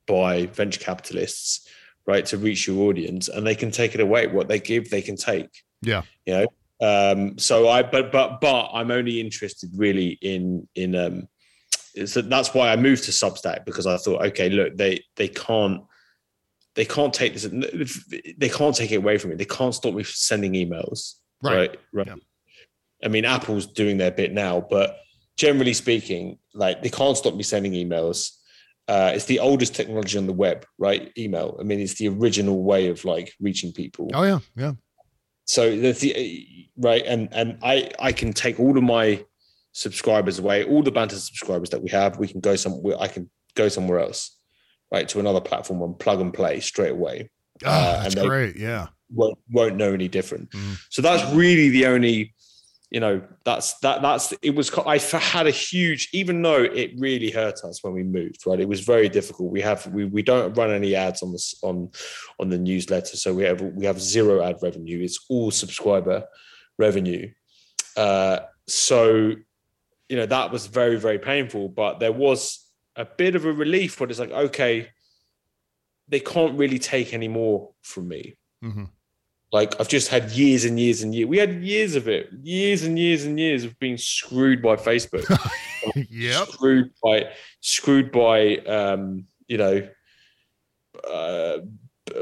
by 0.05 0.45
venture 0.47 0.79
capitalists, 0.79 1.67
right, 2.05 2.25
to 2.27 2.37
reach 2.37 2.67
your 2.67 2.87
audience, 2.87 3.29
and 3.29 3.47
they 3.47 3.55
can 3.55 3.71
take 3.71 3.95
it 3.95 3.99
away. 3.99 4.27
What 4.27 4.47
they 4.47 4.59
give, 4.59 4.89
they 4.89 5.01
can 5.01 5.15
take. 5.15 5.49
Yeah, 5.81 6.03
you 6.25 6.33
know. 6.33 6.47
Um, 6.79 7.39
so 7.39 7.67
I, 7.67 7.81
but 7.81 8.11
but 8.11 8.41
but 8.41 8.69
I'm 8.73 8.91
only 8.91 9.19
interested 9.19 9.71
really 9.75 10.19
in 10.21 10.67
in 10.75 10.93
um, 10.93 11.27
so 12.05 12.21
that's 12.21 12.53
why 12.53 12.71
I 12.71 12.75
moved 12.75 13.03
to 13.05 13.11
Substack 13.11 13.65
because 13.65 13.87
I 13.87 13.97
thought, 13.97 14.25
okay, 14.27 14.49
look, 14.49 14.77
they 14.77 15.03
they 15.15 15.27
can't 15.27 15.83
they 16.75 16.85
can't 16.85 17.13
take 17.13 17.33
this 17.33 17.47
they 18.37 18.49
can't 18.49 18.75
take 18.75 18.91
it 18.91 18.97
away 18.97 19.17
from 19.17 19.31
me. 19.31 19.35
They 19.35 19.45
can't 19.45 19.73
stop 19.73 19.93
me 19.93 20.03
from 20.03 20.13
sending 20.13 20.53
emails. 20.53 21.15
Right. 21.41 21.53
Right. 21.53 21.77
right. 21.93 22.07
Yeah. 22.07 22.15
I 23.03 23.09
mean, 23.09 23.25
Apple's 23.25 23.67
doing 23.67 23.97
their 23.97 24.11
bit 24.11 24.33
now, 24.33 24.65
but 24.69 24.97
generally 25.37 25.73
speaking, 25.73 26.39
like 26.53 26.81
they 26.81 26.89
can't 26.89 27.17
stop 27.17 27.35
me 27.35 27.43
sending 27.43 27.73
emails. 27.73 28.31
Uh, 28.87 29.11
it's 29.13 29.25
the 29.25 29.39
oldest 29.39 29.75
technology 29.75 30.17
on 30.17 30.27
the 30.27 30.33
web, 30.33 30.65
right? 30.77 31.11
Email. 31.17 31.57
I 31.59 31.63
mean, 31.63 31.79
it's 31.79 31.95
the 31.95 32.07
original 32.07 32.63
way 32.63 32.87
of 32.87 33.05
like 33.05 33.33
reaching 33.39 33.71
people. 33.71 34.09
Oh 34.13 34.23
yeah, 34.23 34.39
yeah. 34.55 34.73
So 35.45 35.75
the 35.75 36.69
right, 36.77 37.03
and 37.05 37.29
and 37.31 37.57
I 37.61 37.89
I 37.99 38.11
can 38.11 38.33
take 38.33 38.59
all 38.59 38.77
of 38.77 38.83
my 38.83 39.25
subscribers 39.77 40.39
away, 40.39 40.63
all 40.63 40.81
the 40.81 40.91
banter 40.91 41.15
subscribers 41.15 41.69
that 41.69 41.83
we 41.83 41.89
have, 41.91 42.17
we 42.17 42.27
can 42.27 42.39
go 42.39 42.55
somewhere. 42.55 42.95
I 42.99 43.07
can 43.07 43.29
go 43.53 43.69
somewhere 43.69 43.99
else, 43.99 44.35
right, 44.91 45.07
to 45.09 45.19
another 45.19 45.39
platform 45.39 45.83
and 45.83 45.97
plug 45.99 46.19
and 46.19 46.33
play 46.33 46.59
straight 46.61 46.93
away. 46.93 47.29
Oh, 47.63 47.69
uh, 47.69 48.01
that's 48.01 48.15
great. 48.15 48.57
Yeah, 48.57 48.87
won't 49.13 49.37
won't 49.51 49.75
know 49.75 49.93
any 49.93 50.07
different. 50.07 50.49
Mm. 50.49 50.79
So 50.89 51.03
that's 51.03 51.31
really 51.31 51.69
the 51.69 51.85
only, 51.85 52.33
you 52.89 52.99
know, 52.99 53.21
that's 53.45 53.77
that 53.81 54.01
that's 54.01 54.33
it 54.41 54.55
was. 54.55 54.71
I 54.79 54.97
had 54.97 55.45
a 55.45 55.51
huge, 55.51 56.09
even 56.11 56.41
though 56.41 56.63
it 56.63 56.93
really 56.97 57.29
hurt 57.29 57.63
us 57.63 57.83
when 57.83 57.93
we 57.93 58.01
moved. 58.01 58.47
Right, 58.47 58.59
it 58.59 58.67
was 58.67 58.81
very 58.81 59.09
difficult. 59.09 59.51
We 59.51 59.61
have 59.61 59.85
we 59.93 60.05
we 60.05 60.23
don't 60.23 60.57
run 60.57 60.71
any 60.71 60.95
ads 60.95 61.21
on 61.21 61.31
this 61.31 61.53
on 61.61 61.91
on 62.39 62.49
the 62.49 62.57
newsletter, 62.57 63.15
so 63.15 63.31
we 63.31 63.43
have 63.43 63.61
we 63.61 63.85
have 63.85 64.01
zero 64.01 64.41
ad 64.41 64.55
revenue. 64.63 65.03
It's 65.03 65.23
all 65.29 65.51
subscriber 65.51 66.23
revenue. 66.79 67.31
Uh, 67.95 68.39
so 68.67 69.33
you 70.09 70.15
know 70.15 70.25
that 70.25 70.51
was 70.51 70.67
very 70.67 70.97
very 70.97 71.19
painful 71.19 71.69
but 71.69 71.99
there 71.99 72.11
was 72.11 72.65
a 72.95 73.05
bit 73.05 73.35
of 73.35 73.45
a 73.45 73.51
relief 73.51 73.99
but 73.99 74.09
it's 74.09 74.19
like 74.19 74.31
okay 74.31 74.89
they 76.07 76.19
can't 76.19 76.57
really 76.57 76.79
take 76.79 77.13
any 77.13 77.27
more 77.27 77.71
from 77.81 78.07
me 78.07 78.35
mm-hmm. 78.63 78.85
like 79.51 79.79
i've 79.79 79.89
just 79.89 80.07
had 80.07 80.31
years 80.31 80.65
and 80.65 80.79
years 80.79 81.03
and 81.03 81.13
years 81.13 81.27
we 81.27 81.37
had 81.37 81.61
years 81.63 81.95
of 81.95 82.07
it 82.07 82.29
years 82.41 82.83
and 82.83 82.97
years 82.97 83.25
and 83.25 83.39
years 83.39 83.63
of 83.63 83.77
being 83.79 83.97
screwed 83.97 84.61
by 84.61 84.75
facebook 84.75 85.25
yeah 86.09 86.45
screwed 86.45 86.91
by 87.03 87.29
screwed 87.61 88.11
by 88.11 88.57
um 88.57 89.25
you 89.47 89.57
know 89.57 89.87
uh 91.09 91.57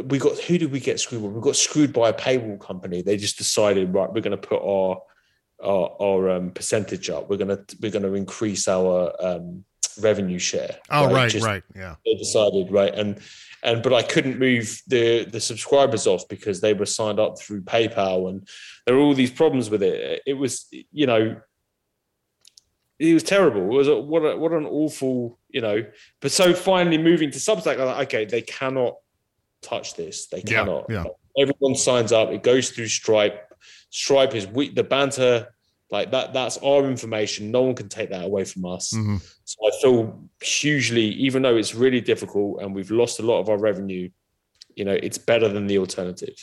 we 0.05 0.17
got 0.17 0.38
who 0.39 0.57
did 0.57 0.71
we 0.71 0.79
get 0.79 0.99
screwed 0.99 1.21
by? 1.21 1.27
We 1.29 1.41
got 1.41 1.55
screwed 1.55 1.93
by 1.93 2.09
a 2.09 2.13
paywall 2.13 2.59
company. 2.59 3.01
They 3.01 3.17
just 3.17 3.38
decided, 3.38 3.93
right, 3.93 4.11
we're 4.11 4.21
going 4.21 4.31
to 4.31 4.38
put 4.38 4.61
our 4.61 5.01
our, 5.63 5.95
our 6.01 6.29
um, 6.31 6.51
percentage 6.51 7.09
up. 7.09 7.29
We're 7.29 7.37
gonna 7.37 7.59
we're 7.81 7.91
gonna 7.91 8.13
increase 8.13 8.67
our 8.67 9.13
um, 9.19 9.65
revenue 10.01 10.39
share. 10.39 10.77
Oh 10.89 11.11
right, 11.11 11.33
right, 11.33 11.43
right, 11.43 11.63
yeah. 11.75 11.95
They 12.05 12.15
decided 12.15 12.71
right, 12.71 12.93
and 12.93 13.19
and 13.63 13.81
but 13.81 13.93
I 13.93 14.03
couldn't 14.03 14.37
move 14.39 14.81
the 14.87 15.25
the 15.25 15.39
subscribers 15.39 16.07
off 16.07 16.27
because 16.27 16.61
they 16.61 16.73
were 16.73 16.85
signed 16.85 17.19
up 17.19 17.39
through 17.39 17.61
PayPal, 17.61 18.29
and 18.29 18.47
there 18.85 18.95
were 18.95 19.01
all 19.01 19.13
these 19.13 19.31
problems 19.31 19.69
with 19.69 19.83
it. 19.83 20.21
It 20.25 20.33
was 20.33 20.67
you 20.71 21.07
know. 21.07 21.41
It 22.97 23.13
was 23.13 23.23
terrible. 23.23 23.61
It 23.63 23.77
was 23.77 23.89
a, 23.89 23.99
what 23.99 24.21
a, 24.21 24.37
what 24.37 24.53
an 24.53 24.65
awful, 24.65 25.37
you 25.49 25.59
know. 25.59 25.83
But 26.21 26.31
so 26.31 26.53
finally 26.53 26.97
moving 26.97 27.29
to 27.31 27.39
Substack, 27.39 27.77
I'm 27.77 27.87
like, 27.87 28.07
okay, 28.07 28.23
they 28.23 28.41
cannot 28.41 28.95
touch 29.61 29.95
this. 29.95 30.27
They 30.27 30.41
cannot. 30.41 30.85
Yeah, 30.87 31.03
yeah. 31.03 31.43
Everyone 31.43 31.75
signs 31.75 32.13
up. 32.13 32.29
It 32.29 32.41
goes 32.41 32.69
through 32.69 32.87
Stripe. 32.87 33.44
Stripe 33.95 34.35
is 34.35 34.45
we, 34.45 34.69
the 34.69 34.83
banter 34.83 35.47
like 35.89 36.11
that, 36.11 36.33
that's 36.33 36.57
our 36.57 36.83
information. 36.85 37.49
No 37.49 37.61
one 37.61 37.75
can 37.75 37.87
take 37.87 38.09
that 38.09 38.25
away 38.25 38.43
from 38.43 38.65
us. 38.65 38.91
Mm-hmm. 38.93 39.17
So 39.45 39.57
I 39.65 39.71
feel 39.81 40.29
hugely, 40.41 41.05
even 41.11 41.43
though 41.43 41.55
it's 41.55 41.73
really 41.73 42.01
difficult 42.01 42.61
and 42.61 42.75
we've 42.75 42.91
lost 42.91 43.19
a 43.19 43.23
lot 43.23 43.39
of 43.39 43.47
our 43.47 43.57
revenue, 43.57 44.09
you 44.75 44.83
know, 44.83 44.91
it's 44.91 45.17
better 45.17 45.47
than 45.47 45.67
the 45.67 45.77
alternative. 45.77 46.35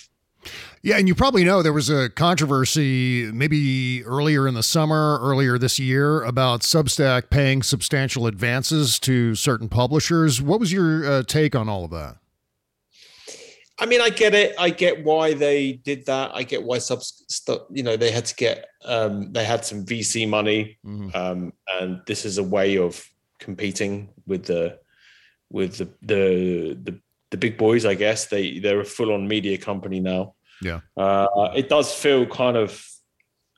Yeah, 0.82 0.96
and 0.96 1.06
you 1.06 1.14
probably 1.14 1.44
know 1.44 1.62
there 1.62 1.74
was 1.74 1.90
a 1.90 2.08
controversy 2.08 3.30
maybe 3.32 4.02
earlier 4.04 4.48
in 4.48 4.54
the 4.54 4.62
summer, 4.62 5.18
earlier 5.20 5.58
this 5.58 5.78
year, 5.78 6.22
about 6.22 6.62
Substack 6.62 7.28
paying 7.28 7.62
substantial 7.62 8.26
advances 8.26 8.98
to 9.00 9.34
certain 9.34 9.68
publishers. 9.68 10.40
What 10.40 10.58
was 10.58 10.72
your 10.72 11.04
uh, 11.04 11.22
take 11.22 11.54
on 11.54 11.68
all 11.68 11.84
of 11.84 11.90
that? 11.90 12.16
I 13.82 13.86
mean, 13.86 14.00
I 14.00 14.10
get 14.10 14.32
it. 14.32 14.54
I 14.60 14.70
get 14.70 15.02
why 15.02 15.34
they 15.34 15.72
did 15.72 16.06
that. 16.06 16.30
I 16.32 16.44
get 16.44 16.62
why 16.62 16.78
subs, 16.78 17.24
you 17.72 17.82
know, 17.82 17.96
they 17.96 18.12
had 18.12 18.26
to 18.26 18.34
get, 18.36 18.68
um, 18.84 19.32
they 19.32 19.44
had 19.44 19.64
some 19.64 19.84
VC 19.84 20.28
money, 20.28 20.78
mm-hmm. 20.86 21.08
um, 21.16 21.52
and 21.68 22.00
this 22.06 22.24
is 22.24 22.38
a 22.38 22.44
way 22.44 22.78
of 22.78 23.04
competing 23.40 24.10
with 24.24 24.44
the, 24.44 24.78
with 25.50 25.78
the 25.78 25.88
the 26.00 26.78
the, 26.80 27.00
the 27.30 27.36
big 27.36 27.58
boys. 27.58 27.84
I 27.84 27.94
guess 27.94 28.26
they 28.26 28.60
they're 28.60 28.82
a 28.82 28.84
full 28.84 29.12
on 29.12 29.26
media 29.26 29.58
company 29.58 29.98
now. 29.98 30.36
Yeah, 30.62 30.78
uh, 30.96 31.50
it 31.56 31.68
does 31.68 31.92
feel 31.92 32.24
kind 32.26 32.56
of 32.56 32.80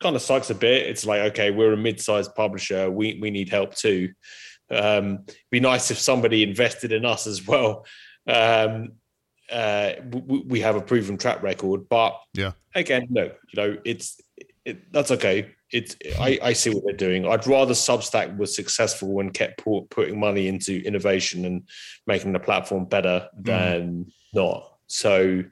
kind 0.00 0.16
of 0.16 0.22
sucks 0.22 0.48
a 0.48 0.54
bit. 0.54 0.86
It's 0.86 1.04
like 1.04 1.20
okay, 1.32 1.50
we're 1.50 1.74
a 1.74 1.76
mid 1.76 2.00
sized 2.00 2.34
publisher. 2.34 2.90
We 2.90 3.18
we 3.20 3.30
need 3.30 3.50
help 3.50 3.74
too. 3.74 4.14
Um, 4.70 5.26
be 5.50 5.60
nice 5.60 5.90
if 5.90 5.98
somebody 5.98 6.42
invested 6.42 6.92
in 6.92 7.04
us 7.04 7.26
as 7.26 7.46
well. 7.46 7.84
Um, 8.26 8.92
uh, 9.54 9.92
we, 10.10 10.40
we 10.40 10.60
have 10.60 10.76
a 10.76 10.80
proven 10.80 11.16
track 11.16 11.42
record. 11.42 11.88
But 11.88 12.18
yeah, 12.34 12.52
again, 12.74 13.06
no, 13.08 13.24
you 13.24 13.56
know, 13.56 13.78
it's 13.84 14.20
it, 14.64 14.92
that's 14.92 15.10
okay. 15.12 15.52
It's 15.70 15.96
I, 16.18 16.38
I 16.42 16.52
see 16.52 16.70
what 16.70 16.84
they're 16.84 16.96
doing. 16.96 17.26
I'd 17.26 17.46
rather 17.46 17.74
Substack 17.74 18.36
was 18.36 18.54
successful 18.54 19.20
and 19.20 19.32
kept 19.32 19.62
putting 19.90 20.18
money 20.18 20.48
into 20.48 20.82
innovation 20.84 21.44
and 21.44 21.62
making 22.06 22.32
the 22.32 22.40
platform 22.40 22.84
better 22.84 23.28
mm. 23.38 23.44
than 23.44 24.04
mm. 24.04 24.12
not. 24.34 24.72
So 24.88 25.42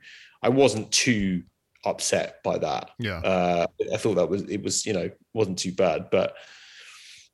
I 0.42 0.48
wasn't 0.48 0.90
too 0.92 1.42
upset 1.84 2.42
by 2.42 2.59
that. 2.59 2.90
Yeah, 2.98 3.18
uh, 3.18 3.66
I 3.92 3.96
thought 3.96 4.16
that 4.16 4.28
was 4.28 4.42
it 4.42 4.62
was 4.62 4.84
you 4.84 4.92
know 4.92 5.11
wasn't 5.32 5.59
too 5.59 5.72
bad, 5.72 6.09
but 6.11 6.34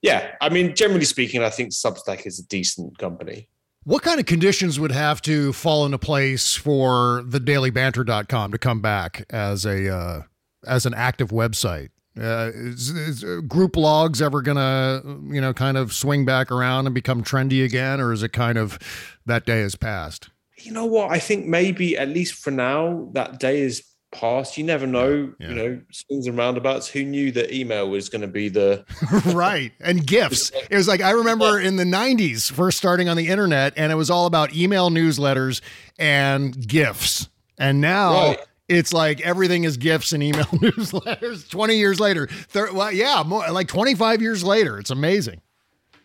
yeah, 0.03 0.35
I 0.41 0.51
mean 0.51 0.75
generally 0.75 1.07
speaking, 1.07 1.43
I 1.43 1.51
think 1.51 1.71
Substack 1.71 2.27
is 2.27 2.39
a 2.39 2.47
decent 2.47 2.99
company. 2.99 3.49
What 3.85 4.03
kind 4.03 4.21
of 4.21 4.27
conditions 4.27 4.79
would 4.79 4.93
have 4.93 5.23
to 5.23 5.53
fall 5.53 5.87
into 5.87 5.99
place 5.99 6.55
for 6.55 7.23
the 7.27 7.41
dailybanter.com 7.41 8.53
to 8.53 8.59
come 8.59 8.81
back 8.81 9.25
as 9.31 9.65
a 9.65 9.95
uh, 9.95 10.23
as 10.67 10.85
an 10.85 10.95
active 10.95 11.31
website? 11.31 11.89
Uh, 12.19 12.51
is, 12.53 12.91
is 12.91 13.25
group 13.47 13.75
blogs 13.75 14.21
ever 14.21 14.43
gonna 14.43 15.03
you 15.33 15.41
know 15.41 15.55
kind 15.55 15.77
of 15.77 15.93
swing 15.93 16.25
back 16.25 16.51
around 16.51 16.87
and 16.87 16.95
become 16.95 17.23
trendy 17.23 17.65
again, 17.65 18.01
or 18.01 18.13
is 18.13 18.23
it 18.23 18.33
kind 18.33 18.59
of 18.59 18.79
that 19.25 19.47
day 19.47 19.61
has 19.61 19.77
passed? 19.77 20.29
You 20.59 20.73
know 20.73 20.85
what? 20.87 21.11
I 21.11 21.19
think 21.21 21.47
maybe 21.47 21.97
at 21.97 22.09
least 22.09 22.35
for 22.35 22.51
now 22.51 23.09
that 23.13 23.39
day 23.39 23.61
is 23.61 23.85
past. 24.13 24.57
You 24.59 24.65
never 24.65 24.87
know. 24.87 25.33
Yeah. 25.39 25.49
You 25.49 25.55
know, 25.55 25.81
swings 25.93 26.27
and 26.27 26.37
roundabouts. 26.39 26.89
Who 26.89 27.05
knew 27.05 27.31
that 27.33 27.53
email 27.53 27.89
was 27.89 28.09
going 28.09 28.23
to 28.23 28.29
be 28.29 28.49
the 28.49 28.85
right 29.35 29.73
and 29.81 30.07
GIFs 30.07 30.51
it 30.71 30.77
was 30.77 30.89
like 30.89 31.01
i 31.01 31.11
remember 31.11 31.59
in 31.61 31.77
the 31.77 31.85
90s 31.85 32.51
first 32.51 32.79
starting 32.79 33.09
on 33.09 33.17
the 33.17 33.29
internet 33.29 33.73
and 33.77 33.93
it 33.93 33.95
was 33.97 34.11
all 34.11 34.27
about 34.27 34.55
email 34.55 34.91
newsletters 34.91 35.61
and 35.99 36.67
GIFs 36.67 37.29
and 37.59 37.81
now 37.81 38.13
Right. 38.29 38.39
it's 38.69 38.93
like 38.93 39.21
everything 39.21 39.65
is 39.65 39.77
GIFs 39.77 40.13
and 40.13 40.23
email 40.23 40.45
newsletters 40.47 41.49
20 41.51 41.77
years 41.77 42.01
later 42.01 42.27
thir- 42.27 42.73
well 42.73 42.91
yeah 42.93 43.23
more 43.27 43.49
like 43.51 43.69
25 43.69 44.23
years 44.23 44.43
later 44.45 44.79
it's 44.79 44.91
amazing 44.91 45.41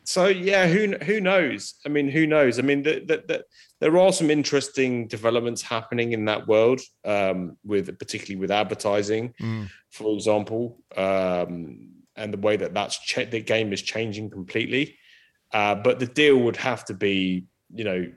So 0.05 0.27
yeah, 0.27 0.67
who 0.67 0.97
who 1.05 1.21
knows? 1.21 1.75
I 1.85 1.89
mean, 1.89 2.09
who 2.09 2.27
knows? 2.27 2.59
I 2.59 2.61
mean, 2.61 2.83
the, 2.83 2.99
the, 2.99 3.23
the, 3.25 3.45
there 3.83 3.97
are 3.97 4.13
some 4.13 4.29
interesting 4.31 5.07
developments 5.07 5.61
happening 5.61 6.13
in 6.13 6.23
that 6.23 6.47
world, 6.47 6.79
um, 7.03 7.57
with 7.65 7.85
particularly 7.99 8.37
with 8.39 8.49
advertising, 8.49 9.33
for 9.91 10.15
example, 10.15 10.79
um, 10.95 11.89
and 12.15 12.33
the 12.33 12.37
way 12.37 12.55
that 12.55 12.73
that's 12.73 12.97
cha- 12.99 13.25
the 13.25 13.41
game 13.41 13.73
is 13.73 13.81
changing 13.81 14.29
completely. 14.29 14.97
Uh, 15.51 15.75
but 15.75 15.99
the 15.99 16.05
deal 16.05 16.37
would 16.37 16.55
have 16.55 16.85
to 16.85 16.93
be, 16.93 17.45
you 17.75 17.83
know, 17.83 18.09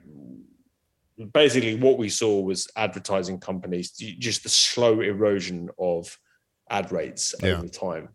basically 1.33 1.75
what 1.75 1.97
we 1.97 2.07
saw 2.07 2.39
was 2.39 2.67
advertising 2.77 3.37
companies 3.39 3.91
just 3.91 4.43
the 4.43 4.49
slow 4.49 5.01
erosion 5.01 5.69
of 5.77 6.17
ad 6.69 6.91
rates 6.93 7.35
Yeah. 7.41 7.57
over 7.57 7.67
time 7.67 8.09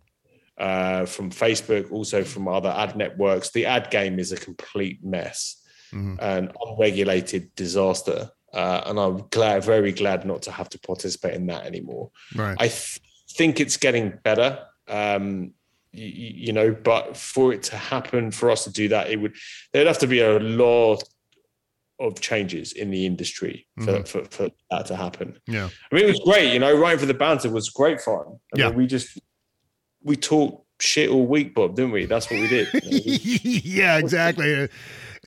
uh, 0.56 1.04
from 1.04 1.30
Facebook, 1.30 1.92
also 1.92 2.24
from 2.24 2.48
other 2.48 2.70
ad 2.70 2.96
networks. 2.96 3.50
The 3.50 3.66
ad 3.66 3.90
game 3.90 4.18
is 4.18 4.32
a 4.32 4.36
complete 4.36 5.04
mess, 5.04 5.61
Mhm. 5.92 6.18
an 6.20 6.52
unregulated 6.64 7.54
disaster. 7.54 8.30
Uh, 8.52 8.82
and 8.86 8.98
I'm 8.98 9.26
glad, 9.30 9.64
very 9.64 9.92
glad 9.92 10.26
not 10.26 10.42
to 10.42 10.50
have 10.50 10.68
to 10.70 10.78
participate 10.78 11.34
in 11.34 11.46
that 11.46 11.64
anymore. 11.66 12.10
right 12.34 12.56
I 12.60 12.68
th- 12.68 13.00
think 13.32 13.60
it's 13.60 13.76
getting 13.78 14.12
better, 14.22 14.58
um, 14.88 15.52
you, 15.92 16.06
you 16.46 16.52
know, 16.52 16.72
but 16.72 17.16
for 17.16 17.52
it 17.52 17.62
to 17.64 17.76
happen, 17.76 18.30
for 18.30 18.50
us 18.50 18.64
to 18.64 18.70
do 18.70 18.88
that, 18.88 19.10
it 19.10 19.16
would, 19.16 19.34
there'd 19.72 19.86
have 19.86 19.98
to 20.00 20.06
be 20.06 20.20
a 20.20 20.38
lot 20.38 21.02
of 21.98 22.20
changes 22.20 22.72
in 22.72 22.90
the 22.90 23.06
industry 23.06 23.66
for, 23.78 23.84
Mhm. 24.00 24.08
for, 24.08 24.24
for 24.24 24.48
that 24.70 24.86
to 24.86 24.96
happen. 24.96 25.38
yeah 25.46 25.68
I 25.90 25.94
mean, 25.94 26.04
it 26.04 26.08
was 26.08 26.20
great. 26.20 26.52
You 26.52 26.58
know, 26.58 26.76
writing 26.76 26.98
for 26.98 27.06
the 27.06 27.14
banter 27.14 27.48
was 27.50 27.70
great 27.70 28.00
fun. 28.00 28.38
I 28.54 28.58
Yeah. 28.58 28.68
mean, 28.68 28.76
we 28.78 28.86
just 28.86 29.18
we 30.02 30.16
talked 30.16 30.66
shit 30.80 31.08
all 31.10 31.24
week, 31.26 31.54
Bob, 31.54 31.76
didn't 31.76 31.92
we? 31.92 32.06
That's 32.06 32.28
what 32.28 32.40
we 32.40 32.48
did. 32.48 32.68
You 32.74 32.80
know, 32.90 32.98
we- 33.06 33.62
yeah, 33.64 33.98
exactly. 33.98 34.68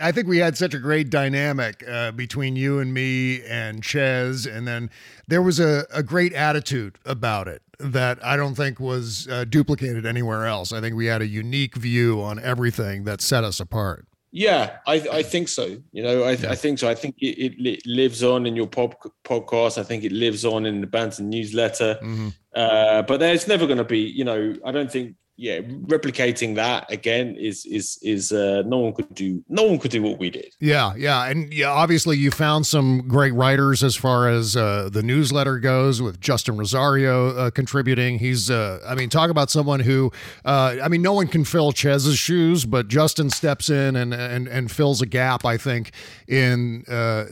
I 0.01 0.11
think 0.11 0.27
we 0.27 0.39
had 0.39 0.57
such 0.57 0.73
a 0.73 0.79
great 0.79 1.09
dynamic 1.09 1.83
uh, 1.87 2.11
between 2.11 2.55
you 2.55 2.79
and 2.79 2.93
me 2.93 3.43
and 3.45 3.83
Chez, 3.83 4.45
and 4.45 4.67
then 4.67 4.89
there 5.27 5.41
was 5.41 5.59
a, 5.59 5.85
a 5.93 6.03
great 6.03 6.33
attitude 6.33 6.97
about 7.05 7.47
it 7.47 7.61
that 7.79 8.23
I 8.23 8.35
don't 8.37 8.55
think 8.55 8.79
was 8.79 9.27
uh, 9.29 9.45
duplicated 9.45 10.05
anywhere 10.05 10.45
else. 10.45 10.71
I 10.73 10.81
think 10.81 10.95
we 10.95 11.05
had 11.05 11.21
a 11.21 11.27
unique 11.27 11.75
view 11.75 12.21
on 12.21 12.39
everything 12.39 13.03
that 13.05 13.21
set 13.21 13.43
us 13.43 13.59
apart. 13.59 14.05
yeah, 14.31 14.77
I, 14.85 14.95
I 15.11 15.23
think 15.23 15.47
so. 15.47 15.77
You 15.93 16.03
know, 16.03 16.23
I, 16.23 16.31
I 16.31 16.55
think 16.55 16.79
so. 16.79 16.89
I 16.89 16.95
think 16.95 17.15
it, 17.19 17.55
it 17.57 17.85
lives 17.85 18.21
on 18.21 18.45
in 18.45 18.53
your 18.55 18.67
pop, 18.67 19.01
podcast. 19.23 19.77
I 19.77 19.83
think 19.83 20.03
it 20.03 20.11
lives 20.11 20.43
on 20.43 20.65
in 20.65 20.81
the 20.81 20.87
banter 20.87 21.23
newsletter. 21.23 21.97
Mhm. 22.03 22.33
Uh, 22.53 23.01
but 23.03 23.19
there's 23.21 23.47
never 23.47 23.65
going 23.65 23.77
to 23.77 23.85
be, 23.85 23.99
you 23.99 24.25
know, 24.25 24.53
I 24.65 24.71
don't 24.71 24.91
think. 24.91 25.15
Yeah, 25.37 25.59
replicating 25.59 26.55
that 26.55 26.89
again 26.89 27.35
is 27.35 27.65
is 27.65 27.99
is 28.01 28.31
uh, 28.31 28.63
no 28.65 28.77
one 28.77 28.93
could 28.93 29.13
do. 29.13 29.43
No 29.49 29.63
one 29.63 29.79
could 29.79 29.91
do 29.91 30.01
what 30.01 30.17
we 30.17 30.29
did. 30.29 30.53
Yeah, 30.61 30.93
yeah, 30.95 31.25
and 31.25 31.53
yeah, 31.53 31.71
obviously 31.71 32.17
you 32.17 32.31
found 32.31 32.65
some 32.65 33.05
great 33.05 33.33
writers 33.33 33.83
as 33.83 33.97
far 33.97 34.29
as 34.29 34.55
uh, 34.55 34.87
the 34.89 35.03
newsletter 35.03 35.59
goes, 35.59 36.01
with 36.01 36.21
Justin 36.21 36.55
Rosario 36.55 37.35
uh, 37.35 37.49
contributing. 37.49 38.19
He's, 38.19 38.49
uh, 38.49 38.79
I 38.87 38.95
mean, 38.95 39.09
talk 39.09 39.29
about 39.29 39.51
someone 39.51 39.81
who, 39.81 40.09
uh, 40.45 40.77
I 40.81 40.87
mean, 40.87 41.01
no 41.01 41.11
one 41.11 41.27
can 41.27 41.43
fill 41.43 41.73
Chez's 41.73 42.17
shoes, 42.17 42.65
but 42.65 42.87
Justin 42.87 43.29
steps 43.29 43.69
in 43.69 43.97
and 43.97 44.13
and 44.13 44.47
and 44.47 44.71
fills 44.71 45.01
a 45.01 45.05
gap. 45.05 45.43
I 45.43 45.57
think 45.57 45.91
in 46.29 46.85
uh, 46.87 47.25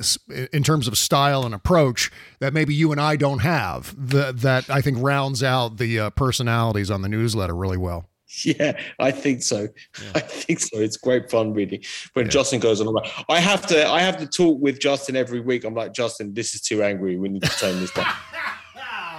in 0.52 0.62
terms 0.64 0.90
of 0.90 0.98
style 0.98 1.46
and 1.46 1.56
approach 1.56 2.12
that 2.40 2.54
maybe 2.54 2.76
you 2.76 2.92
and 2.92 3.00
I 3.00 3.16
don't 3.16 3.40
have. 3.40 3.96
That 3.98 4.42
that 4.42 4.70
I 4.70 4.82
think 4.82 4.98
rounds 5.00 5.42
out 5.42 5.78
the 5.78 6.12
personalities 6.18 6.92
on 6.92 7.02
the 7.02 7.08
newsletter 7.08 7.56
really 7.56 7.78
well. 7.78 7.93
Yeah, 8.46 8.78
I 9.00 9.12
think 9.12 9.44
so. 9.44 9.68
I 10.16 10.20
think 10.20 10.60
so. 10.60 10.80
It's 10.80 10.98
great 10.98 11.30
fun 11.30 11.54
reading 11.54 11.82
when 12.14 12.30
Justin 12.30 12.60
goes 12.60 12.82
on. 12.82 12.88
Like, 12.88 13.12
I 13.30 13.40
have 13.40 13.66
to. 13.68 13.88
I 13.88 14.02
have 14.02 14.18
to 14.18 14.28
talk 14.28 14.60
with 14.60 14.80
Justin 14.80 15.16
every 15.16 15.40
week. 15.40 15.64
I'm 15.64 15.76
like, 15.76 15.94
Justin, 15.94 16.34
this 16.34 16.56
is 16.56 16.62
too 16.62 16.84
angry. 16.84 17.18
We 17.18 17.30
need 17.30 17.44
to 17.44 17.50
tone 17.50 17.80
this 17.80 17.92
down. 17.92 18.12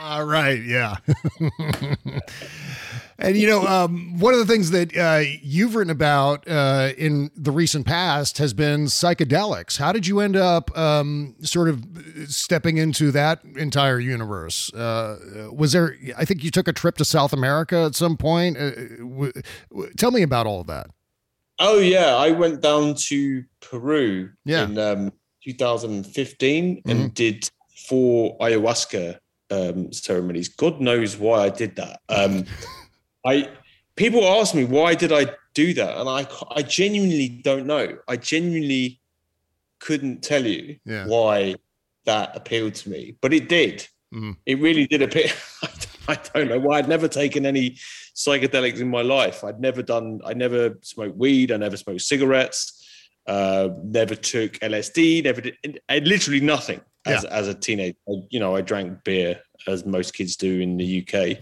All 0.02 0.26
right, 0.26 0.62
yeah. 0.62 0.96
And 3.18 3.36
you 3.36 3.46
know, 3.46 3.66
um, 3.66 4.18
one 4.18 4.34
of 4.34 4.40
the 4.40 4.46
things 4.46 4.70
that 4.72 4.96
uh, 4.96 5.22
you've 5.42 5.74
written 5.74 5.90
about 5.90 6.46
uh, 6.48 6.90
in 6.98 7.30
the 7.36 7.50
recent 7.50 7.86
past 7.86 8.38
has 8.38 8.52
been 8.52 8.86
psychedelics. 8.86 9.78
How 9.78 9.92
did 9.92 10.06
you 10.06 10.20
end 10.20 10.36
up 10.36 10.76
um, 10.76 11.34
sort 11.42 11.68
of 11.68 11.84
stepping 12.26 12.76
into 12.78 13.10
that 13.12 13.42
entire 13.56 13.98
universe? 14.00 14.72
Uh, 14.74 15.48
was 15.52 15.72
there? 15.72 15.96
I 16.16 16.24
think 16.24 16.42
you 16.42 16.50
took 16.50 16.68
a 16.68 16.72
trip 16.72 16.96
to 16.96 17.04
South 17.04 17.32
America 17.32 17.84
at 17.84 17.94
some 17.94 18.16
point. 18.16 18.56
Uh, 18.56 18.70
w- 18.98 19.32
w- 19.70 19.92
tell 19.96 20.10
me 20.10 20.22
about 20.22 20.46
all 20.46 20.60
of 20.60 20.66
that. 20.66 20.88
Oh 21.60 21.78
yeah, 21.78 22.16
I 22.16 22.32
went 22.32 22.60
down 22.62 22.94
to 22.96 23.44
Peru 23.60 24.30
Yeah. 24.44 24.64
in 24.64 24.76
um, 24.78 25.12
2015 25.44 26.82
and 26.86 27.14
did 27.14 27.48
four 27.88 28.36
ayahuasca 28.38 29.18
um, 29.50 29.92
ceremonies. 29.92 30.48
God 30.48 30.80
knows 30.80 31.16
why 31.16 31.44
I 31.44 31.48
did 31.50 31.76
that. 31.76 32.00
I 33.24 33.48
people 33.96 34.24
ask 34.24 34.54
me 34.54 34.64
why 34.64 34.94
did 34.94 35.12
I 35.12 35.26
do 35.54 35.72
that, 35.74 35.96
and 35.98 36.08
I 36.08 36.26
I 36.50 36.62
genuinely 36.62 37.28
don't 37.28 37.66
know. 37.66 37.98
I 38.08 38.16
genuinely 38.16 39.00
couldn't 39.80 40.22
tell 40.22 40.44
you 40.46 40.76
Yeah. 40.84 41.06
why 41.06 41.56
that 42.06 42.36
appealed 42.36 42.74
to 42.74 42.90
me, 42.90 43.16
but 43.20 43.32
it 43.32 43.48
did. 43.48 43.86
Mhm. 44.14 44.36
It 44.46 44.58
really 44.60 44.86
did 44.86 45.02
appeal. 45.02 45.30
I 46.08 46.16
don't 46.34 46.48
know 46.48 46.58
why. 46.60 46.78
I'd 46.78 46.88
never 46.88 47.08
taken 47.08 47.46
any 47.46 47.70
psychedelics 48.14 48.78
in 48.80 48.88
my 48.90 49.00
life. 49.00 49.42
I'd 49.42 49.58
never 49.60 49.82
done. 49.82 50.20
I 50.24 50.34
never 50.34 50.78
smoked 50.82 51.16
weed. 51.16 51.50
I 51.50 51.56
never 51.56 51.76
smoked 51.78 52.02
cigarettes. 52.02 52.80
Uh, 53.26 53.70
never 53.82 54.14
took 54.14 54.52
LSD. 54.60 55.24
Never 55.24 55.40
did. 55.40 55.80
I, 55.88 56.00
literally 56.00 56.40
nothing 56.40 56.82
as 57.06 57.24
as 57.24 57.48
a 57.48 57.54
teenager. 57.54 57.96
I, 58.06 58.12
you 58.28 58.38
know, 58.38 58.54
I 58.54 58.60
drank 58.60 59.02
beer 59.04 59.40
as 59.66 59.86
most 59.86 60.12
kids 60.12 60.36
do 60.36 60.60
in 60.60 60.76
the 60.76 60.98
UK, 61.02 61.38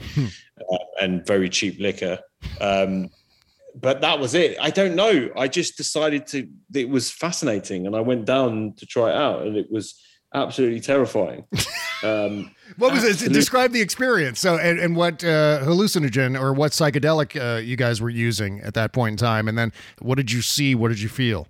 uh, 0.72 0.78
and 1.00 1.26
very 1.26 1.48
cheap 1.48 1.78
liquor. 1.78 2.18
Um, 2.60 3.10
but 3.74 4.00
that 4.02 4.18
was 4.18 4.34
it. 4.34 4.56
I 4.60 4.70
don't 4.70 4.94
know. 4.94 5.30
I 5.36 5.48
just 5.48 5.76
decided 5.76 6.26
to. 6.28 6.48
It 6.74 6.88
was 6.88 7.10
fascinating, 7.10 7.86
and 7.86 7.96
I 7.96 8.00
went 8.00 8.24
down 8.24 8.74
to 8.76 8.86
try 8.86 9.10
it 9.10 9.16
out, 9.16 9.46
and 9.46 9.56
it 9.56 9.70
was 9.70 10.00
absolutely 10.34 10.80
terrifying. 10.80 11.44
Um, 12.04 12.52
What 12.78 12.92
was 12.92 13.04
it? 13.04 13.32
Describe 13.32 13.70
the 13.70 13.80
experience. 13.80 14.40
So, 14.40 14.58
and, 14.58 14.80
and 14.80 14.96
what 14.96 15.22
uh, 15.22 15.60
hallucinogen 15.60 16.36
or 16.36 16.52
what 16.52 16.72
psychedelic 16.72 17.40
uh, 17.40 17.60
you 17.60 17.76
guys 17.76 18.00
were 18.00 18.10
using 18.10 18.60
at 18.60 18.74
that 18.74 18.92
point 18.92 19.12
in 19.12 19.16
time, 19.18 19.46
and 19.46 19.56
then 19.56 19.72
what 20.00 20.16
did 20.16 20.32
you 20.32 20.42
see? 20.42 20.74
What 20.74 20.88
did 20.88 21.00
you 21.00 21.08
feel? 21.08 21.46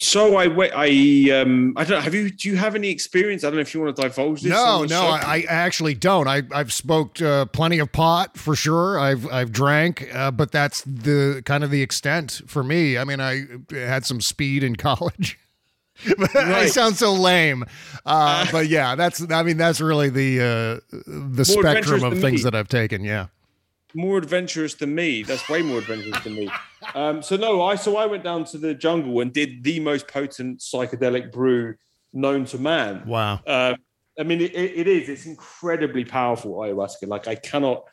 So 0.00 0.36
I 0.36 0.46
wait. 0.46 0.70
I 0.74 1.40
um. 1.40 1.74
I 1.76 1.82
don't 1.82 1.98
know. 1.98 2.00
Have 2.00 2.14
you? 2.14 2.30
Do 2.30 2.48
you 2.48 2.56
have 2.56 2.76
any 2.76 2.88
experience? 2.88 3.42
I 3.42 3.48
don't 3.48 3.56
know 3.56 3.62
if 3.62 3.74
you 3.74 3.80
want 3.80 3.96
to 3.96 4.02
divulge 4.02 4.42
this. 4.42 4.52
No, 4.52 4.84
no. 4.84 5.02
I, 5.02 5.38
I 5.38 5.44
actually 5.48 5.94
don't. 5.94 6.28
I, 6.28 6.42
I've 6.52 6.72
smoked 6.72 7.20
uh, 7.20 7.46
plenty 7.46 7.80
of 7.80 7.90
pot 7.90 8.36
for 8.36 8.54
sure. 8.54 9.00
I've 9.00 9.26
I've 9.32 9.50
drank, 9.50 10.08
uh, 10.14 10.30
but 10.30 10.52
that's 10.52 10.82
the 10.82 11.42
kind 11.44 11.64
of 11.64 11.72
the 11.72 11.82
extent 11.82 12.42
for 12.46 12.62
me. 12.62 12.96
I 12.96 13.02
mean, 13.02 13.18
I 13.18 13.46
had 13.72 14.06
some 14.06 14.20
speed 14.20 14.62
in 14.62 14.76
college. 14.76 15.36
I 16.32 16.66
sound 16.66 16.94
so 16.94 17.12
lame, 17.12 17.64
uh, 18.06 18.46
but 18.52 18.68
yeah, 18.68 18.94
that's. 18.94 19.28
I 19.32 19.42
mean, 19.42 19.56
that's 19.56 19.80
really 19.80 20.10
the 20.10 20.40
uh, 20.40 20.98
the 21.06 21.44
spectrum 21.44 22.04
of 22.04 22.20
things 22.20 22.40
me. 22.40 22.44
that 22.44 22.54
I've 22.54 22.68
taken. 22.68 23.02
Yeah. 23.02 23.26
More 23.94 24.18
adventurous 24.18 24.74
than 24.74 24.94
me. 24.94 25.22
That's 25.22 25.48
way 25.48 25.62
more 25.62 25.78
adventurous 25.78 26.22
than 26.22 26.34
me. 26.34 26.50
Um, 26.94 27.22
so 27.22 27.36
no, 27.36 27.62
I 27.62 27.74
so 27.74 27.96
I 27.96 28.06
went 28.06 28.24
down 28.24 28.44
to 28.46 28.58
the 28.58 28.74
jungle 28.74 29.20
and 29.20 29.32
did 29.32 29.62
the 29.64 29.80
most 29.80 30.08
potent 30.08 30.60
psychedelic 30.60 31.32
brew 31.32 31.74
known 32.12 32.44
to 32.46 32.58
man. 32.58 33.06
Wow. 33.06 33.40
Uh, 33.46 33.74
I 34.18 34.22
mean, 34.24 34.40
it, 34.40 34.54
it 34.54 34.88
is. 34.88 35.08
It's 35.08 35.26
incredibly 35.26 36.04
powerful 36.04 36.56
ayahuasca. 36.56 37.06
Like 37.06 37.28
I 37.28 37.34
cannot, 37.36 37.84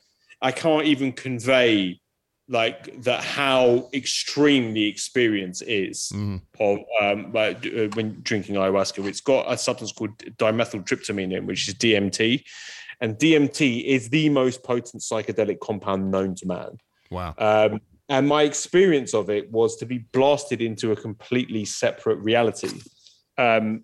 I 0.42 0.52
can't 0.52 0.86
even 0.86 1.12
convey 1.12 2.00
like 2.48 3.02
that 3.04 3.24
how 3.24 3.90
extreme 3.94 4.74
the 4.74 4.88
experience 4.88 5.64
is 5.64 6.12
Mhm. 6.14 6.42
of 6.60 6.80
um, 7.02 7.32
like, 7.34 7.66
uh, 7.66 7.88
when 7.96 8.20
drinking 8.22 8.56
ayahuasca. 8.56 9.04
It's 9.08 9.22
got 9.22 9.52
a 9.52 9.58
substance 9.58 9.92
called 9.92 10.18
dimethyltryptamine 10.38 11.36
in, 11.36 11.48
which 11.48 11.68
is 11.68 11.74
DMT, 11.76 12.44
and 13.06 13.20
DMT 13.20 13.84
is 13.84 14.10
the 14.10 14.30
most 14.30 14.64
potent 14.64 15.04
psychedelic 15.04 15.60
compound 15.60 16.10
known 16.10 16.34
to 16.34 16.48
man. 16.48 16.80
Wow. 17.12 17.36
Um, 17.38 17.80
and 18.10 18.28
my 18.28 18.42
experience 18.42 19.14
of 19.14 19.30
it 19.30 19.52
was 19.52 19.76
to 19.78 19.86
be 19.86 20.00
blasted 20.00 20.60
into 20.60 20.92
a 20.92 20.96
completely 20.96 21.66
separate 21.66 22.16
reality. 22.18 22.72
Um, 23.38 23.84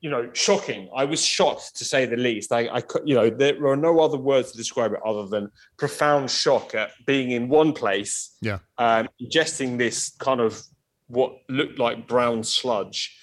you 0.00 0.10
know, 0.10 0.28
shocking. 0.32 0.90
I 0.96 1.04
was 1.04 1.24
shocked 1.24 1.76
to 1.76 1.84
say 1.84 2.06
the 2.06 2.16
least. 2.16 2.50
I, 2.50 2.62
I, 2.66 2.82
you 3.04 3.14
know, 3.14 3.30
there 3.30 3.64
are 3.68 3.76
no 3.76 4.00
other 4.00 4.18
words 4.18 4.50
to 4.50 4.58
describe 4.58 4.92
it 4.92 5.00
other 5.06 5.26
than 5.28 5.48
profound 5.78 6.28
shock 6.28 6.74
at 6.74 6.90
being 7.06 7.30
in 7.30 7.48
one 7.48 7.72
place, 7.72 8.36
Yeah. 8.42 8.58
um, 8.78 9.08
ingesting 9.22 9.78
this 9.78 10.10
kind 10.18 10.40
of 10.40 10.60
what 11.08 11.36
looked 11.48 11.78
like 11.78 12.06
brown 12.06 12.42
sludge 12.42 13.16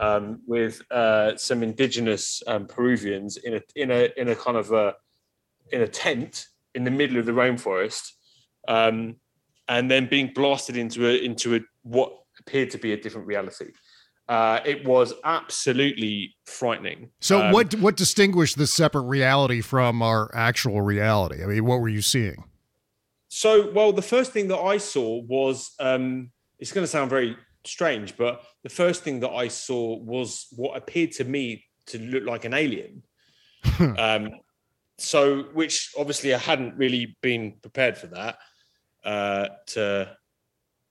um, 0.00 0.40
with 0.46 0.82
uh, 0.90 1.36
some 1.36 1.62
indigenous 1.62 2.42
um, 2.46 2.66
Peruvians 2.66 3.36
in 3.36 3.54
a 3.54 3.60
in 3.76 3.90
a 3.90 4.08
in 4.16 4.28
a 4.28 4.36
kind 4.36 4.56
of 4.56 4.72
a 4.72 4.94
in 5.72 5.82
a 5.82 5.88
tent 5.88 6.46
in 6.74 6.84
the 6.84 6.90
middle 6.90 7.18
of 7.18 7.26
the 7.26 7.32
rainforest, 7.32 8.12
um, 8.66 9.16
and 9.68 9.90
then 9.90 10.06
being 10.08 10.32
blasted 10.34 10.76
into 10.76 11.08
a 11.08 11.14
into 11.14 11.56
a 11.56 11.60
what 11.82 12.12
appeared 12.40 12.70
to 12.70 12.78
be 12.78 12.92
a 12.92 12.96
different 12.96 13.26
reality. 13.26 13.66
Uh, 14.28 14.60
it 14.66 14.86
was 14.86 15.14
absolutely 15.24 16.36
frightening. 16.44 17.10
So 17.20 17.40
Um, 17.40 17.52
what 17.52 17.74
what 17.76 17.96
distinguished 17.96 18.58
this 18.58 18.72
separate 18.72 19.02
reality 19.02 19.62
from 19.62 20.02
our 20.02 20.30
actual 20.34 20.82
reality? 20.82 21.42
I 21.42 21.46
mean, 21.46 21.64
what 21.64 21.80
were 21.80 21.88
you 21.88 22.02
seeing? 22.02 22.44
So, 23.28 23.70
well, 23.72 23.92
the 23.92 24.02
first 24.02 24.32
thing 24.32 24.48
that 24.48 24.58
I 24.58 24.78
saw 24.78 25.22
was 25.22 25.72
um, 25.80 26.30
it's 26.58 26.72
going 26.72 26.84
to 26.84 26.88
sound 26.88 27.10
very 27.10 27.36
strange, 27.64 28.16
but 28.16 28.42
the 28.62 28.68
first 28.68 29.02
thing 29.02 29.20
that 29.20 29.30
I 29.30 29.48
saw 29.48 29.98
was 29.98 30.46
what 30.56 30.76
appeared 30.76 31.12
to 31.12 31.24
me 31.24 31.64
to 31.86 31.98
look 31.98 32.24
like 32.24 32.44
an 32.44 32.54
alien. 32.54 33.02
um, 33.98 34.30
so, 34.98 35.44
which 35.52 35.92
obviously 35.96 36.34
I 36.34 36.38
hadn't 36.38 36.76
really 36.76 37.16
been 37.22 37.54
prepared 37.62 37.96
for 37.96 38.08
that 38.08 38.38
uh, 39.04 39.48
to 39.68 40.16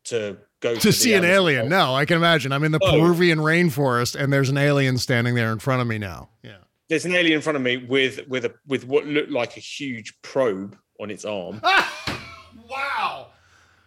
to 0.06 0.38
go 0.62 0.74
to 0.76 0.88
the 0.88 0.94
see 0.94 1.14
an 1.14 1.26
alien. 1.26 1.68
No, 1.68 1.94
I 1.94 2.06
can 2.06 2.16
imagine. 2.16 2.54
I'm 2.54 2.64
in 2.64 2.72
the 2.72 2.80
Oh. 2.82 2.92
Peruvian 2.92 3.40
rainforest 3.40 4.16
and 4.16 4.32
there's 4.32 4.50
an 4.50 4.58
alien 4.58 4.98
standing 4.98 5.36
there 5.36 5.52
in 5.52 5.60
front 5.60 5.82
of 5.82 5.88
me 5.88 5.98
now. 5.98 6.30
Yeah. 6.44 6.58
There's 6.88 7.04
an 7.04 7.14
alien 7.14 7.36
in 7.36 7.42
front 7.42 7.58
of 7.58 7.62
me 7.62 7.78
with 7.78 8.26
with 8.30 8.46
a 8.46 8.54
with 8.66 8.86
what 8.88 9.06
looked 9.06 9.32
like 9.32 9.58
a 9.58 9.60
huge 9.60 10.14
probe 10.22 10.78
on 11.00 11.12
its 11.12 11.26
arm. 11.26 11.62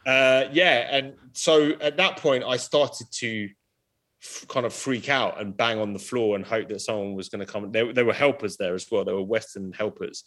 Uh, 0.07 0.45
yeah, 0.53 0.89
and 0.97 1.15
so 1.33 1.71
at 1.81 1.97
that 1.99 2.17
point, 2.17 2.45
I 2.45 2.57
started 2.57 3.07
to 3.13 3.49
f- 4.23 4.47
kind 4.49 4.65
of 4.67 4.73
freak 4.73 5.09
out 5.09 5.41
and 5.41 5.57
bang 5.57 5.79
on 5.79 5.93
the 5.93 5.99
floor 5.99 6.37
and 6.37 6.45
hope 6.45 6.69
that 6.69 6.81
someone 6.81 7.15
was 7.15 7.29
going 7.29 7.45
to 7.45 7.51
come. 7.53 7.71
There, 7.71 7.93
there 7.93 8.05
were 8.07 8.13
helpers 8.13 8.57
there 8.57 8.75
as 8.75 8.87
well. 8.91 9.05
There 9.05 9.15
were 9.15 9.23
Western 9.23 9.73
helpers, 9.73 10.25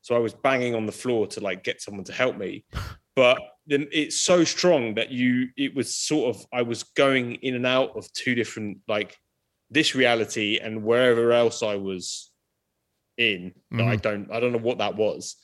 so 0.00 0.14
I 0.16 0.18
was 0.18 0.32
banging 0.32 0.74
on 0.74 0.86
the 0.86 0.92
floor 0.92 1.26
to 1.28 1.40
like 1.40 1.62
get 1.64 1.80
someone 1.82 2.04
to 2.04 2.12
help 2.12 2.36
me. 2.36 2.64
But 3.16 3.38
then 3.66 3.88
it's 3.92 4.18
so 4.20 4.44
strong 4.44 4.94
that 4.94 5.10
you, 5.10 5.48
it 5.56 5.74
was 5.74 5.94
sort 5.94 6.34
of 6.34 6.46
I 6.54 6.62
was 6.62 6.84
going 6.84 7.34
in 7.42 7.54
and 7.56 7.66
out 7.66 7.94
of 7.96 8.10
two 8.14 8.34
different 8.36 8.78
like 8.88 9.14
this 9.68 9.94
reality 9.96 10.58
and 10.62 10.84
wherever 10.84 11.32
else 11.32 11.62
I 11.62 11.74
was 11.74 12.30
in. 13.18 13.52
that 13.72 13.82
I 13.88 13.96
Mhm. 13.96 14.00
don't, 14.02 14.32
I 14.32 14.40
don't 14.40 14.52
know 14.52 14.58
what 14.58 14.78
that 14.78 14.94
was. 14.96 15.36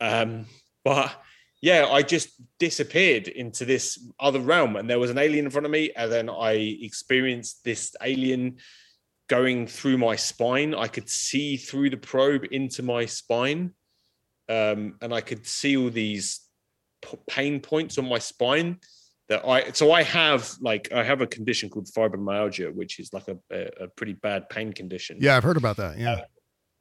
Um, 0.00 0.46
but 0.84 1.14
yeah, 1.64 1.86
I 1.90 2.02
just 2.02 2.28
disappeared 2.58 3.26
into 3.26 3.64
this 3.64 3.98
other 4.20 4.38
realm, 4.38 4.76
and 4.76 4.88
there 4.88 4.98
was 4.98 5.08
an 5.08 5.16
alien 5.16 5.46
in 5.46 5.50
front 5.50 5.64
of 5.64 5.72
me, 5.72 5.90
and 5.96 6.12
then 6.12 6.28
I 6.28 6.52
experienced 6.82 7.64
this 7.64 7.96
alien 8.02 8.58
going 9.28 9.66
through 9.66 9.96
my 9.96 10.14
spine. 10.14 10.74
I 10.74 10.88
could 10.88 11.08
see 11.08 11.56
through 11.56 11.88
the 11.88 11.96
probe 11.96 12.44
into 12.50 12.82
my 12.82 13.06
spine, 13.06 13.72
um, 14.50 14.96
and 15.00 15.14
I 15.14 15.22
could 15.22 15.46
see 15.46 15.78
all 15.78 15.88
these 15.88 16.40
p- 17.00 17.16
pain 17.26 17.60
points 17.60 17.96
on 17.96 18.06
my 18.10 18.18
spine. 18.18 18.78
That 19.30 19.48
I 19.48 19.70
so 19.70 19.90
I 19.90 20.02
have 20.02 20.50
like 20.60 20.92
I 20.92 21.02
have 21.02 21.22
a 21.22 21.26
condition 21.26 21.70
called 21.70 21.86
fibromyalgia, 21.86 22.74
which 22.74 23.00
is 23.00 23.10
like 23.14 23.28
a, 23.28 23.38
a, 23.50 23.84
a 23.84 23.88
pretty 23.88 24.12
bad 24.12 24.50
pain 24.50 24.74
condition 24.74 25.16
Yeah, 25.18 25.34
I've 25.34 25.44
heard 25.44 25.56
about 25.56 25.78
that. 25.78 25.96
Yeah. 25.96 26.24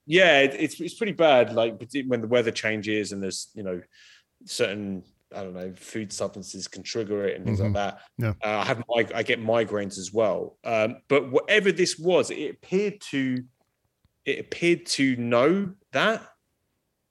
yeah, 0.05 0.41
it, 0.41 0.55
it's 0.59 0.81
it's 0.81 0.95
pretty 0.95 1.13
bad. 1.13 1.53
Like 1.53 1.81
when 2.05 2.19
the 2.19 2.27
weather 2.27 2.51
changes 2.51 3.13
and 3.13 3.23
there's 3.23 3.49
you 3.55 3.63
know 3.63 3.79
certain 4.45 5.03
I 5.35 5.43
don't 5.43 5.53
know 5.55 5.73
food 5.73 6.13
substances 6.13 6.67
can 6.67 6.83
trigger 6.83 7.25
it 7.25 7.35
and 7.37 7.45
things 7.45 7.59
Mhm. 7.59 7.63
like 7.63 7.73
that. 7.73 8.01
Yeah. 8.19 8.33
Uh, 8.43 8.59
I 8.59 8.65
have 8.65 8.83
mig- 8.87 9.13
I 9.13 9.23
get 9.23 9.39
migraines 9.39 9.97
as 9.97 10.13
well. 10.13 10.59
Um, 10.63 11.01
but 11.07 11.31
whatever 11.31 11.71
this 11.71 11.97
was, 11.97 12.29
it 12.29 12.51
appeared 12.51 13.01
to 13.11 13.43
it 14.25 14.39
appeared 14.39 14.85
to 14.85 15.15
know 15.17 15.73
that, 15.91 16.25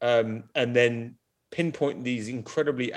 um, 0.01 0.45
and 0.55 0.75
then 0.75 1.19
pinpoint 1.51 2.05
these 2.05 2.29
incredibly 2.29 2.93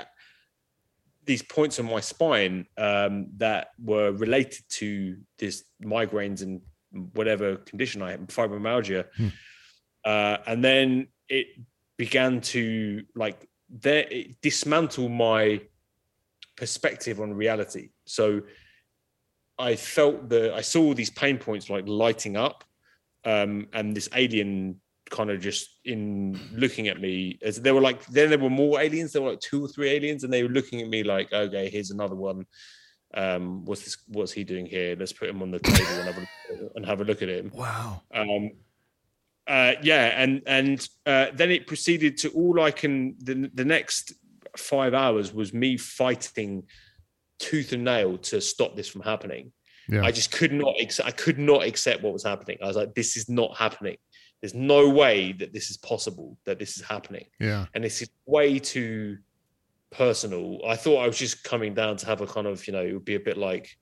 these 1.24 1.42
points 1.42 1.78
on 1.80 1.86
my 1.86 2.00
spine 2.00 2.66
um, 2.78 3.26
that 3.36 3.68
were 3.78 4.12
related 4.12 4.64
to 4.70 5.18
this 5.38 5.64
migraines 5.82 6.40
and 6.42 6.62
whatever 7.14 7.56
condition 7.56 8.00
I 8.00 8.12
had, 8.12 8.28
fibromyalgia. 8.28 9.06
Uh, 10.04 10.38
and 10.46 10.64
then 10.64 11.08
it 11.28 11.48
began 11.98 12.40
to 12.40 13.04
like 13.16 13.48
there 13.68 14.06
it 14.10 14.40
dismantle 14.40 15.08
my 15.08 15.60
perspective 16.56 17.20
on 17.20 17.34
reality. 17.34 17.90
So 18.04 18.42
I 19.58 19.76
felt 19.76 20.28
the 20.28 20.54
I 20.54 20.60
saw 20.60 20.94
these 20.94 21.10
pain 21.10 21.38
points 21.38 21.70
like 21.70 21.86
lighting 21.86 22.36
up, 22.36 22.64
um, 23.24 23.68
and 23.72 23.94
this 23.94 24.08
alien 24.14 24.80
kind 25.08 25.30
of 25.30 25.40
just 25.40 25.80
in 25.84 26.38
looking 26.52 26.88
at 26.88 27.00
me 27.00 27.38
as 27.42 27.60
there 27.60 27.74
were 27.74 27.80
like 27.80 28.04
then 28.06 28.28
there 28.28 28.38
were 28.38 28.50
more 28.50 28.80
aliens. 28.80 29.12
There 29.12 29.22
were 29.22 29.30
like 29.30 29.40
two 29.40 29.64
or 29.64 29.68
three 29.68 29.90
aliens, 29.90 30.24
and 30.24 30.32
they 30.32 30.42
were 30.42 30.48
looking 30.48 30.80
at 30.80 30.88
me 30.88 31.02
like, 31.02 31.32
okay, 31.32 31.70
here's 31.70 31.90
another 31.90 32.16
one. 32.16 32.46
Um, 33.14 33.64
what's 33.64 33.84
this? 33.84 33.96
What's 34.08 34.32
he 34.32 34.44
doing 34.44 34.66
here? 34.66 34.96
Let's 34.98 35.12
put 35.12 35.28
him 35.28 35.42
on 35.42 35.50
the 35.50 35.58
table 35.58 35.92
and 35.92 36.06
have 36.06 36.18
a, 36.18 36.28
and 36.74 36.86
have 36.86 37.00
a 37.00 37.04
look 37.04 37.22
at 37.22 37.28
him. 37.28 37.50
Wow. 37.54 38.02
Um, 38.12 38.50
uh, 39.46 39.72
yeah, 39.82 40.20
and 40.20 40.42
and 40.46 40.88
uh, 41.06 41.26
then 41.34 41.50
it 41.50 41.66
proceeded 41.66 42.16
to 42.18 42.30
all 42.30 42.60
I 42.60 42.70
can. 42.70 43.14
The, 43.22 43.50
the 43.54 43.64
next 43.64 44.12
five 44.56 44.94
hours 44.94 45.32
was 45.32 45.52
me 45.52 45.76
fighting 45.76 46.64
tooth 47.38 47.72
and 47.72 47.84
nail 47.84 48.18
to 48.18 48.40
stop 48.40 48.74
this 48.76 48.88
from 48.88 49.02
happening. 49.02 49.52
Yeah. 49.88 50.02
I 50.04 50.10
just 50.10 50.32
could 50.32 50.52
not. 50.52 50.74
I 51.04 51.10
could 51.10 51.38
not 51.38 51.62
accept 51.62 52.02
what 52.02 52.12
was 52.12 52.24
happening. 52.24 52.58
I 52.62 52.66
was 52.66 52.76
like, 52.76 52.94
this 52.94 53.16
is 53.16 53.28
not 53.28 53.56
happening. 53.56 53.96
There's 54.40 54.54
no 54.54 54.88
way 54.90 55.32
that 55.32 55.52
this 55.52 55.70
is 55.70 55.76
possible. 55.76 56.38
That 56.44 56.58
this 56.58 56.76
is 56.76 56.82
happening, 56.84 57.26
Yeah. 57.38 57.66
and 57.74 57.84
this 57.84 58.02
is 58.02 58.10
way 58.26 58.58
too 58.58 59.18
personal. 59.90 60.60
I 60.66 60.76
thought 60.76 60.98
I 61.02 61.06
was 61.06 61.18
just 61.18 61.44
coming 61.44 61.72
down 61.72 61.96
to 61.98 62.06
have 62.06 62.20
a 62.20 62.26
kind 62.26 62.46
of, 62.46 62.66
you 62.66 62.72
know, 62.72 62.82
it 62.82 62.92
would 62.92 63.04
be 63.04 63.14
a 63.14 63.20
bit 63.20 63.36
like, 63.38 63.76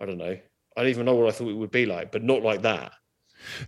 I 0.00 0.04
don't 0.04 0.18
know. 0.18 0.36
I 0.76 0.82
don't 0.82 0.90
even 0.90 1.06
know 1.06 1.14
what 1.14 1.28
I 1.28 1.32
thought 1.32 1.48
it 1.48 1.56
would 1.56 1.70
be 1.70 1.86
like, 1.86 2.12
but 2.12 2.22
not 2.22 2.42
like 2.42 2.62
that. 2.62 2.92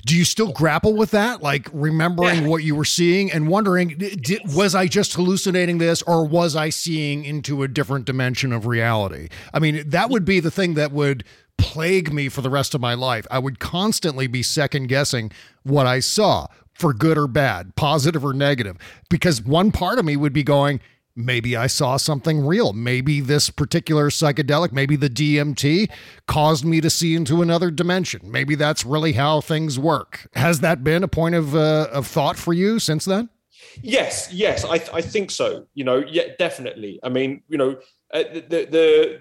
Do 0.04 0.16
you 0.16 0.24
still 0.24 0.52
grapple 0.52 0.94
with 0.94 1.12
that? 1.12 1.42
Like 1.42 1.68
remembering 1.72 2.42
Yeah. 2.42 2.48
what 2.48 2.64
you 2.64 2.74
were 2.74 2.84
seeing 2.84 3.30
and 3.30 3.48
wondering, 3.48 3.96
d- 3.98 4.16
di- 4.16 4.40
was 4.54 4.74
I 4.74 4.86
just 4.86 5.14
hallucinating 5.14 5.78
this 5.78 6.02
or 6.02 6.24
was 6.26 6.56
I 6.56 6.70
seeing 6.70 7.24
into 7.24 7.62
a 7.62 7.68
different 7.68 8.04
dimension 8.04 8.52
of 8.52 8.66
reality? 8.66 9.28
I 9.54 9.58
mean, 9.60 9.84
that 9.88 10.10
would 10.10 10.24
be 10.24 10.40
the 10.40 10.50
thing 10.50 10.74
that 10.74 10.90
would 10.92 11.24
plague 11.58 12.12
me 12.12 12.28
for 12.28 12.40
the 12.40 12.50
rest 12.50 12.74
of 12.74 12.80
my 12.80 12.94
life. 12.94 13.26
I 13.30 13.38
would 13.38 13.58
constantly 13.60 14.26
be 14.26 14.42
second 14.42 14.86
guessing 14.88 15.30
what 15.62 15.86
I 15.86 16.00
saw 16.00 16.46
for 16.72 16.92
good 16.94 17.18
or 17.18 17.26
bad, 17.26 17.74
positive 17.74 18.24
or 18.24 18.32
negative, 18.32 18.76
because 19.10 19.42
one 19.42 19.72
part 19.72 19.98
of 19.98 20.04
me 20.04 20.16
would 20.16 20.32
be 20.32 20.44
going, 20.44 20.80
maybe 21.18 21.56
I 21.56 21.66
saw 21.66 21.96
something 21.96 22.46
real. 22.46 22.72
Maybe 22.72 23.20
this 23.20 23.50
particular 23.50 24.08
psychedelic, 24.08 24.72
maybe 24.72 24.94
the 24.94 25.10
DMT 25.10 25.90
caused 26.26 26.64
me 26.64 26.80
to 26.80 26.88
see 26.88 27.16
into 27.16 27.42
another 27.42 27.70
dimension. 27.70 28.20
Maybe 28.30 28.54
that's 28.54 28.86
really 28.86 29.12
how 29.14 29.40
things 29.40 29.78
work. 29.78 30.28
Has 30.34 30.60
that 30.60 30.84
been 30.84 31.02
a 31.02 31.08
point 31.08 31.34
of 31.34 31.54
uh, 31.54 31.88
of 31.92 32.06
thought 32.06 32.36
for 32.36 32.52
you 32.52 32.78
since 32.78 33.04
then? 33.04 33.28
Yes, 33.82 34.32
yes, 34.32 34.64
I, 34.64 34.80
I 34.92 35.02
think 35.02 35.30
so. 35.30 35.66
You 35.74 35.84
know, 35.84 36.04
yeah, 36.08 36.34
definitely. 36.38 37.00
I 37.02 37.08
mean, 37.08 37.42
you 37.48 37.58
know, 37.58 37.78
uh, 38.14 38.22
the, 38.32 38.66
the 38.70 39.20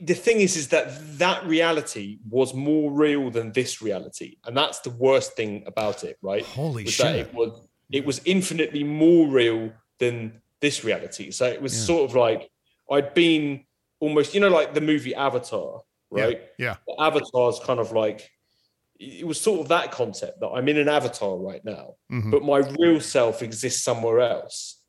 the 0.00 0.14
thing 0.14 0.40
is, 0.40 0.56
is 0.56 0.68
that 0.68 1.18
that 1.18 1.44
reality 1.46 2.18
was 2.28 2.54
more 2.54 2.92
real 2.92 3.30
than 3.30 3.52
this 3.52 3.82
reality, 3.82 4.36
and 4.44 4.56
that's 4.56 4.80
the 4.80 4.90
worst 4.90 5.34
thing 5.34 5.64
about 5.66 6.04
it, 6.04 6.18
right? 6.22 6.44
Holy 6.44 6.84
was 6.84 6.92
shit. 6.92 7.16
It 7.16 7.34
was 7.34 7.68
it 7.90 8.06
was 8.06 8.20
infinitely 8.24 8.84
more 8.84 9.28
real 9.28 9.72
than 9.98 10.40
this 10.60 10.84
reality. 10.84 11.30
So 11.30 11.46
it 11.46 11.60
was 11.62 11.74
Yeah. 11.76 11.84
sort 11.86 12.10
of 12.10 12.16
like 12.16 12.50
I'd 12.90 13.14
been 13.14 13.64
almost, 14.00 14.34
you 14.34 14.40
know, 14.40 14.48
like 14.48 14.74
the 14.74 14.80
movie 14.80 15.14
Avatar, 15.14 15.82
right? 16.10 16.40
Yeah. 16.58 16.76
Avatar's 16.98 17.58
kind 17.60 17.80
of 17.80 17.92
like 17.92 18.30
it 18.98 19.26
was 19.26 19.38
sort 19.40 19.60
of 19.60 19.68
that 19.68 19.90
concept 19.92 20.40
that 20.40 20.48
I'm 20.48 20.68
in 20.68 20.78
an 20.78 20.88
avatar 20.88 21.36
right 21.36 21.62
now, 21.64 21.96
Mhm. 22.10 22.30
but 22.30 22.42
my 22.42 22.58
real 22.78 22.98
self 23.00 23.42
exists 23.42 23.82
somewhere 23.84 24.20
else. 24.20 24.82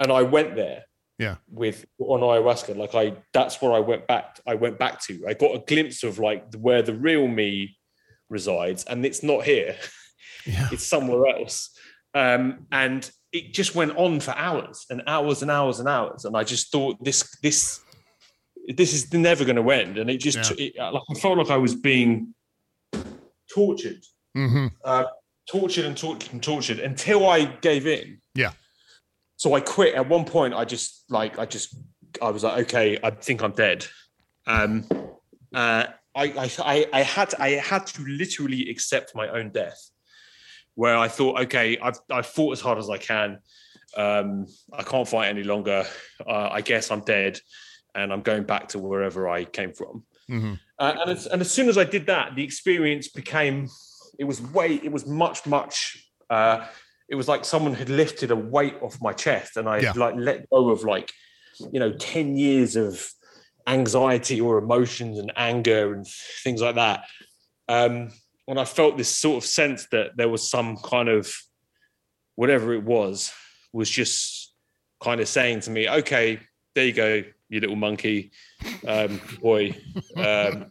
and 0.00 0.10
I 0.10 0.22
went 0.22 0.56
there 0.56 0.86
Yeah. 1.18 1.36
with 1.48 1.86
on 2.00 2.20
ayahuasca. 2.20 2.76
Like 2.76 2.94
I, 2.96 3.16
that's 3.32 3.62
where 3.62 3.72
I 3.72 3.78
went 3.78 4.08
back. 4.08 4.40
I 4.44 4.54
went 4.56 4.76
back 4.78 5.00
to. 5.06 5.24
I 5.28 5.34
got 5.34 5.54
a 5.54 5.60
glimpse 5.60 6.02
of 6.02 6.18
like 6.18 6.52
where 6.56 6.82
the 6.82 6.94
real 6.94 7.28
me 7.28 7.78
resides, 8.28 8.84
and 8.86 9.06
it's 9.06 9.22
not 9.22 9.44
here. 9.44 9.76
Yeah. 10.46 10.68
It's 10.72 10.84
somewhere 10.84 11.26
else. 11.36 11.70
Um, 12.12 12.66
and 12.72 13.08
it 13.34 13.52
just 13.52 13.74
went 13.74 13.94
on 13.96 14.20
for 14.20 14.30
hours 14.30 14.86
and 14.88 15.02
hours 15.08 15.42
and 15.42 15.50
hours 15.50 15.80
and 15.80 15.88
hours. 15.88 16.24
And 16.24 16.36
I 16.36 16.44
just 16.44 16.70
thought 16.70 17.02
this 17.04 17.36
this 17.42 17.80
this 18.68 18.94
is 18.94 19.12
never 19.12 19.44
going 19.44 19.56
to 19.56 19.70
end. 19.70 19.98
And 19.98 20.08
it 20.08 20.18
just 20.18 20.38
Yeah. 20.58 20.66
it, 20.66 20.94
like 20.94 21.02
I 21.10 21.14
felt 21.14 21.36
like 21.38 21.50
I 21.50 21.56
was 21.58 21.74
being 21.74 22.34
tortured, 23.52 24.02
hmm 24.34 24.68
uh, 24.84 25.06
tortured 25.50 25.84
and 25.84 25.96
tortured 25.96 26.32
and 26.32 26.42
tortured 26.42 26.78
until 26.78 27.28
I 27.28 27.44
gave 27.44 27.86
in. 27.86 28.20
Yeah. 28.34 28.52
So 29.36 29.52
I 29.54 29.60
quit. 29.60 29.96
At 29.96 30.08
one 30.08 30.24
point, 30.24 30.54
I 30.54 30.64
just 30.64 31.04
like 31.10 31.38
I 31.38 31.44
just 31.44 31.76
I 32.22 32.30
was 32.30 32.44
like, 32.44 32.62
okay, 32.66 32.98
I 33.02 33.10
think 33.10 33.42
I'm 33.42 33.52
dead. 33.52 33.84
Um, 34.46 34.86
uh, 35.52 35.86
I, 36.14 36.24
I 36.44 36.50
I 36.60 36.86
I 36.92 37.02
had 37.02 37.34
I 37.40 37.48
had 37.50 37.84
to 37.88 38.04
literally 38.04 38.70
accept 38.70 39.16
my 39.16 39.26
own 39.28 39.50
death, 39.50 39.90
where 40.74 40.96
I 40.96 41.08
thought, 41.08 41.40
okay, 41.42 41.78
I've 41.78 41.98
I've 42.10 42.26
fought 42.26 42.52
as 42.52 42.60
hard 42.60 42.78
as 42.78 42.90
I 42.90 42.98
can. 42.98 43.38
Um, 43.96 44.46
I 44.72 44.82
can't 44.82 45.08
fight 45.08 45.28
any 45.28 45.44
longer. 45.44 45.84
Uh, 46.26 46.48
I 46.50 46.60
guess 46.60 46.90
I'm 46.90 47.00
dead, 47.00 47.40
and 47.94 48.12
I'm 48.12 48.22
going 48.22 48.44
back 48.44 48.68
to 48.68 48.78
wherever 48.78 49.28
I 49.28 49.44
came 49.44 49.72
from. 49.72 50.04
hmm 50.28 50.54
Uh, 50.78 50.94
and 51.00 51.10
as, 51.10 51.26
and 51.26 51.40
as 51.40 51.50
soon 51.50 51.68
as 51.68 51.78
I 51.78 51.84
did 51.84 52.06
that, 52.06 52.34
the 52.34 52.42
experience 52.42 53.08
became 53.08 53.68
it 54.18 54.24
was 54.24 54.40
way 54.40 54.74
it 54.82 54.92
was 54.92 55.06
much 55.06 55.46
much. 55.46 55.96
Uh, 56.30 56.66
it 57.08 57.14
was 57.14 57.28
like 57.28 57.44
someone 57.44 57.74
had 57.74 57.90
lifted 57.90 58.30
a 58.30 58.36
weight 58.36 58.74
off 58.82 59.00
my 59.00 59.12
chest, 59.12 59.56
and 59.56 59.68
I 59.68 59.78
Yeah. 59.80 59.92
like 59.94 60.14
let 60.16 60.48
go 60.50 60.70
of 60.70 60.82
like 60.82 61.12
you 61.72 61.78
know 61.78 61.92
ten 61.92 62.36
years 62.36 62.74
of 62.76 63.08
anxiety 63.66 64.40
or 64.40 64.58
emotions 64.58 65.18
and 65.18 65.32
anger 65.36 65.94
and 65.94 66.06
things 66.42 66.60
like 66.60 66.74
that. 66.74 67.04
Um, 67.68 68.10
and 68.48 68.58
I 68.60 68.64
felt 68.64 68.96
this 68.96 69.08
sort 69.08 69.42
of 69.42 69.48
sense 69.48 69.86
that 69.90 70.16
there 70.16 70.28
was 70.28 70.48
some 70.48 70.76
kind 70.78 71.08
of 71.08 71.32
whatever 72.36 72.74
it 72.74 72.82
was 72.82 73.32
was 73.72 73.88
just 73.88 74.52
kind 75.02 75.20
of 75.20 75.28
saying 75.28 75.60
to 75.60 75.70
me, 75.70 75.88
"Okay, 75.88 76.40
there 76.74 76.86
you 76.86 76.92
go, 76.92 77.22
you 77.48 77.60
little 77.60 77.76
monkey, 77.76 78.32
um, 78.86 79.20
boy, 79.40 79.76
um, 80.16 80.66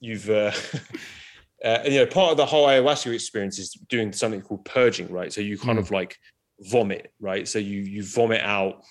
you've." 0.00 0.28
Uh, 0.30 0.52
uh, 1.64 1.78
and, 1.84 1.92
you 1.92 2.00
know, 2.00 2.06
part 2.06 2.30
of 2.32 2.36
the 2.36 2.46
whole 2.46 2.66
ayahuasca 2.66 3.12
experience 3.12 3.58
is 3.58 3.72
doing 3.88 4.12
something 4.12 4.40
called 4.40 4.64
purging, 4.64 5.10
right? 5.10 5.32
So 5.32 5.40
you 5.40 5.58
kind 5.58 5.78
Mm. 5.78 5.82
of 5.82 5.90
like 5.90 6.16
vomit, 6.60 7.12
right? 7.20 7.46
So 7.48 7.58
you 7.58 7.80
you 7.80 8.04
vomit 8.04 8.40
out, 8.42 8.84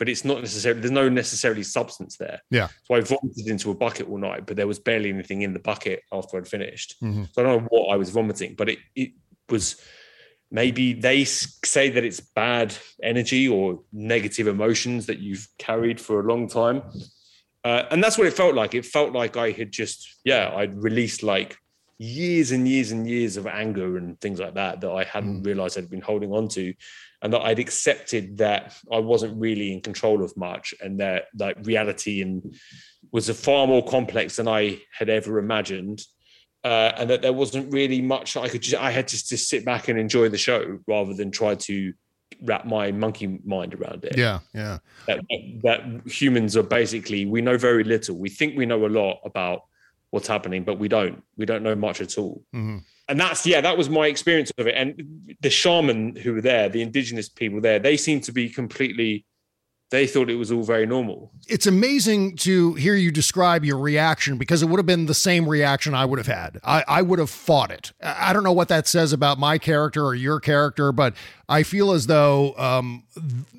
but 0.00 0.08
it's 0.08 0.24
not 0.24 0.40
necessarily 0.40 0.80
there's 0.80 0.90
no 0.90 1.10
necessarily 1.10 1.62
substance 1.62 2.16
there. 2.16 2.40
Yeah. 2.50 2.68
So 2.84 2.94
I 2.94 3.00
vomited 3.02 3.46
into 3.46 3.70
a 3.70 3.74
bucket 3.74 4.08
all 4.08 4.16
night, 4.18 4.46
but 4.46 4.56
there 4.56 4.66
was 4.66 4.78
barely 4.78 5.10
anything 5.10 5.42
in 5.42 5.52
the 5.52 5.58
bucket 5.60 6.02
after 6.10 6.38
I'd 6.38 6.48
finished. 6.48 6.96
Mhm. 7.02 7.28
So 7.32 7.42
I 7.42 7.44
don't 7.44 7.62
know 7.62 7.68
what 7.70 7.92
I 7.92 7.96
was 7.96 8.08
vomiting, 8.10 8.54
but 8.56 8.70
it 8.70 8.78
it 8.96 9.10
was 9.50 9.76
maybe 10.50 10.94
they 10.94 11.24
say 11.24 11.90
that 11.90 12.02
it's 12.02 12.18
bad 12.18 12.74
energy 13.02 13.46
or 13.46 13.84
negative 13.92 14.48
emotions 14.48 15.04
that 15.06 15.18
you've 15.18 15.46
carried 15.58 16.00
for 16.00 16.18
a 16.18 16.24
long 16.24 16.48
time. 16.48 16.82
Uh, 17.62 17.84
and 17.90 18.02
that's 18.02 18.16
what 18.16 18.26
it 18.26 18.32
felt 18.32 18.54
like. 18.54 18.74
It 18.74 18.86
felt 18.86 19.12
like 19.12 19.36
I 19.36 19.50
had 19.50 19.70
just, 19.70 20.08
yeah, 20.24 20.50
I'd 20.56 20.82
released 20.82 21.22
like 21.22 21.56
years 22.00 22.50
and 22.50 22.66
years 22.66 22.92
and 22.92 23.06
years 23.06 23.36
of 23.36 23.46
anger 23.46 23.98
and 23.98 24.18
things 24.22 24.40
like 24.40 24.54
that 24.54 24.80
that 24.80 24.90
I 24.90 25.04
hadn't 25.04 25.42
realized 25.42 25.76
I'd 25.76 25.90
been 25.90 26.00
holding 26.00 26.32
on 26.32 26.48
to. 26.48 26.72
And 27.20 27.30
that 27.34 27.42
I'd 27.42 27.58
accepted 27.58 28.38
that 28.38 28.74
I 28.90 28.98
wasn't 29.00 29.38
really 29.38 29.74
in 29.74 29.82
control 29.82 30.24
of 30.24 30.34
much 30.34 30.72
and 30.80 30.98
that 31.00 31.26
like 31.38 31.58
reality 31.62 32.22
and 32.22 32.56
was 33.12 33.28
a 33.28 33.34
far 33.34 33.66
more 33.66 33.84
complex 33.84 34.36
than 34.36 34.48
I 34.48 34.80
had 34.98 35.10
ever 35.10 35.38
imagined. 35.38 36.00
Uh, 36.64 36.92
and 36.96 37.10
that 37.10 37.20
there 37.20 37.34
wasn't 37.34 37.70
really 37.70 38.00
much 38.00 38.34
I 38.34 38.48
could 38.48 38.62
just, 38.62 38.82
I 38.82 38.90
had 38.90 39.06
to 39.08 39.16
just 39.16 39.50
sit 39.50 39.66
back 39.66 39.88
and 39.88 39.98
enjoy 39.98 40.30
the 40.30 40.38
show 40.38 40.78
rather 40.86 41.12
than 41.12 41.30
try 41.30 41.54
to 41.54 41.92
wrap 42.42 42.64
my 42.64 42.92
monkey 42.92 43.40
mind 43.44 43.74
around 43.74 44.04
it 44.04 44.16
Yeah. 44.16 44.38
Yeah. 44.54 44.78
that, 45.06 45.20
that 45.62 46.02
humans 46.06 46.56
are 46.56 46.62
basically 46.62 47.26
we 47.26 47.42
know 47.42 47.58
very 47.58 47.82
little 47.82 48.16
we 48.16 48.28
think 48.28 48.56
we 48.56 48.66
know 48.66 48.86
a 48.86 48.88
lot 48.88 49.20
about 49.24 49.62
what's 50.10 50.28
happening 50.28 50.64
but 50.64 50.78
we 50.78 50.88
don't. 50.88 51.22
We 51.36 51.46
don't 51.46 51.62
know 51.62 51.74
much 51.74 52.00
at 52.00 52.18
all. 52.18 52.42
Hmm 52.52 52.78
and 53.10 53.18
that's 53.20 53.44
yeah 53.44 53.60
that 53.60 53.76
was 53.76 53.90
my 53.90 54.06
experience 54.06 54.50
of 54.56 54.66
it. 54.66 54.74
And 54.76 55.36
the 55.40 55.50
shaman 55.50 56.16
who 56.16 56.34
were 56.34 56.40
there 56.40 56.68
the 56.68 56.80
indigenous 56.80 57.28
people 57.28 57.60
there 57.60 57.78
they 57.78 57.96
seemed 57.96 58.22
to 58.24 58.32
be 58.32 58.48
completely 58.48 59.26
they 59.90 60.06
thought 60.06 60.30
it 60.30 60.36
was 60.36 60.52
all 60.52 60.62
very 60.62 60.86
normal. 60.86 61.32
It's 61.48 61.66
amazing 61.66 62.36
to 62.36 62.74
hear 62.74 62.94
you 62.94 63.10
describe 63.10 63.64
your 63.64 63.76
reaction 63.76 64.38
because 64.38 64.62
it 64.62 64.68
would 64.68 64.78
have 64.78 64.86
been 64.86 65.06
the 65.06 65.14
same 65.14 65.48
reaction 65.48 65.96
I 65.96 66.04
would 66.04 66.20
have 66.20 66.28
had. 66.28 66.60
I, 66.62 66.84
I 66.86 67.02
would 67.02 67.18
have 67.18 67.28
fought 67.28 67.72
it. 67.72 67.92
I 68.00 68.30
I 68.30 68.32
don't 68.32 68.44
know 68.44 68.52
what 68.52 68.68
that 68.68 68.86
says 68.86 69.12
about 69.12 69.40
my 69.40 69.58
character 69.58 70.04
or 70.06 70.14
your 70.14 70.38
character, 70.38 70.92
but 70.92 71.14
I 71.48 71.64
feel 71.64 71.90
as 71.90 72.06
though 72.06 72.54
um, 72.56 73.02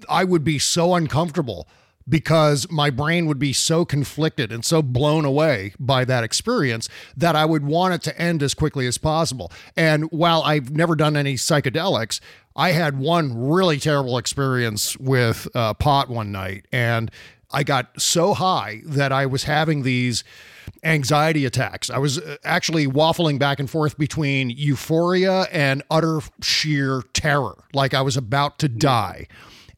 I 0.08 0.24
would 0.24 0.46
be 0.46 0.58
so 0.58 0.96
uncomfortable 0.96 1.68
because 2.08 2.70
my 2.70 2.90
brain 2.90 3.26
would 3.26 3.40
be 3.40 3.54
so 3.54 3.86
conflicted 3.86 4.52
and 4.52 4.66
so 4.66 4.82
blown 4.82 5.26
away 5.26 5.74
by 5.80 6.06
that 6.06 6.24
experience 6.24 6.90
that 7.16 7.36
I 7.36 7.46
would 7.46 7.64
want 7.64 7.94
it 7.94 8.02
to 8.04 8.22
end 8.22 8.44
as 8.44 8.54
quickly 8.54 8.88
as 8.88 8.98
possible. 8.98 9.52
And 9.76 10.12
while 10.12 10.42
I've 10.44 10.72
never 10.72 10.96
done 10.96 11.16
any 11.16 11.36
psychedelics, 11.36 12.20
I 12.56 12.72
had 12.72 13.00
one 13.00 13.50
really 13.50 13.80
terrible 13.80 14.18
experience 14.18 14.98
with 14.98 15.48
uh, 15.56 15.74
pot 15.74 16.10
one 16.10 16.32
night, 16.32 16.66
and 16.72 17.10
I 17.52 17.64
got 17.64 18.02
so 18.02 18.34
high 18.34 18.82
that 18.86 19.12
I 19.12 19.26
was 19.26 19.44
having 19.44 19.84
these 19.84 20.24
anxiety 20.84 21.46
attacks. 21.46 21.90
I 21.90 21.98
was 21.98 22.20
uh, 22.20 22.38
actually 22.44 22.88
waffling 22.88 23.40
back 23.40 23.60
and 23.60 23.70
forth 23.70 23.98
between 23.98 24.50
euphoria 24.50 25.44
and 25.52 25.84
utter 25.90 26.20
sheer 26.42 27.04
terror, 27.14 27.64
like 27.74 27.94
I 27.94 28.02
was 28.02 28.18
about 28.18 28.60
to 28.60 28.70
die. 28.70 29.28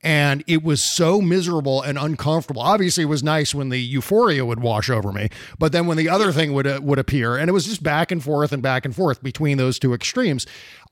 And 0.04 0.44
it 0.48 0.64
was 0.64 0.84
so 0.84 1.22
miserable 1.22 1.82
and 1.82 1.98
uncomfortable. 1.98 2.62
Obviously, 2.62 3.04
it 3.04 3.08
was 3.08 3.24
nice 3.24 3.56
when 3.56 3.70
the 3.70 3.80
euphoria 3.80 4.46
would 4.46 4.60
wash 4.60 4.90
over 4.90 5.14
me, 5.14 5.30
but 5.58 5.72
then 5.72 5.88
when 5.88 5.98
the 5.98 6.10
other 6.10 6.34
thing 6.34 6.54
would 6.54 6.68
uh, 6.68 6.82
would 6.84 7.00
appear, 7.00 7.38
and 7.38 7.50
it 7.50 7.54
was 7.54 7.66
just 7.66 7.82
back 7.82 8.12
and 8.12 8.22
forth 8.22 8.52
and 8.52 8.62
back 8.62 8.84
and 8.84 8.94
forth 8.96 9.24
between 9.24 9.58
those 9.58 9.80
two 9.80 9.94
extremes. 9.94 10.46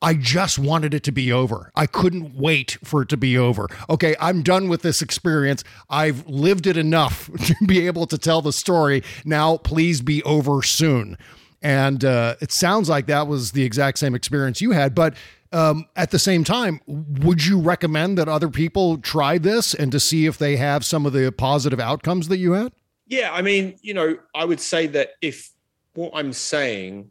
I 0.04 0.16
just 0.16 0.58
wanted 0.58 0.96
it 0.96 1.04
to 1.04 1.12
be 1.12 1.32
over. 1.32 1.72
I 1.76 1.86
couldn't 1.86 2.36
wait 2.36 2.80
for 2.84 3.04
it 3.04 3.10
to 3.10 3.18
be 3.18 3.38
over. 3.38 3.68
Okay, 3.88 4.16
I'm 4.20 4.42
done 4.42 4.68
with 4.68 4.82
this 4.82 5.02
experience. 5.02 5.64
I've 5.92 6.26
lived 6.28 6.66
it 6.66 6.76
enough 6.76 7.30
to 7.46 7.56
be 7.68 7.86
able 7.86 8.08
to 8.08 8.18
tell 8.18 8.42
the 8.42 8.54
story. 8.54 9.04
Now, 9.26 9.58
please 9.58 10.02
be 10.02 10.24
over 10.24 10.64
soon. 10.64 11.18
And 11.62 12.04
uh, 12.04 12.36
it 12.42 12.52
sounds 12.52 12.90
like 12.90 13.06
that 13.06 13.28
was 13.28 13.52
the 13.52 13.64
exact 13.64 14.00
same 14.00 14.16
experience 14.16 14.62
you 14.62 14.72
had. 14.72 14.96
But 14.96 15.14
um, 15.52 15.86
at 15.96 16.12
the 16.12 16.20
same 16.20 16.44
time, 16.44 16.80
would 16.88 17.46
you 17.46 17.60
recommend 17.60 18.18
that 18.18 18.28
other 18.30 18.50
people 18.50 18.98
try 18.98 19.38
this 19.38 19.74
and 19.74 19.92
to 19.92 20.00
see 20.00 20.26
if 20.26 20.38
they 20.38 20.56
have 20.58 20.86
some 20.86 21.06
of 21.06 21.14
the 21.14 21.32
positive 21.32 21.80
outcomes 21.80 22.28
that 22.30 22.38
you 22.38 22.54
had? 22.54 22.72
yeah 23.08 23.30
i 23.34 23.42
mean 23.42 23.76
you 23.82 23.94
know 23.94 24.16
i 24.34 24.46
would 24.46 24.60
say 24.62 24.88
that 24.88 25.10
if 25.22 25.50
what 25.96 26.12
i'm 26.14 26.32
saying 26.32 27.10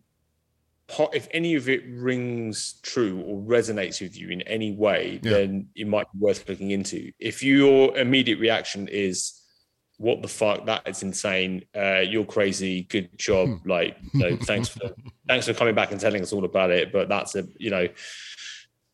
if 1.12 1.28
any 1.32 1.54
of 1.56 1.68
it 1.68 1.82
rings 1.90 2.80
true 2.82 3.20
or 3.20 3.36
resonates 3.42 4.00
with 4.00 4.16
you 4.16 4.30
in 4.30 4.40
any 4.42 4.72
way 4.72 5.20
Yeah. 5.22 5.32
then 5.32 5.68
it 5.74 5.86
might 5.86 6.06
be 6.12 6.18
worth 6.20 6.48
looking 6.48 6.70
into 6.70 7.12
if 7.18 7.42
your 7.42 7.96
immediate 7.98 8.38
reaction 8.38 8.88
is 8.88 9.39
what 10.00 10.22
the 10.22 10.28
fuck 10.28 10.64
that 10.64 10.80
is 10.88 11.02
insane 11.02 11.62
uh 11.76 11.98
you're 12.00 12.24
crazy 12.24 12.84
good 12.84 13.08
job 13.18 13.48
like 13.66 13.98
you 14.14 14.20
know, 14.20 14.36
thanks 14.42 14.68
for 14.68 14.90
thanks 15.28 15.46
for 15.46 15.52
coming 15.52 15.74
back 15.74 15.92
and 15.92 16.00
telling 16.00 16.22
us 16.22 16.32
all 16.32 16.46
about 16.46 16.70
it 16.70 16.90
but 16.90 17.06
that's 17.08 17.34
a 17.36 17.44
you 17.58 17.68
know 17.68 17.86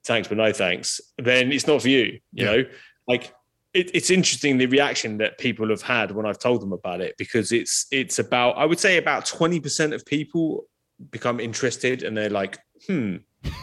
thanks 0.04 0.26
but 0.26 0.36
no 0.36 0.52
thanks 0.52 1.00
then 1.18 1.52
it's 1.52 1.66
not 1.68 1.80
for 1.80 1.88
you 1.88 2.04
you 2.04 2.20
Yeah. 2.32 2.44
know 2.46 2.64
like 3.06 3.32
it, 3.72 3.90
it's 3.94 4.10
interesting 4.10 4.58
the 4.58 4.66
reaction 4.66 5.18
that 5.18 5.38
people 5.38 5.68
have 5.68 5.82
had 5.82 6.10
when 6.10 6.24
I've 6.26 6.38
told 6.38 6.60
them 6.62 6.72
about 6.72 7.00
it 7.00 7.14
because 7.18 7.52
it's 7.52 7.86
it's 7.92 8.18
about 8.18 8.52
I 8.56 8.64
would 8.64 8.80
say 8.80 8.96
about 8.96 9.26
twenty 9.26 9.60
percent 9.60 9.92
of 9.92 10.04
people 10.06 10.64
become 11.10 11.38
interested 11.40 12.02
and 12.02 12.16
they're 12.16 12.30
like, 12.30 12.58
hmm, 12.86 13.16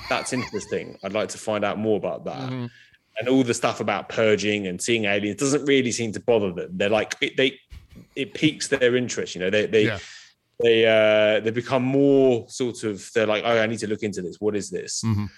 that's 0.10 0.32
interesting. 0.32 0.98
I'd 1.04 1.14
like 1.14 1.30
to 1.30 1.40
find 1.40 1.66
out 1.66 1.80
more 1.80 1.98
about 1.98 2.26
that. 2.26 2.40
Mm-hmm. 2.52 2.66
And 3.20 3.30
all 3.30 3.44
the 3.44 3.54
stuff 3.54 3.80
about 3.80 4.10
purging 4.10 4.68
and 4.68 4.82
seeing 4.82 5.06
aliens 5.06 5.40
doesn't 5.40 5.66
really 5.66 5.92
seem 5.92 6.12
to 6.14 6.20
bother 6.20 6.52
them. 6.52 6.72
They're 6.74 6.90
like 6.90 7.16
it, 7.22 7.38
they 7.38 7.60
it 8.16 8.34
piques 8.34 8.68
their 8.70 8.96
interest. 8.96 9.36
You 9.36 9.42
know, 9.42 9.50
they 9.52 9.68
they 9.68 9.86
Yeah. 9.86 10.00
they 10.62 10.86
uh 10.86 11.40
they 11.42 11.52
become 11.52 11.84
more 11.84 12.48
sort 12.50 12.84
of 12.84 13.08
they're 13.14 13.28
like, 13.28 13.44
oh, 13.46 13.60
I 13.60 13.68
need 13.68 13.80
to 13.80 13.88
look 13.88 14.04
into 14.04 14.22
this. 14.22 14.38
What 14.40 14.56
is 14.56 14.70
this? 14.72 15.04
Mhm. 15.06 15.30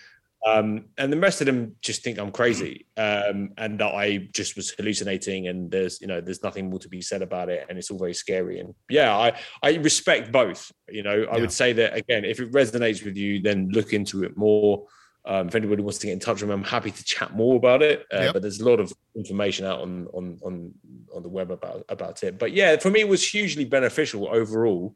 Um, 0.47 0.85
and 0.99 1.11
the 1.11 1.19
rest 1.19 1.41
of 1.41 1.47
them 1.47 1.75
just 1.81 2.03
think 2.03 2.19
I'm 2.19 2.31
crazy 2.31 2.85
um, 2.97 3.49
and 3.57 3.79
that 3.79 3.95
I 3.95 4.29
just 4.31 4.55
was 4.55 4.69
hallucinating 4.77 5.47
and 5.47 5.71
there's 5.71 5.99
you 5.99 6.05
know 6.05 6.21
there's 6.21 6.43
nothing 6.43 6.69
more 6.69 6.77
to 6.79 6.87
be 6.87 7.01
said 7.01 7.23
about 7.23 7.49
it 7.49 7.65
and 7.67 7.79
it's 7.79 7.89
all 7.89 7.97
very 7.97 8.13
scary 8.13 8.59
and 8.59 8.75
yeah 8.87 9.17
I 9.17 9.33
I 9.63 9.77
respect 9.77 10.31
both 10.31 10.71
you 10.87 11.01
know 11.01 11.23
I 11.31 11.35
Yeah. 11.35 11.41
would 11.41 11.51
say 11.51 11.73
that 11.73 11.97
again 11.97 12.25
if 12.25 12.39
it 12.39 12.51
resonates 12.51 13.03
with 13.03 13.17
you 13.17 13.41
then 13.41 13.69
look 13.71 13.91
into 13.91 14.23
it 14.23 14.37
more 14.37 14.85
Um, 15.27 15.47
if 15.47 15.55
anybody 15.55 15.81
wants 15.81 15.97
to 15.99 16.07
get 16.07 16.13
in 16.13 16.19
touch 16.19 16.41
with 16.41 16.49
me, 16.49 16.53
I'm 16.53 16.63
happy 16.63 16.91
to 16.91 17.03
chat 17.03 17.33
more 17.33 17.55
about 17.55 17.81
it. 17.81 18.05
Uh, 18.13 18.21
Yep. 18.21 18.33
But 18.33 18.41
there's 18.43 18.59
a 18.59 18.69
lot 18.69 18.79
of 18.79 18.93
information 19.15 19.65
out 19.65 19.81
on 19.81 20.07
on 20.13 20.37
on 20.43 20.71
on 21.15 21.23
the 21.23 21.29
web 21.29 21.49
about 21.51 21.83
about 21.89 22.23
it. 22.23 22.37
But 22.37 22.51
yeah, 22.53 22.77
for 22.77 22.89
me, 22.91 22.99
it 23.01 23.07
was 23.07 23.27
hugely 23.27 23.65
beneficial 23.65 24.27
overall. 24.29 24.95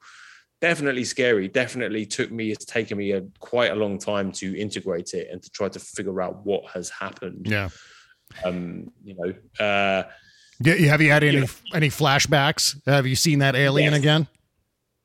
Definitely 0.62 1.06
scary. 1.06 1.48
Definitely 1.48 2.06
took 2.06 2.32
me. 2.32 2.52
It's 2.52 2.66
taken 2.66 2.98
me 2.98 3.12
a 3.14 3.24
quite 3.40 3.72
a 3.72 3.76
long 3.76 3.98
time 3.98 4.32
to 4.34 4.60
integrate 4.60 5.14
it 5.14 5.30
and 5.32 5.42
to 5.42 5.50
try 5.50 5.70
to 5.70 5.80
figure 5.80 6.22
out 6.22 6.46
what 6.46 6.66
has 6.72 6.90
happened. 6.90 7.48
Yeah. 7.50 7.70
Um, 8.44 8.92
you 9.04 9.16
know, 9.18 9.66
uh, 9.66 10.04
Yeah, 10.62 10.74
Have 10.92 11.02
you 11.02 11.10
had 11.12 11.24
any 11.24 11.48
any 11.74 11.90
flashbacks? 11.90 12.76
Have 12.86 13.08
you 13.08 13.16
seen 13.16 13.40
that 13.40 13.56
alien 13.56 13.94
Yes. 13.94 14.00
again? 14.02 14.28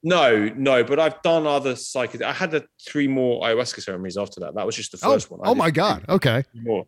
No, 0.05 0.49
no. 0.55 0.85
But 0.85 1.01
I've 1.01 1.21
done 1.23 1.47
other 1.47 1.75
psychedelic. 1.75 2.23
I 2.23 2.33
had 2.33 2.53
the 2.53 2.65
three 2.87 3.09
more 3.09 3.43
ayahuasca 3.43 3.83
ceremonies 3.83 4.17
after 4.17 4.39
that. 4.41 4.55
That 4.55 4.65
was 4.67 4.77
just 4.77 4.93
the 4.93 4.99
Oh, 5.03 5.13
first 5.15 5.31
one. 5.31 5.41
I 5.43 5.49
oh 5.51 5.55
my 5.57 5.71
God. 5.73 6.05
Okay. 6.09 6.45
three 6.53 6.61
More. 6.63 6.87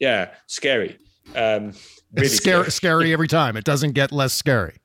Yeah, 0.00 0.34
scary. 0.48 0.98
Um, 1.36 1.72
really 2.12 2.28
scary, 2.28 2.70
scary 2.70 3.12
every 3.12 3.28
time. 3.28 3.56
It 3.56 3.64
doesn't 3.64 3.92
get 3.92 4.10
less 4.10 4.32
scary. 4.32 4.78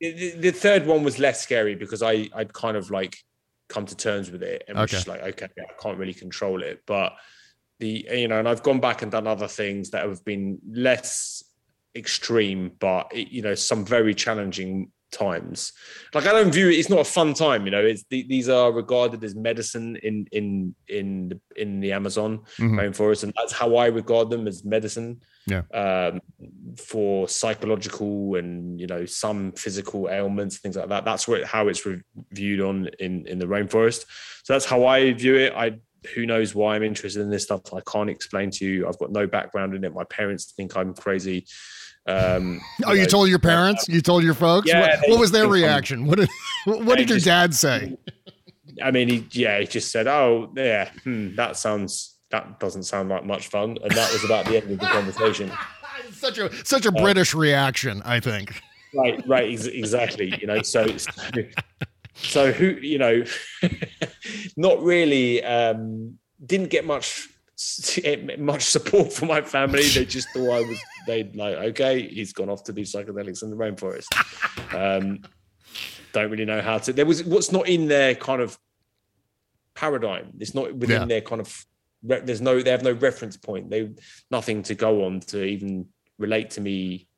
the, 0.00 0.30
the 0.36 0.50
third 0.52 0.86
one 0.86 1.02
was 1.02 1.18
less 1.18 1.40
scary 1.42 1.74
because 1.74 2.02
I 2.02 2.28
I'd 2.34 2.52
kind 2.52 2.76
of 2.76 2.90
like 2.90 3.16
come 3.68 3.86
to 3.86 3.96
terms 3.96 4.30
with 4.30 4.42
it 4.42 4.64
and 4.68 4.76
was 4.78 4.84
Okay. 4.84 4.96
just 4.96 5.06
like 5.08 5.22
okay 5.22 5.46
I 5.58 5.82
can't 5.82 5.96
really 5.98 6.14
control 6.14 6.62
it 6.62 6.80
but 6.86 7.12
the 7.78 8.06
you 8.10 8.26
know 8.28 8.38
and 8.38 8.48
I've 8.48 8.62
gone 8.62 8.80
back 8.80 9.02
and 9.02 9.12
done 9.12 9.26
other 9.26 9.46
things 9.46 9.90
that 9.90 10.04
have 10.08 10.24
been 10.24 10.58
less 10.68 11.44
extreme 11.94 12.72
but 12.80 13.10
it, 13.12 13.28
you 13.28 13.42
know 13.42 13.54
some 13.54 13.84
very 13.84 14.14
challenging 14.14 14.90
times. 15.10 15.72
Like 16.14 16.26
I 16.26 16.32
don't 16.32 16.52
view 16.52 16.68
it 16.68 16.74
it's 16.78 16.88
not 16.90 17.00
a 17.00 17.04
fun 17.04 17.34
time 17.34 17.64
you 17.64 17.70
know? 17.70 17.84
It's 17.84 18.04
the, 18.10 18.22
these 18.28 18.48
are 18.48 18.72
regarded 18.72 19.22
as 19.24 19.34
medicine 19.34 19.96
in 20.02 20.26
in 20.32 20.74
in 20.88 21.28
the, 21.30 21.40
in 21.56 21.80
the 21.80 21.92
Amazon 21.92 22.40
Mhm. 22.58 22.78
rainforest 22.80 23.24
and 23.24 23.32
that's 23.36 23.52
how 23.52 23.76
I 23.76 23.86
regard 23.86 24.30
them 24.30 24.46
as 24.48 24.64
medicine. 24.64 25.20
Yeah. 25.46 25.62
um, 25.74 26.20
for 26.76 27.26
psychological 27.26 28.36
and 28.36 28.78
you 28.78 28.86
know 28.86 29.04
some 29.06 29.52
physical 29.52 30.08
ailments 30.10 30.58
things 30.58 30.76
like 30.76 30.88
that. 30.90 31.04
That's 31.04 31.26
where 31.26 31.44
how 31.44 31.68
it's 31.68 31.84
re- 31.86 32.02
viewed 32.32 32.60
on 32.60 32.88
in 32.98 33.26
in 33.26 33.38
the 33.38 33.46
rainforest. 33.46 34.04
So 34.44 34.52
that's 34.52 34.66
how 34.66 34.84
i 34.86 35.12
view 35.12 35.36
it. 35.36 35.52
I 35.54 35.78
who 36.14 36.24
knows 36.24 36.54
why 36.54 36.76
i'm 36.76 36.82
interested 36.82 37.20
in 37.20 37.28
this 37.30 37.42
stuff 37.42 37.60
i 37.74 37.80
can't 37.90 38.08
explain 38.08 38.50
to 38.50 38.64
you. 38.66 38.86
I've 38.88 38.98
got 38.98 39.12
no 39.12 39.26
background 39.26 39.74
in 39.74 39.84
it. 39.84 39.92
My 39.94 40.04
parents 40.04 40.52
think 40.56 40.76
i'm 40.76 40.94
crazy 40.94 41.46
um 42.10 42.60
Oh, 42.86 42.92
you 42.92 43.00
know, 43.02 43.06
told 43.06 43.28
your 43.28 43.38
parents? 43.38 43.88
You 43.88 44.00
told 44.00 44.22
your 44.24 44.34
folks? 44.34 44.68
Yeah, 44.68 44.80
what, 44.80 45.00
they 45.02 45.10
what 45.10 45.20
was 45.20 45.30
their 45.30 45.48
reaction? 45.48 46.06
What 46.06 46.18
did 46.18 46.28
what 46.64 46.98
did 46.98 47.08
your 47.08 47.18
just- 47.18 47.26
dad 47.26 47.54
say? 47.54 47.96
i 48.82 48.90
mean 48.90 49.08
he 49.08 49.26
yeah 49.32 49.58
he 49.58 49.66
just 49.66 49.90
said 49.92 50.06
oh 50.06 50.50
yeah 50.56 50.88
hmm, 51.04 51.34
that 51.34 51.54
sounds 51.56 52.16
that 52.30 52.58
doesn't 52.60 52.84
sound 52.84 53.10
like 53.10 53.24
much 53.26 53.48
fun 53.48 53.76
and 53.82 53.90
that 53.90 54.10
was 54.12 54.24
about 54.24 54.46
the 54.46 54.56
end 54.56 54.70
of 54.70 54.78
the 54.78 54.86
conversation 54.86 55.50
Such 56.12 56.38
a 56.38 56.50
such 56.64 56.86
a 56.86 56.92
British 56.92 57.34
reaction, 57.34 58.00
I 58.04 58.20
think. 58.20 58.60
right 58.94 59.22
right 59.26 59.52
ex- 59.52 59.66
exactly 59.66 60.32
you 60.40 60.46
know 60.46 60.62
so 60.62 60.86
so, 60.96 61.10
so 62.14 62.52
who 62.52 62.66
you 62.80 62.98
know 62.98 63.24
not 64.56 64.82
really 64.82 65.42
um 65.44 66.18
didn't 66.44 66.68
get 66.70 66.84
much 66.86 67.28
much 68.38 68.62
support 68.62 69.12
from 69.12 69.28
my 69.28 69.42
family. 69.42 69.82
They 69.88 70.04
just 70.04 70.28
thought 70.30 70.50
i 70.50 70.60
was 70.60 70.80
they 71.06 71.24
like 71.34 71.56
okay 71.70 72.08
he's 72.08 72.32
gone 72.32 72.48
off 72.48 72.64
to 72.64 72.72
do 72.72 72.82
psychedelics 72.82 73.42
in 73.42 73.50
the 73.50 73.56
rainforest. 73.56 74.06
Um 74.74 75.20
don't 76.12 76.30
really 76.30 76.44
know 76.44 76.60
how 76.62 76.78
to 76.78 76.92
there 76.92 77.06
was 77.06 77.22
what's 77.24 77.52
not 77.52 77.68
in 77.68 77.86
their 77.86 78.14
kind 78.14 78.40
of 78.42 78.58
paradigm 79.74 80.32
it's 80.40 80.54
not 80.54 80.74
within 80.74 81.02
Yeah. 81.02 81.06
their 81.06 81.20
kind 81.20 81.40
of 81.40 81.64
there's 82.02 82.40
no 82.40 82.60
they 82.62 82.70
have 82.70 82.82
no 82.82 82.92
reference 82.92 83.36
point. 83.36 83.68
They 83.70 83.90
nothing 84.30 84.62
to 84.64 84.74
go 84.74 85.04
on 85.04 85.20
to 85.32 85.44
even 85.44 85.86
relate 86.18 86.50
to 86.50 86.60
me. 86.62 87.08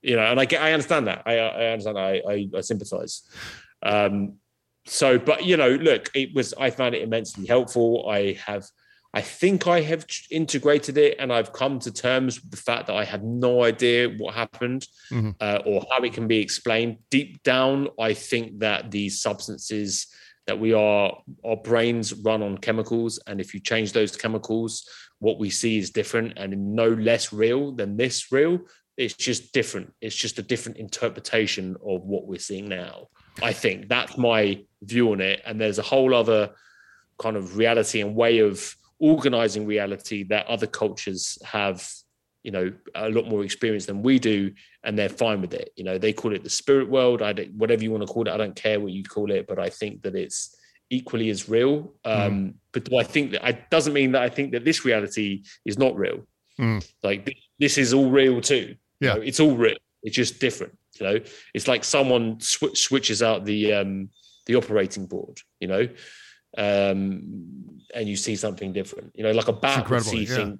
You 0.00 0.16
know 0.16 0.24
and 0.24 0.40
i 0.40 0.44
get 0.46 0.62
i 0.62 0.72
understand 0.72 1.06
that. 1.08 1.22
I 1.26 1.38
i 1.38 1.66
understand 1.72 1.96
that. 1.98 2.02
i 2.26 2.32
i, 2.32 2.48
I 2.56 2.60
sympathize. 2.62 3.22
Um 3.82 4.38
so 4.86 5.18
but 5.18 5.44
you 5.44 5.56
know 5.56 5.68
look 5.70 6.10
it 6.14 6.34
was 6.34 6.54
i 6.54 6.70
found 6.70 6.94
it 6.94 7.02
immensely 7.02 7.46
helpful. 7.46 8.08
I 8.08 8.38
have 8.46 8.64
i 9.14 9.20
think 9.20 9.66
i 9.66 9.80
have 9.80 10.04
integrated 10.30 10.96
it 10.98 11.16
and 11.18 11.32
i've 11.32 11.52
come 11.52 11.78
to 11.78 11.92
terms 11.92 12.40
with 12.40 12.50
the 12.50 12.56
fact 12.56 12.86
that 12.86 12.96
i 12.96 13.04
had 13.04 13.22
no 13.24 13.62
idea 13.64 14.08
what 14.18 14.34
happened 14.34 14.86
Mhm. 15.10 15.34
uh, 15.40 15.60
or 15.66 15.84
how 15.90 16.02
it 16.02 16.12
can 16.14 16.26
be 16.26 16.38
explained. 16.38 16.96
Deep 17.10 17.42
down 17.42 17.88
i 17.98 18.14
think 18.14 18.60
that 18.60 18.90
these 18.90 19.20
substances 19.20 20.06
that 20.46 20.58
we 20.58 20.72
are 20.72 21.18
our 21.44 21.56
brains 21.56 22.12
run 22.14 22.42
on 22.42 22.58
chemicals 22.58 23.20
and 23.26 23.40
if 23.40 23.54
you 23.54 23.60
change 23.60 23.92
those 23.92 24.16
chemicals 24.16 24.88
what 25.18 25.38
we 25.38 25.50
see 25.50 25.78
is 25.78 25.90
different 25.90 26.32
and 26.36 26.74
no 26.74 26.88
less 26.88 27.32
real 27.32 27.72
than 27.72 27.96
this 27.96 28.32
real 28.32 28.58
it's 28.98 29.14
just 29.14 29.54
different. 29.54 29.90
It's 30.02 30.14
just 30.14 30.38
a 30.38 30.42
different 30.42 30.76
interpretation 30.76 31.76
of 31.92 32.02
what 32.02 32.26
we're 32.26 32.38
seeing 32.38 32.68
now. 32.68 33.08
I 33.42 33.54
think 33.54 33.88
that's 33.88 34.18
my 34.18 34.62
view 34.82 35.12
on 35.12 35.22
it. 35.22 35.40
And 35.46 35.58
there's 35.58 35.78
a 35.78 35.82
whole 35.82 36.14
other 36.14 36.50
kind 37.18 37.36
of 37.38 37.56
reality 37.56 38.02
and 38.02 38.14
way 38.14 38.40
of 38.40 38.76
organizing 39.02 39.66
reality 39.66 40.22
that 40.22 40.46
other 40.46 40.66
cultures 40.66 41.36
have 41.44 41.86
you 42.44 42.50
know 42.52 42.72
a 42.94 43.08
lot 43.10 43.26
more 43.28 43.44
experience 43.44 43.84
than 43.86 44.02
we 44.02 44.18
do 44.18 44.52
and 44.84 44.96
they're 44.98 45.08
fine 45.24 45.40
with 45.40 45.52
it. 45.54 45.70
You 45.76 45.84
know 45.84 45.98
they 45.98 46.12
call 46.12 46.32
it 46.32 46.42
the 46.44 46.50
spirit 46.50 46.88
world. 46.88 47.20
I 47.20 47.32
don't 47.32 47.52
whatever 47.54 47.82
you 47.82 47.90
want 47.90 48.06
to 48.06 48.12
call 48.12 48.26
it 48.28 48.32
i 48.32 48.36
don't 48.36 48.56
care 48.56 48.78
what 48.80 48.92
you 48.92 49.04
call 49.04 49.30
it 49.30 49.46
but 49.46 49.58
i 49.58 49.68
think 49.68 50.02
that 50.02 50.14
it's 50.14 50.56
equally 50.90 51.28
as 51.30 51.48
real. 51.48 51.92
Um 52.04 52.54
but 52.72 52.84
do 52.84 52.96
i 52.96 53.02
think 53.14 53.32
that 53.32 53.44
i 53.44 53.52
doesn't 53.74 53.92
mean 54.00 54.12
that 54.12 54.22
i 54.22 54.28
think 54.36 54.52
that 54.52 54.64
this 54.64 54.84
reality 54.84 55.42
is 55.64 55.76
not 55.78 55.96
real. 55.96 56.18
Mm. 56.60 56.80
like 57.02 57.20
this 57.58 57.78
is 57.78 57.92
all 57.94 58.10
real 58.10 58.40
too. 58.40 58.66
You 59.00 59.08
Yeah. 59.08 59.14
know, 59.14 59.20
it's 59.22 59.40
all 59.40 59.56
real. 59.56 59.78
It's 60.04 60.16
just 60.16 60.38
different 60.46 60.74
you 61.00 61.06
know? 61.06 61.18
It's 61.54 61.66
like 61.72 61.82
someone 61.84 62.38
sw- 62.40 62.76
switches 62.86 63.20
out 63.28 63.44
the 63.44 63.60
um 63.78 64.10
the 64.46 64.54
operating 64.56 65.06
board 65.06 65.36
you 65.62 65.68
know 65.72 65.84
um 66.58 67.22
and 67.94 68.08
you 68.08 68.16
see 68.16 68.36
something 68.36 68.72
different 68.72 69.10
you 69.14 69.22
know 69.22 69.32
like 69.32 69.48
a 69.48 69.52
bat 69.52 69.88
would 69.88 70.02
see 70.02 70.24
yeah. 70.24 70.34
things 70.34 70.58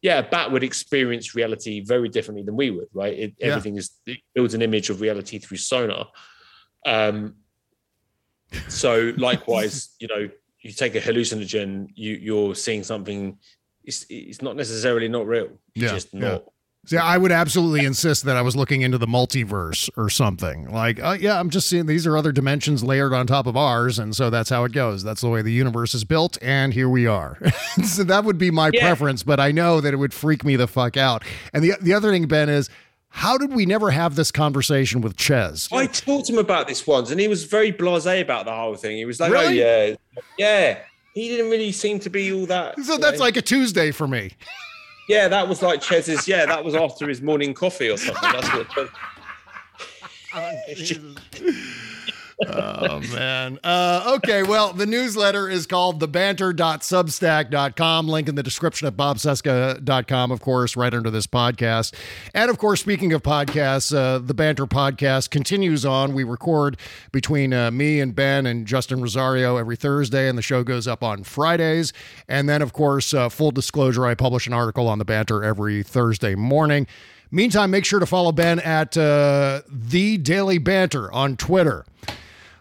yeah, 0.00 0.18
a 0.18 0.22
bat 0.22 0.52
would 0.52 0.62
experience 0.62 1.34
reality 1.34 1.80
very 1.80 2.08
differently 2.08 2.44
than 2.44 2.56
we 2.56 2.70
would, 2.70 2.88
right? 2.92 3.18
It, 3.18 3.34
Yeah. 3.38 3.48
Everything 3.48 3.76
is 3.76 3.90
it 4.06 4.18
builds 4.34 4.54
an 4.54 4.62
image 4.62 4.90
of 4.90 5.00
reality 5.00 5.38
through 5.38 5.56
sonar. 5.56 6.08
Um, 6.86 7.36
so 8.68 9.12
likewise, 9.18 9.96
you 9.98 10.08
know, 10.08 10.28
you 10.60 10.72
take 10.72 10.94
a 10.94 11.00
hallucinogen, 11.00 11.88
you 11.94 12.14
you're 12.14 12.54
seeing 12.54 12.84
something. 12.84 13.38
It's 13.84 14.06
it's 14.08 14.42
not 14.42 14.56
necessarily 14.56 15.08
not 15.08 15.26
real. 15.26 15.58
It's 15.74 15.82
Yeah, 15.82 15.88
just 15.88 16.14
yeah. 16.14 16.38
Not. 16.92 17.00
See, 17.00 17.06
I 17.06 17.18
would 17.18 17.32
absolutely 17.32 17.84
insist 17.84 18.24
that 18.24 18.36
I 18.36 18.42
was 18.42 18.56
looking 18.56 18.82
into 18.82 18.98
the 18.98 19.06
multiverse 19.06 19.90
or 19.96 20.08
something. 20.10 20.70
Like, 20.70 21.02
uh, 21.02 21.16
yeah, 21.20 21.38
I'm 21.38 21.50
just 21.50 21.68
seeing 21.68 21.86
these 21.86 22.06
are 22.06 22.16
other 22.16 22.32
dimensions 22.32 22.82
layered 22.82 23.12
on 23.12 23.26
top 23.26 23.46
of 23.46 23.56
ours, 23.56 23.98
and 23.98 24.14
so 24.16 24.30
that's 24.30 24.50
how 24.50 24.64
it 24.64 24.72
goes. 24.72 25.02
That's 25.02 25.20
the 25.20 25.28
way 25.28 25.42
the 25.42 25.52
universe 25.52 25.94
is 25.94 26.04
built, 26.04 26.38
and 26.42 26.72
here 26.72 26.88
we 26.88 27.06
are. 27.06 27.38
so 27.84 28.04
that 28.04 28.24
would 28.24 28.38
be 28.38 28.50
my 28.50 28.70
Yeah. 28.72 28.80
preference, 28.86 29.22
but 29.22 29.38
I 29.40 29.52
know 29.52 29.80
that 29.80 29.92
it 29.92 29.96
would 29.98 30.14
freak 30.14 30.44
me 30.44 30.56
the 30.56 30.66
fuck 30.66 30.96
out. 30.96 31.22
And 31.52 31.62
the 31.62 31.74
the 31.80 31.92
other 31.94 32.10
thing, 32.10 32.26
Ben, 32.26 32.48
is 32.48 32.70
how 33.10 33.38
did 33.38 33.52
we 33.54 33.66
never 33.66 33.90
have 33.90 34.14
this 34.16 34.30
conversation 34.30 35.00
with 35.00 35.16
Chez? 35.16 35.68
I 35.72 35.86
talked 35.86 36.26
to 36.26 36.32
him 36.32 36.38
about 36.38 36.68
this 36.68 36.86
once, 36.86 37.10
and 37.10 37.18
he 37.20 37.28
was 37.28 37.44
very 37.44 37.72
blasé 37.72 38.20
about 38.20 38.44
the 38.44 38.52
whole 38.54 38.74
thing. 38.76 38.96
He 38.96 39.04
was 39.04 39.18
like, 39.20 39.32
Really? 39.32 39.62
"Oh 39.62 39.96
yeah, 39.96 40.22
yeah." 40.38 40.78
He 41.14 41.28
didn't 41.28 41.50
really 41.50 41.72
seem 41.72 41.98
to 42.00 42.10
be 42.10 42.32
all 42.32 42.46
that. 42.46 42.78
So 42.80 42.96
that's 42.96 43.18
know. 43.18 43.24
like 43.24 43.36
a 43.36 43.42
Tuesday 43.42 43.90
for 43.90 44.06
me. 44.06 44.32
Yeah, 45.08 45.28
that 45.28 45.48
was 45.48 45.62
like 45.62 45.82
Chez's. 45.82 46.28
Yeah, 46.28 46.46
that 46.46 46.64
was 46.64 46.74
after 46.74 47.08
his 47.08 47.20
morning 47.22 47.54
coffee 47.54 47.88
or 47.90 47.96
something. 47.96 48.30
That's 48.32 48.48
what. 48.48 48.90
Oh 52.46 53.00
man. 53.12 53.58
Uh, 53.64 54.14
okay, 54.16 54.44
well, 54.44 54.72
the 54.72 54.86
newsletter 54.86 55.48
is 55.48 55.66
called 55.66 56.00
thebanter.substack.com. 56.00 58.08
Link 58.08 58.28
in 58.28 58.36
the 58.36 58.42
description 58.42 58.86
at 58.86 58.96
bobcesca.com, 58.96 60.30
of 60.30 60.40
course, 60.40 60.76
right 60.76 60.94
under 60.94 61.10
this 61.10 61.26
podcast. 61.26 61.94
And 62.34 62.50
of 62.50 62.58
course, 62.58 62.80
speaking 62.80 63.12
of 63.12 63.22
podcasts, 63.22 63.94
uh, 63.94 64.18
the 64.18 64.34
Banter 64.34 64.66
podcast 64.66 65.30
continues 65.30 65.84
on. 65.84 66.14
We 66.14 66.22
record 66.22 66.76
between 67.10 67.52
uh, 67.52 67.72
me 67.72 67.98
and 68.00 68.14
Ben 68.14 68.46
and 68.46 68.66
Justin 68.66 69.00
Rosario 69.00 69.56
every 69.56 69.76
Thursday, 69.76 70.28
and 70.28 70.38
the 70.38 70.42
show 70.42 70.62
goes 70.62 70.86
up 70.86 71.02
on 71.02 71.24
Fridays. 71.24 71.92
And 72.28 72.48
then, 72.48 72.62
of 72.62 72.72
course, 72.72 73.12
uh, 73.12 73.28
full 73.28 73.50
disclosure, 73.50 74.06
I 74.06 74.14
publish 74.14 74.46
an 74.46 74.52
article 74.52 74.86
on 74.88 74.98
the 74.98 75.04
Banter 75.04 75.42
every 75.42 75.82
Thursday 75.82 76.36
morning. 76.36 76.86
Meantime, 77.30 77.70
make 77.70 77.84
sure 77.84 78.00
to 78.00 78.06
follow 78.06 78.32
Ben 78.32 78.58
at 78.60 78.96
uh, 78.96 79.60
The 79.68 80.16
Daily 80.16 80.56
Banter 80.58 81.12
on 81.12 81.36
Twitter. 81.36 81.84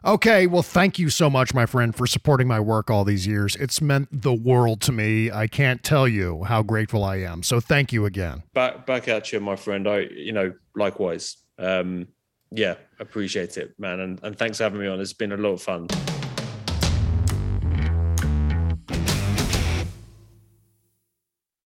Okay, 0.08 0.48
well, 0.48 0.64
thank 0.64 0.98
you 0.98 1.10
so 1.10 1.30
much, 1.30 1.54
my 1.54 1.66
friend, 1.66 1.94
for 1.94 2.08
supporting 2.08 2.48
my 2.48 2.62
work 2.62 2.90
all 2.90 3.04
these 3.04 3.28
years. 3.28 3.58
It's 3.58 3.82
meant 3.82 4.08
the 4.10 4.34
world 4.34 4.80
to 4.84 4.94
me. 4.94 5.30
I 5.30 5.48
can't 5.48 5.84
tell 5.84 6.08
you 6.08 6.46
how 6.46 6.64
grateful 6.64 7.04
I 7.04 7.18
am. 7.18 7.44
So 7.44 7.60
thank 7.60 7.92
you 7.92 8.06
again. 8.06 8.44
back 8.54 8.86
back 8.86 9.10
at 9.10 9.34
you, 9.34 9.42
my 9.42 9.58
friend. 9.58 9.86
I, 9.86 10.08
you 10.16 10.32
know, 10.32 10.54
likewise. 10.78 11.36
Um, 11.60 12.08
yeah, 12.52 12.76
appreciate 13.02 13.58
it, 13.58 13.78
man, 13.78 14.00
and 14.00 14.24
and 14.24 14.38
thanks 14.38 14.60
for 14.60 14.64
having 14.64 14.80
me 14.80 14.88
on. 14.88 15.02
It's 15.02 15.12
been 15.12 15.34
a 15.34 15.38
lot 15.38 15.50
of 15.50 15.62
fun. 15.62 15.88